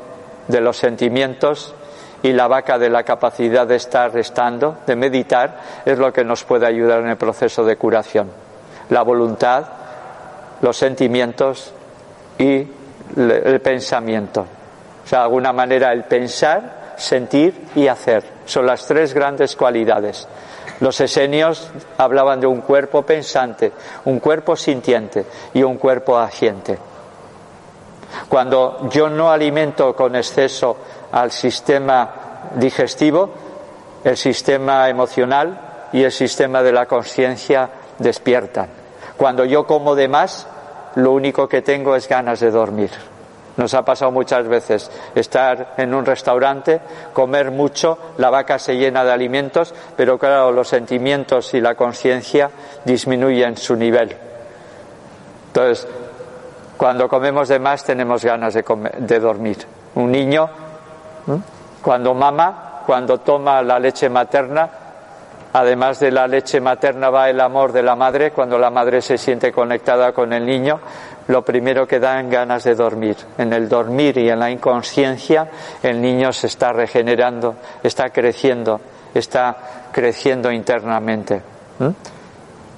de 0.48 0.60
los 0.62 0.78
sentimientos, 0.78 1.74
y 2.22 2.32
la 2.32 2.48
vaca 2.48 2.78
de 2.78 2.88
la 2.88 3.02
capacidad 3.02 3.66
de 3.66 3.76
estar 3.76 4.16
estando, 4.16 4.78
de 4.86 4.96
meditar, 4.96 5.60
es 5.84 5.98
lo 5.98 6.10
que 6.10 6.24
nos 6.24 6.42
puede 6.44 6.66
ayudar 6.66 7.00
en 7.00 7.08
el 7.08 7.16
proceso 7.18 7.64
de 7.64 7.76
curación. 7.76 8.49
La 8.90 9.02
voluntad, 9.02 9.64
los 10.60 10.76
sentimientos 10.76 11.72
y 12.38 12.66
el 13.16 13.60
pensamiento. 13.60 14.46
O 15.04 15.06
sea, 15.06 15.20
de 15.20 15.24
alguna 15.24 15.52
manera 15.52 15.92
el 15.92 16.04
pensar, 16.04 16.94
sentir 16.96 17.68
y 17.74 17.88
hacer. 17.88 18.22
Son 18.44 18.66
las 18.66 18.86
tres 18.86 19.14
grandes 19.14 19.56
cualidades. 19.56 20.28
Los 20.80 21.00
esenios 21.00 21.70
hablaban 21.98 22.40
de 22.40 22.46
un 22.46 22.62
cuerpo 22.62 23.02
pensante, 23.02 23.72
un 24.04 24.18
cuerpo 24.18 24.56
sintiente 24.56 25.26
y 25.54 25.62
un 25.62 25.76
cuerpo 25.76 26.18
haciente. 26.18 26.78
Cuando 28.28 28.88
yo 28.90 29.08
no 29.08 29.30
alimento 29.30 29.94
con 29.94 30.16
exceso 30.16 30.76
al 31.12 31.30
sistema 31.30 32.10
digestivo, 32.56 33.30
el 34.02 34.16
sistema 34.16 34.88
emocional 34.88 35.88
y 35.92 36.02
el 36.02 36.12
sistema 36.12 36.62
de 36.62 36.72
la 36.72 36.86
conciencia 36.86 37.68
despiertan. 37.98 38.79
Cuando 39.20 39.44
yo 39.44 39.66
como 39.66 39.94
de 39.94 40.08
más, 40.08 40.46
lo 40.94 41.12
único 41.12 41.46
que 41.46 41.60
tengo 41.60 41.94
es 41.94 42.08
ganas 42.08 42.40
de 42.40 42.50
dormir. 42.50 42.88
Nos 43.58 43.74
ha 43.74 43.84
pasado 43.84 44.10
muchas 44.10 44.48
veces 44.48 44.90
estar 45.14 45.74
en 45.76 45.92
un 45.92 46.06
restaurante, 46.06 46.80
comer 47.12 47.50
mucho, 47.50 47.98
la 48.16 48.30
vaca 48.30 48.58
se 48.58 48.78
llena 48.78 49.04
de 49.04 49.12
alimentos, 49.12 49.74
pero 49.94 50.18
claro, 50.18 50.52
los 50.52 50.68
sentimientos 50.68 51.52
y 51.52 51.60
la 51.60 51.74
conciencia 51.74 52.50
disminuyen 52.86 53.58
su 53.58 53.76
nivel. 53.76 54.16
Entonces, 55.48 55.86
cuando 56.78 57.06
comemos 57.06 57.46
de 57.48 57.58
más 57.58 57.84
tenemos 57.84 58.24
ganas 58.24 58.54
de, 58.54 58.64
de 59.00 59.20
dormir. 59.20 59.58
Un 59.96 60.12
niño, 60.12 60.48
cuando 61.82 62.14
mama, 62.14 62.80
cuando 62.86 63.18
toma 63.18 63.60
la 63.60 63.78
leche 63.78 64.08
materna, 64.08 64.79
Además 65.52 65.98
de 65.98 66.12
la 66.12 66.28
leche 66.28 66.60
materna 66.60 67.10
va 67.10 67.28
el 67.28 67.40
amor 67.40 67.72
de 67.72 67.82
la 67.82 67.96
madre. 67.96 68.30
Cuando 68.30 68.58
la 68.58 68.70
madre 68.70 69.02
se 69.02 69.18
siente 69.18 69.50
conectada 69.50 70.12
con 70.12 70.32
el 70.32 70.46
niño, 70.46 70.80
lo 71.26 71.44
primero 71.44 71.86
que 71.86 71.98
da 71.98 72.20
en 72.20 72.30
ganas 72.30 72.64
de 72.64 72.74
dormir. 72.74 73.16
En 73.38 73.52
el 73.52 73.68
dormir 73.68 74.18
y 74.18 74.28
en 74.28 74.38
la 74.38 74.50
inconsciencia, 74.50 75.48
el 75.82 76.00
niño 76.00 76.32
se 76.32 76.46
está 76.46 76.72
regenerando, 76.72 77.56
está 77.82 78.10
creciendo, 78.10 78.80
está 79.14 79.56
creciendo 79.92 80.52
internamente. 80.52 81.42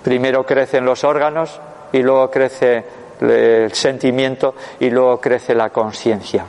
Primero 0.02 0.44
crecen 0.44 0.84
los 0.84 1.04
órganos 1.04 1.60
y 1.92 2.02
luego 2.02 2.30
crece 2.30 2.84
el 3.20 3.72
sentimiento 3.72 4.54
y 4.80 4.90
luego 4.90 5.20
crece 5.20 5.54
la 5.54 5.70
conciencia. 5.70 6.44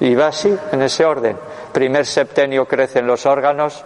Y 0.00 0.14
va 0.14 0.28
así, 0.28 0.54
en 0.72 0.82
ese 0.82 1.04
orden. 1.04 1.36
Primer 1.72 2.04
septenio 2.04 2.66
crecen 2.66 3.06
los 3.06 3.26
órganos, 3.26 3.84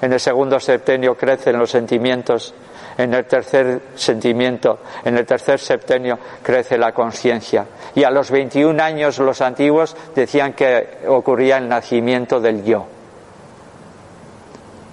en 0.00 0.12
el 0.12 0.20
segundo 0.20 0.60
septenio 0.60 1.16
crecen 1.16 1.58
los 1.58 1.70
sentimientos, 1.70 2.54
en 2.96 3.14
el 3.14 3.26
tercer 3.26 3.80
sentimiento, 3.94 4.78
en 5.04 5.16
el 5.16 5.26
tercer 5.26 5.58
septenio 5.58 6.18
crece 6.42 6.78
la 6.78 6.92
conciencia. 6.92 7.66
Y 7.94 8.04
a 8.04 8.10
los 8.10 8.30
21 8.30 8.80
años 8.82 9.18
los 9.18 9.40
antiguos 9.40 9.96
decían 10.14 10.52
que 10.52 10.98
ocurría 11.08 11.58
el 11.58 11.68
nacimiento 11.68 12.40
del 12.40 12.64
yo. 12.64 12.86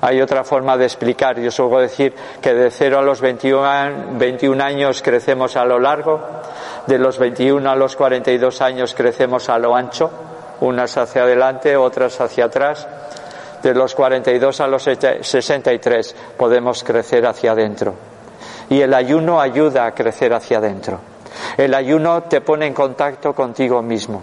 Hay 0.02 0.22
otra 0.22 0.44
forma 0.44 0.78
de 0.78 0.86
explicar. 0.86 1.40
Yo 1.40 1.50
suelo 1.50 1.80
decir 1.80 2.14
que 2.40 2.54
de 2.54 2.70
0 2.70 3.00
a 3.00 3.02
los 3.02 3.22
21, 3.22 4.18
21 4.18 4.64
años 4.64 5.02
crecemos 5.02 5.56
a 5.56 5.66
lo 5.66 5.80
largo, 5.80 6.22
de 6.86 7.00
los 7.00 7.18
21 7.18 7.68
a 7.68 7.76
los 7.76 7.96
42 7.96 8.62
años 8.62 8.94
crecemos 8.94 9.50
a 9.50 9.58
lo 9.58 9.76
ancho, 9.76 10.12
unas 10.62 10.96
hacia 10.98 11.24
adelante, 11.24 11.76
otras 11.76 12.22
hacia 12.22 12.46
atrás 12.46 12.88
de 13.70 13.74
los 13.74 13.96
42 13.96 14.62
a 14.62 14.68
los 14.68 14.84
63 14.84 16.16
podemos 16.38 16.84
crecer 16.84 17.26
hacia 17.26 17.54
adentro. 17.54 17.96
Y 18.70 18.80
el 18.82 18.94
ayuno 18.94 19.42
ayuda 19.42 19.88
a 19.88 19.92
crecer 19.96 20.34
hacia 20.34 20.60
adentro. 20.60 21.00
El 21.58 21.74
ayuno 21.74 22.24
te 22.24 22.42
pone 22.42 22.68
en 22.68 22.76
contacto 22.76 23.34
contigo 23.34 23.82
mismo. 23.82 24.22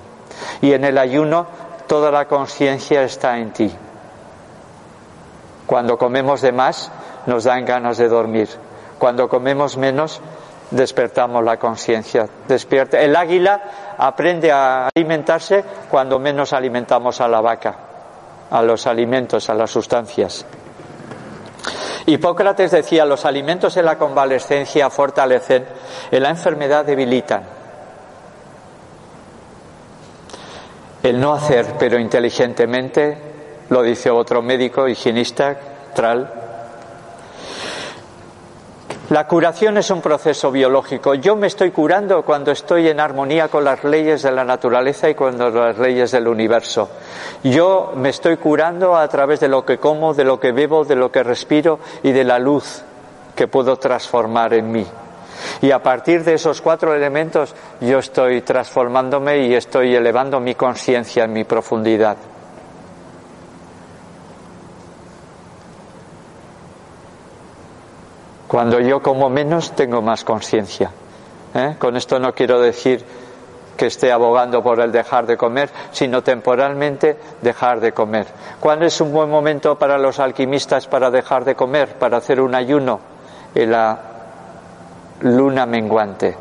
Y 0.61 0.72
en 0.72 0.84
el 0.84 0.97
ayuno 0.97 1.47
toda 1.88 2.12
la 2.12 2.26
conciencia 2.26 3.03
está 3.03 3.36
en 3.38 3.53
ti. 3.53 3.72
Cuando 5.66 5.99
comemos 5.99 6.40
de 6.40 6.53
más, 6.53 6.93
nos 7.26 7.43
dan 7.43 7.64
ganas 7.64 7.99
de 7.99 8.09
dormir. 8.09 8.49
Cuando 8.97 9.28
comemos 9.28 9.76
menos, 9.76 10.20
despertamos 10.70 11.43
la 11.43 11.57
conciencia. 11.57 12.28
Despierta. 12.47 13.01
El 13.01 13.16
águila 13.16 13.61
aprende 13.99 14.53
a 14.53 14.88
alimentarse 14.95 15.64
cuando 15.90 16.20
menos 16.20 16.53
alimentamos 16.53 17.20
a 17.20 17.26
la 17.26 17.40
vaca 17.40 17.91
a 18.53 18.62
los 18.62 18.86
alimentos, 18.86 19.48
a 19.48 19.55
las 19.55 19.70
sustancias. 19.70 20.44
Hipócrates 22.05 22.70
decía, 22.70 23.07
los 23.07 23.24
alimentos 23.24 23.76
en 23.78 23.86
la 23.86 23.96
convalescencia 23.96 24.90
fortalecen, 24.90 25.64
en 26.11 26.22
la 26.22 26.30
enfermedad 26.30 26.84
debilitan. 26.84 27.42
El 31.03 31.18
no 31.18 31.32
hacer, 31.32 31.74
pero 31.78 31.98
inteligentemente, 31.98 33.16
lo 33.70 33.82
dice 33.82 34.11
otro 34.11 34.42
médico, 34.42 34.86
higienista, 34.86 35.57
Tral, 35.94 36.41
La 39.12 39.26
curación 39.26 39.76
es 39.76 39.90
un 39.90 40.00
proceso 40.00 40.50
biológico. 40.50 41.14
Yo 41.14 41.36
me 41.36 41.46
estoy 41.46 41.70
curando 41.70 42.22
cuando 42.22 42.50
estoy 42.50 42.88
en 42.88 42.98
armonía 42.98 43.48
con 43.48 43.62
las 43.62 43.84
leyes 43.84 44.22
de 44.22 44.32
la 44.32 44.42
naturaleza 44.42 45.10
y 45.10 45.14
con 45.14 45.36
las 45.36 45.76
leyes 45.76 46.12
del 46.12 46.28
universo. 46.28 46.88
Yo 47.44 47.92
me 47.94 48.08
estoy 48.08 48.38
curando 48.38 48.96
a 48.96 49.06
través 49.08 49.40
de 49.40 49.48
lo 49.48 49.66
que 49.66 49.76
como, 49.76 50.14
de 50.14 50.24
lo 50.24 50.40
que 50.40 50.52
bebo, 50.52 50.86
de 50.86 50.96
lo 50.96 51.12
que 51.12 51.22
respiro 51.22 51.78
y 52.02 52.12
de 52.12 52.24
la 52.24 52.38
luz 52.38 52.80
que 53.36 53.48
puedo 53.48 53.76
transformar 53.76 54.54
en 54.54 54.72
mí. 54.72 54.86
Y 55.60 55.72
a 55.72 55.82
partir 55.82 56.24
de 56.24 56.32
esos 56.32 56.62
cuatro 56.62 56.94
elementos 56.94 57.54
yo 57.82 57.98
estoy 57.98 58.40
transformándome 58.40 59.46
y 59.46 59.54
estoy 59.54 59.94
elevando 59.94 60.40
mi 60.40 60.54
conciencia 60.54 61.24
en 61.24 61.34
mi 61.34 61.44
profundidad. 61.44 62.16
Cuando 68.53 68.80
yo 68.80 69.00
como 69.00 69.30
menos, 69.30 69.72
tengo 69.72 70.03
más 70.03 70.24
conciencia. 70.24 70.90
¿eh? 71.55 71.76
Con 71.78 71.96
esto 71.96 72.18
no 72.18 72.34
quiero 72.34 72.61
decir 72.61 73.03
que 73.78 73.86
esté 73.86 74.12
abogando 74.12 74.62
por 74.62 74.78
el 74.80 74.92
dejar 74.92 75.24
de 75.24 75.38
comer, 75.38 75.70
sino 75.90 76.22
temporalmente 76.22 77.16
dejar 77.40 77.80
de 77.80 77.92
comer. 77.92 78.26
¿Cuál 78.61 78.82
es 78.82 79.00
un 79.00 79.11
buen 79.11 79.30
momento 79.30 79.78
para 79.78 79.96
los 79.96 80.20
alquimistas 80.20 80.86
para 80.86 81.11
dejar 81.11 81.46
de 81.46 81.55
comer, 81.55 81.96
para 81.96 82.18
hacer 82.18 82.42
un 82.42 82.55
ayuno? 82.55 83.00
En 83.55 83.70
la 83.70 83.98
luna 85.20 85.64
menguante. 85.64 86.36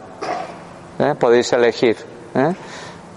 ¿eh? 1.00 1.16
Podéis 1.18 1.54
elegir. 1.54 1.96
¿eh? 2.36 2.54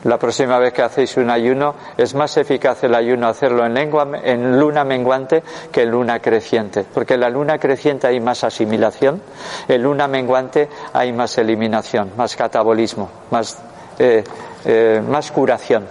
La 0.05 0.19
próxima 0.19 0.59
vez 0.59 0.73
que 0.73 0.83
hacéis 0.83 1.17
un 1.17 1.31
ayuno, 1.31 1.75
es 1.97 2.15
más 2.15 2.37
eficaz 2.37 2.85
el 2.85 2.95
ayuno 2.95 3.27
hacerlo 3.27 3.65
en, 3.65 3.73
lengua, 3.73 4.07
en 4.23 4.59
luna 4.59 4.85
menguante 4.85 5.43
que 5.73 5.83
en 5.83 5.91
luna 5.91 6.21
creciente. 6.21 6.85
Porque 6.85 7.15
en 7.15 7.21
la 7.21 7.31
luna 7.31 7.59
creciente 7.59 8.07
hay 8.07 8.21
más 8.21 8.45
asimilación, 8.45 9.23
en 9.67 9.83
luna 9.83 10.07
menguante 10.07 10.69
hay 10.93 11.13
más 11.13 11.39
eliminación, 11.39 12.13
más 12.17 12.37
catabolismo, 12.37 13.11
más, 13.31 13.59
eh, 13.99 14.23
eh, 14.67 15.03
más 15.07 15.33
curación. 15.33 15.87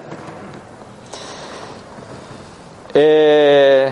Eh, 2.93 3.91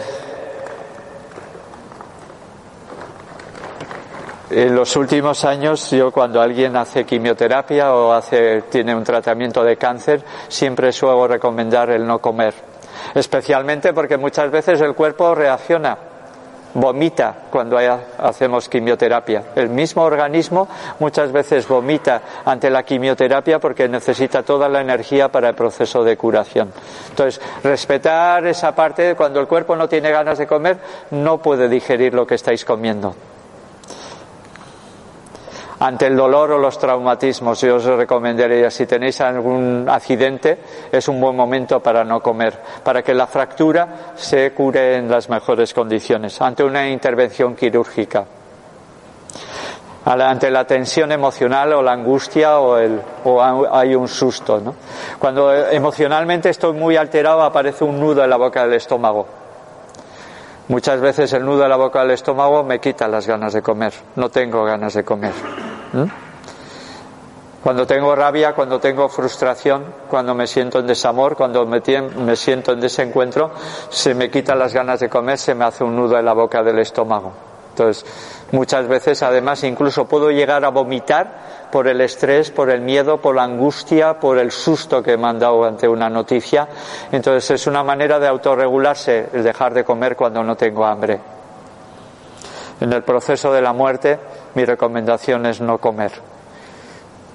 En 4.54 4.76
los 4.76 4.97
últimos 4.97 5.45
años, 5.45 5.91
yo 5.91 6.12
cuando 6.12 6.41
alguien 6.41 6.76
hace 6.76 7.06
quimioterapia 7.06 7.93
o 7.93 8.12
hace, 8.12 8.64
tiene 8.64 8.93
un 8.93 9.06
tratamiento 9.06 9.64
de 9.64 9.78
cáncer, 9.78 10.26
siempre 10.49 10.91
suelo 10.91 11.26
recomendar 11.26 11.89
el 11.89 12.06
no 12.06 12.20
comer. 12.20 12.54
Especialmente 13.16 13.93
porque 13.93 14.18
muchas 14.18 14.52
veces 14.52 14.82
el 14.82 14.93
cuerpo 14.93 15.34
reacciona, 15.34 15.97
vomita 16.74 17.34
cuando 17.49 17.78
hacemos 17.78 18.68
quimioterapia. 18.68 19.41
El 19.56 19.70
mismo 19.70 20.04
organismo 20.04 20.68
muchas 20.99 21.32
veces 21.32 21.66
vomita 21.66 22.22
ante 22.43 22.70
la 22.70 22.84
quimioterapia 22.84 23.58
porque 23.58 23.88
necesita 23.88 24.43
toda 24.43 24.68
la 24.68 24.82
energía 24.82 25.30
para 25.30 25.47
el 25.47 25.56
proceso 25.56 26.04
de 26.04 26.18
curación. 26.18 26.74
Entonces, 27.08 27.41
respetar 27.64 28.45
esa 28.47 28.76
parte, 28.76 29.16
cuando 29.16 29.39
el 29.39 29.47
cuerpo 29.47 29.78
no 29.78 29.88
tiene 29.88 30.12
ganas 30.12 30.39
de 30.39 30.45
comer, 30.45 30.78
no 31.12 31.38
puede 31.38 31.70
digerir 31.70 32.14
lo 32.14 32.28
que 32.28 32.36
estáis 32.36 32.66
comiendo 32.66 33.16
ante 35.82 36.05
el 36.05 36.15
dolor 36.15 36.51
o 36.51 36.57
los 36.59 36.77
traumatismos. 36.77 37.59
Yo 37.61 37.75
os 37.77 37.86
recomendaría, 37.86 38.69
si 38.69 38.86
tenéis 38.86 39.19
algún 39.19 39.88
accidente, 39.89 40.59
es 40.91 41.07
un 41.07 41.19
buen 41.19 41.36
momento 41.36 41.79
para 41.79 42.03
no 42.03 42.21
comer, 42.21 42.59
para 42.84 43.01
que 43.01 43.15
la 43.15 43.25
fractura 43.25 44.13
se 44.15 44.51
cure 44.51 44.97
en 44.97 45.09
las 45.09 45.27
mejores 45.27 45.73
condiciones, 45.73 46.39
ante 46.39 46.63
una 46.63 46.88
intervención 46.88 47.55
quirúrgica. 47.55 48.25
Ante 50.05 50.51
la 50.51 50.65
tensión 50.65 51.11
emocional 51.11 51.73
o 51.73 51.82
la 51.82 51.93
angustia 51.93 52.59
o, 52.59 52.77
o 53.23 53.41
hay 53.71 53.95
un 53.95 54.07
susto. 54.07 54.59
¿no? 54.59 54.75
Cuando 55.17 55.53
emocionalmente 55.53 56.49
estoy 56.49 56.73
muy 56.73 56.95
alterado 56.95 57.41
aparece 57.41 57.84
un 57.84 57.99
nudo 57.99 58.23
en 58.23 58.29
la 58.29 58.38
boca 58.38 58.63
del 58.63 58.73
estómago. 58.73 59.27
Muchas 60.67 61.01
veces 61.01 61.34
el 61.34 61.45
nudo 61.45 61.63
en 61.63 61.69
la 61.69 61.75
boca 61.75 62.01
del 62.01 62.11
estómago 62.11 62.63
me 62.63 62.79
quita 62.79 63.07
las 63.07 63.27
ganas 63.27 63.53
de 63.53 63.61
comer. 63.61 63.93
No 64.15 64.29
tengo 64.29 64.63
ganas 64.63 64.93
de 64.93 65.03
comer. 65.03 65.34
¿Mm? 65.94 66.04
Cuando 67.64 67.86
tengo 67.86 68.16
rabia, 68.16 68.54
cuando 68.54 68.80
tengo 68.80 69.08
frustración, 69.08 69.86
cuando 70.10 70.34
me 70.34 70.48
siento 70.48 70.80
en 70.80 70.88
desamor, 70.88 71.36
cuando 71.36 71.64
me, 71.64 71.80
me, 72.18 72.36
siento 72.36 72.72
en 72.72 72.80
desencuentro, 72.80 73.52
se 73.89 74.16
me 74.16 74.32
quitan 74.32 74.58
las 74.58 74.74
ganas 74.74 75.00
de 75.00 75.10
comer, 75.10 75.38
se 75.38 75.54
me 75.54 75.66
hace 75.66 75.84
un 75.84 75.96
nudo 75.96 76.18
en 76.18 76.26
la 76.26 76.34
boca 76.34 76.64
del 76.64 76.80
estómago. 76.80 77.32
Entonces, 77.70 78.04
muchas 78.52 78.88
veces 78.88 79.22
además 79.22 79.64
incluso 79.64 80.06
puedo 80.06 80.32
llegar 80.32 80.66
a 80.66 80.70
vomitar 80.70 81.70
por 81.72 81.88
el 81.88 82.02
estrés, 82.02 82.50
por 82.50 82.70
el 82.70 82.82
miedo, 82.82 83.22
por 83.22 83.36
la 83.36 83.44
angustia, 83.44 84.20
por 84.20 84.39
el 84.39 84.52
susto 84.52 85.02
que 85.02 85.16
me 85.16 85.28
han 85.28 85.39
dado 85.39 85.64
ante 85.64 85.88
una 85.88 86.10
noticia. 86.10 86.68
Entonces 87.12 87.52
es 87.52 87.68
una 87.68 87.84
manera 87.84 88.20
de 88.20 88.28
autorregularse 88.28 89.30
el 89.34 89.44
dejar 89.44 89.74
de 89.74 89.84
comer 89.84 90.16
cuando 90.16 90.44
no 90.44 90.56
tengo 90.56 90.84
hambre. 90.86 91.20
En 92.82 92.92
el 92.92 93.04
proceso 93.04 93.54
de 93.54 93.62
la 93.62 93.72
muerte, 93.72 94.20
mi 94.56 94.66
recomendación 94.66 95.45
es 95.45 95.62
no 95.62 95.78
comer. 95.78 96.12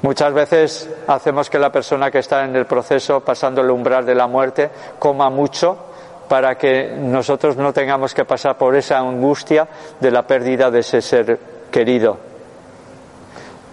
Muchas 0.03 0.33
veces 0.33 0.91
hacemos 1.07 1.49
que 1.49 1.59
la 1.59 1.73
persona 1.73 2.11
que 2.11 2.19
está 2.19 2.45
en 2.45 2.55
el 2.55 2.67
proceso, 2.67 3.21
pasando 3.21 3.62
el 3.62 3.71
umbral 3.71 4.05
de 4.05 4.14
la 4.14 4.27
muerte, 4.27 4.71
coma 4.99 5.31
mucho 5.31 5.77
para 6.29 6.57
que 6.57 6.95
nosotros 6.97 7.57
no 7.57 7.73
tengamos 7.73 8.12
que 8.12 8.25
pasar 8.25 8.57
por 8.57 8.77
esa 8.77 8.99
angustia 8.99 9.67
de 9.99 10.11
la 10.11 10.27
pérdida 10.27 10.71
de 10.71 10.81
ese 10.81 11.01
ser 11.01 11.39
querido. 11.71 12.19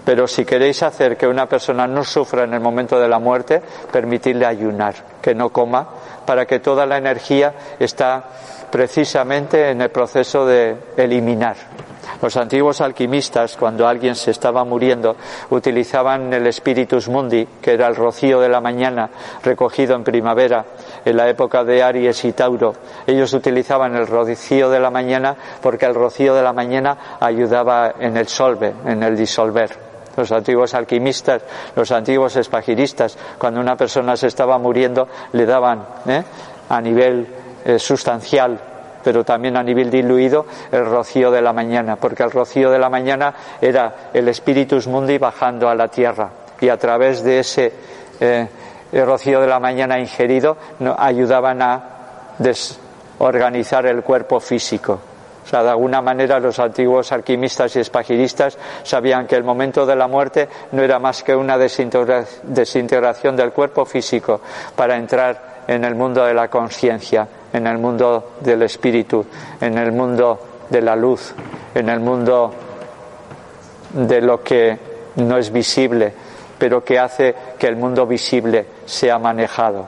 Pero 0.05 0.27
si 0.27 0.43
queréis 0.43 0.83
hacer 0.83 1.15
que 1.17 1.27
una 1.27 1.47
persona 1.47 1.87
no 1.87 2.03
sufra 2.03 2.43
en 2.43 2.53
el 2.53 2.59
momento 2.59 2.99
de 2.99 3.07
la 3.07 3.19
muerte, 3.19 3.61
permitidle 3.91 4.45
ayunar, 4.45 4.95
que 5.21 5.33
no 5.33 5.49
coma, 5.49 5.87
para 6.25 6.45
que 6.45 6.59
toda 6.59 6.85
la 6.85 6.97
energía 6.97 7.53
está 7.79 8.23
precisamente 8.69 9.69
en 9.69 9.81
el 9.81 9.89
proceso 9.89 10.45
de 10.45 10.75
eliminar. 10.97 11.55
Los 12.21 12.37
antiguos 12.37 12.81
alquimistas, 12.81 13.57
cuando 13.57 13.87
alguien 13.87 14.15
se 14.15 14.31
estaba 14.31 14.63
muriendo, 14.63 15.15
utilizaban 15.49 16.33
el 16.33 16.51
spiritus 16.51 17.09
mundi, 17.09 17.47
que 17.61 17.73
era 17.73 17.87
el 17.87 17.95
rocío 17.95 18.39
de 18.39 18.49
la 18.49 18.61
mañana 18.61 19.09
recogido 19.43 19.95
en 19.95 20.03
primavera, 20.03 20.65
en 21.03 21.17
la 21.17 21.29
época 21.29 21.63
de 21.63 21.83
Aries 21.83 22.23
y 22.25 22.33
Tauro. 22.33 22.73
Ellos 23.05 23.33
utilizaban 23.33 23.95
el 23.95 24.07
rocío 24.07 24.69
de 24.69 24.79
la 24.79 24.89
mañana 24.89 25.35
porque 25.61 25.85
el 25.85 25.95
rocío 25.95 26.33
de 26.33 26.43
la 26.43 26.53
mañana 26.53 27.17
ayudaba 27.19 27.95
en 27.99 28.17
el 28.17 28.27
solve, 28.27 28.73
en 28.85 29.03
el 29.03 29.15
disolver 29.15 29.93
los 30.15 30.31
antiguos 30.31 30.75
alquimistas, 30.75 31.41
los 31.75 31.91
antiguos 31.91 32.35
espagiristas, 32.35 33.17
cuando 33.37 33.59
una 33.59 33.75
persona 33.75 34.15
se 34.15 34.27
estaba 34.27 34.57
muriendo, 34.59 35.07
le 35.31 35.45
daban 35.45 35.85
¿eh? 36.05 36.23
a 36.69 36.81
nivel 36.81 37.27
eh, 37.65 37.79
sustancial, 37.79 38.59
pero 39.03 39.23
también 39.23 39.57
a 39.57 39.63
nivel 39.63 39.89
diluido, 39.89 40.45
el 40.71 40.85
rocío 40.85 41.31
de 41.31 41.41
la 41.41 41.53
mañana, 41.53 41.95
porque 41.95 42.23
el 42.23 42.31
rocío 42.31 42.71
de 42.71 42.79
la 42.79 42.89
mañana 42.89 43.33
era 43.61 44.09
el 44.13 44.33
Spiritus 44.33 44.87
Mundi 44.87 45.17
bajando 45.17 45.69
a 45.69 45.75
la 45.75 45.87
tierra 45.87 46.29
y 46.59 46.69
a 46.69 46.77
través 46.77 47.23
de 47.23 47.39
ese 47.39 47.73
eh, 48.19 48.47
rocío 48.93 49.41
de 49.41 49.47
la 49.47 49.59
mañana 49.59 49.99
ingerido 49.99 50.57
ayudaban 50.97 51.61
a 51.61 51.83
desorganizar 52.37 53.85
el 53.85 54.03
cuerpo 54.03 54.39
físico. 54.39 54.99
O 55.43 55.47
sea, 55.47 55.61
de 55.61 55.69
alguna 55.69 56.01
manera 56.01 56.39
los 56.39 56.57
antiguos 56.59 57.11
alquimistas 57.11 57.75
y 57.75 57.79
espagiristas 57.79 58.57
sabían 58.83 59.27
que 59.27 59.35
el 59.35 59.43
momento 59.43 59.85
de 59.85 59.95
la 59.95 60.07
muerte 60.07 60.47
no 60.71 60.81
era 60.81 60.99
más 60.99 61.21
que 61.21 61.35
una 61.35 61.57
desintegración 61.57 63.35
del 63.35 63.51
cuerpo 63.51 63.83
físico 63.83 64.39
para 64.75 64.95
entrar 64.95 65.63
en 65.67 65.83
el 65.83 65.95
mundo 65.95 66.23
de 66.23 66.33
la 66.33 66.47
conciencia, 66.47 67.27
en 67.53 67.67
el 67.67 67.77
mundo 67.77 68.31
del 68.41 68.63
espíritu, 68.63 69.25
en 69.61 69.77
el 69.77 69.91
mundo 69.91 70.39
de 70.69 70.81
la 70.81 70.95
luz, 70.95 71.33
en 71.75 71.87
el 71.89 71.99
mundo 71.99 72.51
de 73.93 74.21
lo 74.21 74.43
que 74.43 74.77
no 75.15 75.37
es 75.37 75.51
visible, 75.51 76.13
pero 76.57 76.83
que 76.83 76.97
hace 76.97 77.35
que 77.57 77.67
el 77.67 77.75
mundo 77.75 78.05
visible 78.05 78.65
sea 78.85 79.19
manejado. 79.19 79.85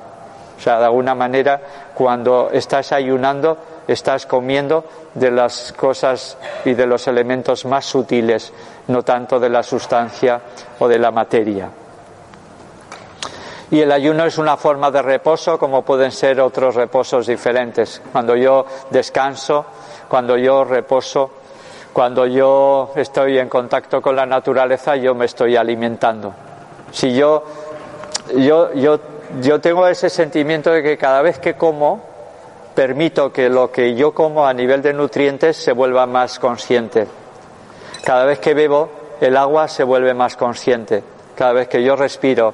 O 0.57 0.61
sea, 0.61 0.79
de 0.79 0.85
alguna 0.85 1.15
manera, 1.15 1.59
cuando 1.93 2.49
estás 2.51 2.91
ayunando, 2.91 3.57
estás 3.87 4.25
comiendo 4.25 4.85
de 5.13 5.31
las 5.31 5.73
cosas 5.73 6.37
y 6.63 6.73
de 6.73 6.85
los 6.85 7.07
elementos 7.07 7.65
más 7.65 7.85
sutiles, 7.85 8.53
no 8.87 9.03
tanto 9.03 9.39
de 9.39 9.49
la 9.49 9.63
sustancia 9.63 10.39
o 10.79 10.87
de 10.87 10.99
la 10.99 11.11
materia. 11.11 11.69
Y 13.71 13.81
el 13.81 13.91
ayuno 13.91 14.25
es 14.25 14.37
una 14.37 14.57
forma 14.57 14.91
de 14.91 15.01
reposo 15.01 15.57
como 15.57 15.81
pueden 15.81 16.11
ser 16.11 16.39
otros 16.39 16.75
reposos 16.75 17.27
diferentes. 17.27 18.01
Cuando 18.11 18.35
yo 18.35 18.65
descanso, 18.91 19.65
cuando 20.07 20.37
yo 20.37 20.63
reposo, 20.63 21.31
cuando 21.91 22.27
yo 22.27 22.91
estoy 22.95 23.39
en 23.39 23.49
contacto 23.49 24.01
con 24.01 24.15
la 24.15 24.25
naturaleza, 24.25 24.95
yo 24.95 25.15
me 25.15 25.25
estoy 25.25 25.55
alimentando. 25.55 26.33
Si 26.91 27.13
yo, 27.13 27.43
yo, 28.35 28.73
yo, 28.73 28.99
yo 29.41 29.59
tengo 29.59 29.87
ese 29.87 30.09
sentimiento 30.09 30.71
de 30.71 30.83
que 30.83 30.97
cada 30.97 31.23
vez 31.23 31.39
que 31.39 31.55
como, 31.55 32.01
permito 32.75 33.31
que 33.31 33.49
lo 33.49 33.71
que 33.71 33.95
yo 33.95 34.13
como 34.13 34.45
a 34.45 34.53
nivel 34.53 34.81
de 34.83 34.93
nutrientes 34.93 35.57
se 35.57 35.71
vuelva 35.71 36.05
más 36.05 36.37
consciente. 36.37 37.07
Cada 38.03 38.25
vez 38.25 38.37
que 38.37 38.53
bebo 38.53 38.89
el 39.21 39.35
agua 39.37 39.67
se 39.67 39.83
vuelve 39.83 40.13
más 40.13 40.35
consciente. 40.35 41.03
Cada 41.35 41.53
vez 41.53 41.67
que 41.67 41.81
yo 41.81 41.95
respiro 41.95 42.53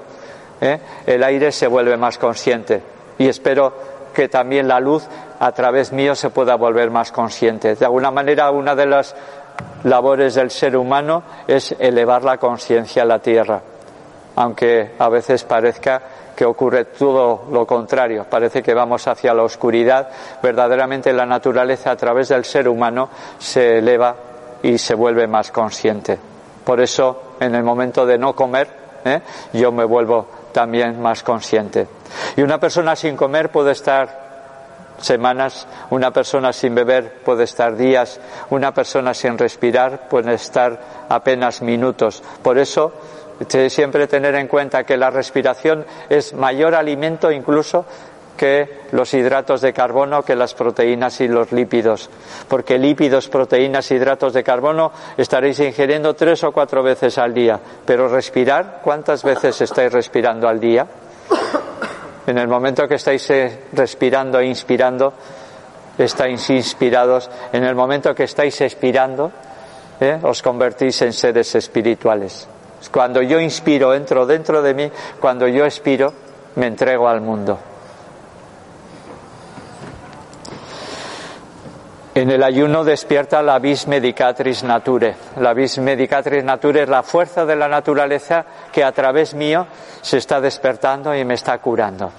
¿eh? 0.62 0.80
el 1.06 1.24
aire 1.24 1.52
se 1.52 1.68
vuelve 1.68 1.98
más 1.98 2.18
consciente. 2.18 2.82
Y 3.18 3.28
espero 3.28 3.74
que 4.14 4.30
también 4.30 4.68
la 4.68 4.80
luz 4.80 5.08
a 5.40 5.52
través 5.52 5.92
mío 5.92 6.16
se 6.16 6.30
pueda 6.30 6.56
volver 6.56 6.92
más 6.92 7.12
consciente. 7.12 7.76
De 7.76 7.86
alguna 7.86 8.12
manera, 8.12 8.52
una 8.52 8.76
de 8.76 8.86
las 8.86 9.16
labores 9.84 10.36
del 10.36 10.52
ser 10.52 10.78
humano 10.78 11.24
es 11.48 11.76
elevar 11.80 12.24
la 12.24 12.38
conciencia 12.38 13.04
a 13.04 13.06
la 13.06 13.20
tierra, 13.20 13.62
aunque 14.36 14.92
a 14.98 15.10
veces 15.10 15.44
parezca 15.44 16.02
que 16.36 16.46
ocurre 16.46 16.86
todo 16.86 17.46
lo 17.52 17.66
contrario, 17.68 18.26
parece 18.30 18.64
que 18.64 18.74
vamos 18.74 19.08
hacia 19.08 19.34
la 19.34 19.44
oscuridad, 19.44 20.10
verdaderamente 20.42 21.14
la 21.14 21.26
naturaleza 21.26 21.92
a 21.92 21.96
través 21.96 22.30
del 22.30 22.46
ser 22.46 22.68
humano 22.68 23.10
se 23.38 23.80
eleva 23.80 24.16
y 24.64 24.78
se 24.78 24.96
vuelve 24.96 25.28
más 25.28 25.52
consciente. 25.52 26.18
Por 26.64 26.80
eso, 26.80 27.36
en 27.40 27.56
el 27.56 27.64
momento 27.64 28.06
de 28.06 28.18
no 28.18 28.34
comer, 28.34 28.68
¿eh? 29.06 29.22
yo 29.54 29.72
me 29.72 29.84
vuelvo 29.84 30.28
también 30.52 31.02
más 31.02 31.24
consciente. 31.24 31.88
Y 32.36 32.42
una 32.42 32.60
persona 32.60 32.96
sin 32.96 33.16
comer 33.16 33.50
puede 33.50 33.72
estar 33.72 34.22
semanas, 35.00 35.68
una 35.90 36.12
persona 36.12 36.54
sin 36.54 36.76
beber 36.76 37.22
puede 37.24 37.44
estar 37.44 37.76
días, 37.76 38.20
una 38.50 38.74
persona 38.74 39.14
sin 39.14 39.38
respirar 39.38 40.08
puede 40.08 40.34
estar 40.36 40.80
apenas 41.10 41.62
minutos. 41.62 42.24
Por 42.42 42.58
eso, 42.58 42.94
siempre 43.70 44.08
tener 44.08 44.36
en 44.36 44.48
cuenta 44.48 44.84
que 44.84 44.98
la 44.98 45.10
respiración 45.10 45.86
es 46.10 46.34
mayor 46.34 46.76
alimento 46.76 47.32
incluso 47.32 47.86
que 48.38 48.82
los 48.92 49.14
hidratos 49.14 49.62
de 49.62 49.74
carbono, 49.74 50.24
que 50.24 50.36
las 50.36 50.54
proteínas 50.54 51.22
y 51.22 51.28
los 51.28 51.52
lípidos. 51.52 52.10
Porque 52.48 52.78
lípidos, 52.78 53.28
proteínas, 53.28 53.92
hidratos 53.92 54.34
de 54.34 54.44
carbono 54.44 54.92
estaréis 55.18 55.60
ingiriendo 55.60 56.16
tres 56.16 56.44
o 56.44 56.52
cuatro 56.52 56.84
veces 56.84 57.18
al 57.18 57.34
día. 57.34 57.60
Pero 57.86 58.08
respirar, 58.08 58.82
¿cuántas 58.84 59.24
veces 59.24 59.62
estáis 59.62 59.92
respirando 59.92 60.48
al 60.48 60.60
día? 60.60 60.88
En 62.28 62.38
el 62.38 62.48
momento 62.48 62.88
que 62.88 62.96
estáis 62.96 63.30
eh, 63.32 63.64
respirando 63.74 64.40
e 64.40 64.46
inspirando, 64.46 65.14
estáis 65.98 66.50
inspirados. 66.50 67.30
En 67.52 67.64
el 67.64 67.76
momento 67.76 68.14
que 68.14 68.24
estáis 68.24 68.60
expirando, 68.62 69.32
eh, 70.00 70.20
os 70.22 70.42
convertís 70.42 71.02
en 71.02 71.14
seres 71.14 71.54
espirituales. 71.56 72.48
Cuando 72.92 73.22
yo 73.22 73.40
inspiro, 73.40 73.94
entro 73.94 74.26
dentro 74.26 74.62
de 74.62 74.74
mí. 74.74 74.92
Cuando 75.20 75.48
yo 75.48 75.66
expiro, 75.66 76.14
me 76.56 76.68
entrego 76.68 77.08
al 77.08 77.22
mundo. 77.22 77.71
En 82.14 82.30
el 82.30 82.44
ayuno 82.44 82.84
despierta 82.84 83.42
la 83.42 83.58
vis 83.60 83.88
medicatris 83.88 84.64
nature. 84.64 85.16
La 85.38 85.54
vis 85.54 85.78
medicatris 85.78 86.44
nature 86.44 86.84
es 86.84 86.90
la 86.90 87.04
fuerza 87.04 87.46
de 87.46 87.56
la 87.56 87.70
naturaleza 87.70 88.44
que 88.70 88.84
a 88.84 88.92
través 88.92 89.34
mío 89.34 89.66
se 90.02 90.18
está 90.18 90.42
despertando 90.42 91.16
y 91.16 91.24
me 91.24 91.36
está 91.36 91.58
curando. 91.60 92.12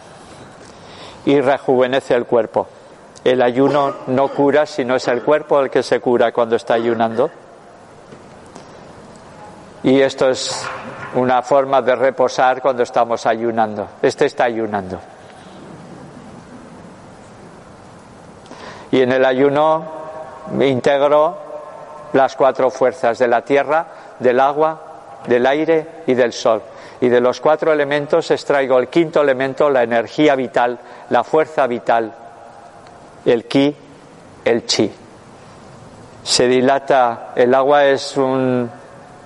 Y 1.27 1.39
rejuvenece 1.41 2.15
el 2.15 2.25
cuerpo. 2.25 2.69
El 3.23 3.43
ayuno 3.43 3.97
no 4.07 4.29
cura, 4.29 4.65
sino 4.65 4.97
es 4.97 5.07
el 5.09 5.23
cuerpo 5.23 5.61
el 5.61 5.69
que 5.69 5.83
se 5.83 6.01
cura 6.01 6.33
cuando 6.33 6.57
está 6.57 6.73
ayunando. 6.73 7.31
Y 9.83 10.01
esto 10.01 10.31
es 10.31 10.67
una 11.17 11.43
forma 11.43 11.83
de 11.83 11.95
reposar 11.97 12.63
cuando 12.63 12.83
estamos 12.83 13.27
ayunando. 13.27 13.89
Este 14.01 14.25
está 14.25 14.45
ayunando. 14.45 14.99
Y 18.93 19.01
en 19.01 19.11
el 19.11 19.25
ayuno 19.25 19.85
integro 20.61 21.37
las 22.13 22.37
cuatro 22.37 22.71
fuerzas 22.71 23.19
de 23.19 23.27
la 23.27 23.43
tierra, 23.43 23.87
del 24.19 24.39
agua, 24.39 24.81
del 25.27 25.47
aire 25.47 25.87
y 26.07 26.15
del 26.15 26.33
sol. 26.33 26.63
Y 27.01 27.09
de 27.09 27.21
los 27.21 27.41
cuatro 27.41 27.73
elementos 27.73 28.31
extraigo 28.31 28.79
el 28.79 28.89
quinto 28.89 29.23
elemento, 29.23 29.69
la 29.71 29.83
energía 29.83 30.37
vital, 30.37 30.79
la 31.11 31.25
fuerza 31.25 31.67
vital, 31.67 32.13
el 33.25 33.45
ki, 33.47 33.77
el 34.45 34.67
chi. 34.67 34.93
Se 36.23 36.47
dilata, 36.47 37.33
el 37.35 37.53
agua 37.55 37.87
es 37.87 38.17
un 38.17 38.71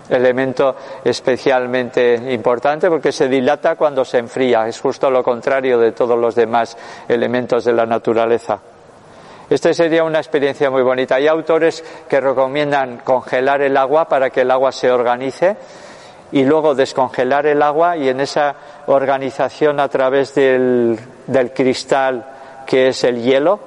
elemento 0.08 0.76
especialmente 1.04 2.14
importante 2.32 2.88
porque 2.88 3.12
se 3.12 3.28
dilata 3.28 3.74
cuando 3.74 4.04
se 4.04 4.18
enfría, 4.18 4.68
es 4.68 4.80
justo 4.80 5.10
lo 5.10 5.22
contrario 5.22 5.78
de 5.78 5.92
todos 5.92 6.18
los 6.18 6.34
demás 6.34 6.76
elementos 7.08 7.64
de 7.64 7.72
la 7.72 7.84
naturaleza. 7.84 8.60
Esta 9.48 9.72
sería 9.72 10.02
una 10.02 10.18
experiencia 10.18 10.70
muy 10.70 10.82
bonita. 10.82 11.14
Hay 11.14 11.28
autores 11.28 11.84
que 12.08 12.20
recomiendan 12.20 12.98
congelar 12.98 13.62
el 13.62 13.76
agua 13.76 14.08
para 14.08 14.30
que 14.30 14.40
el 14.40 14.50
agua 14.50 14.72
se 14.72 14.90
organice 14.90 15.56
y 16.32 16.44
luego 16.44 16.74
descongelar 16.74 17.46
el 17.46 17.62
agua 17.62 17.96
y 17.96 18.08
en 18.08 18.20
esa 18.20 18.56
organización 18.86 19.78
a 19.78 19.88
través 19.88 20.34
del, 20.34 20.98
cristal 21.54 22.26
que 22.66 22.88
es 22.88 23.04
el 23.04 23.22
hielo 23.22 23.60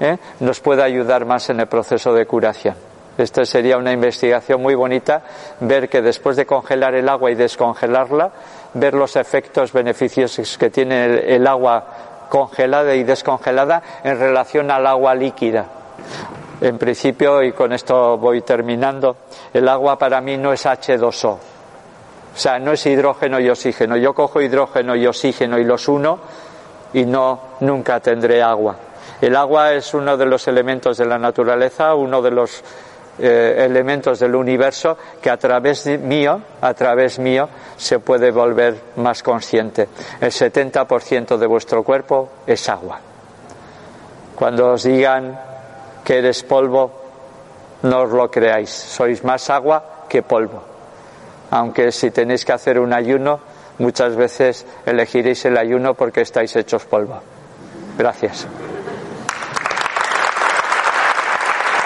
¿eh? 0.00 0.16
nos 0.40 0.60
puede 0.60 0.82
ayudar 0.82 1.26
más 1.26 1.50
en 1.50 1.60
el 1.60 1.66
proceso 1.66 2.14
de 2.14 2.24
curación. 2.24 2.74
Esta 3.18 3.46
sería 3.46 3.78
una 3.78 3.92
investigación 3.92 4.60
muy 4.60 4.74
bonita, 4.74 5.22
ver 5.60 5.88
que 5.88 6.02
después 6.02 6.36
de 6.36 6.44
congelar 6.44 6.94
el 6.94 7.08
agua 7.08 7.30
y 7.30 7.34
descongelarla, 7.34 8.30
ver 8.74 8.92
los 8.92 9.16
efectos 9.16 9.72
beneficiosos 9.72 10.58
que 10.58 10.68
tiene 10.68 11.34
el 11.34 11.46
agua 11.46 12.05
congelada 12.28 12.94
y 12.94 13.04
descongelada 13.04 13.82
en 14.04 14.18
relación 14.18 14.70
al 14.70 14.86
agua 14.86 15.14
líquida. 15.14 15.66
En 16.60 16.78
principio, 16.78 17.42
y 17.42 17.52
con 17.52 17.72
esto 17.72 18.16
voy 18.16 18.42
terminando, 18.42 19.16
el 19.52 19.68
agua 19.68 19.98
para 19.98 20.20
mí 20.20 20.36
no 20.36 20.52
es 20.52 20.64
H2O. 20.64 21.28
O 21.28 22.38
sea, 22.38 22.58
no 22.58 22.72
es 22.72 22.84
hidrógeno 22.86 23.40
y 23.40 23.48
oxígeno. 23.48 23.96
Yo 23.96 24.14
cojo 24.14 24.40
hidrógeno 24.40 24.94
y 24.94 25.06
oxígeno 25.06 25.58
y 25.58 25.64
los 25.64 25.88
uno 25.88 26.18
y 26.92 27.04
no, 27.04 27.40
nunca 27.60 28.00
tendré 28.00 28.42
agua. 28.42 28.76
El 29.20 29.34
agua 29.36 29.72
es 29.72 29.94
uno 29.94 30.16
de 30.16 30.26
los 30.26 30.46
elementos 30.46 30.98
de 30.98 31.06
la 31.06 31.18
naturaleza, 31.18 31.94
uno 31.94 32.20
de 32.20 32.30
los 32.30 32.62
eh, 33.18 33.64
elementos 33.64 34.18
del 34.18 34.34
universo 34.34 34.96
que 35.20 35.30
a 35.30 35.36
través 35.36 35.86
mío, 35.86 36.40
a 36.60 36.74
través 36.74 37.18
mío, 37.18 37.48
se 37.76 37.98
puede 37.98 38.30
volver 38.30 38.76
más 38.96 39.22
consciente. 39.22 39.88
El 40.20 40.30
70% 40.30 41.36
de 41.36 41.46
vuestro 41.46 41.82
cuerpo 41.82 42.30
es 42.46 42.68
agua. 42.68 43.00
Cuando 44.34 44.72
os 44.72 44.82
digan 44.82 45.38
que 46.04 46.18
eres 46.18 46.42
polvo, 46.42 46.92
no 47.82 48.02
os 48.02 48.10
lo 48.10 48.30
creáis. 48.30 48.70
Sois 48.70 49.24
más 49.24 49.48
agua 49.50 50.04
que 50.08 50.22
polvo. 50.22 50.62
Aunque 51.50 51.90
si 51.92 52.10
tenéis 52.10 52.44
que 52.44 52.52
hacer 52.52 52.78
un 52.78 52.92
ayuno, 52.92 53.40
muchas 53.78 54.14
veces 54.14 54.66
elegiréis 54.84 55.44
el 55.44 55.56
ayuno 55.56 55.94
porque 55.94 56.20
estáis 56.20 56.54
hechos 56.56 56.84
polvo. 56.84 57.20
Gracias. 57.96 58.46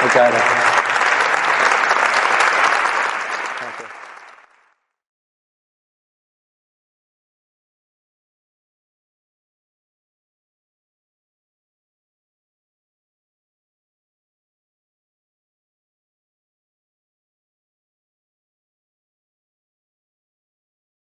Muchas 0.03 0.33
gracias. 0.33 0.60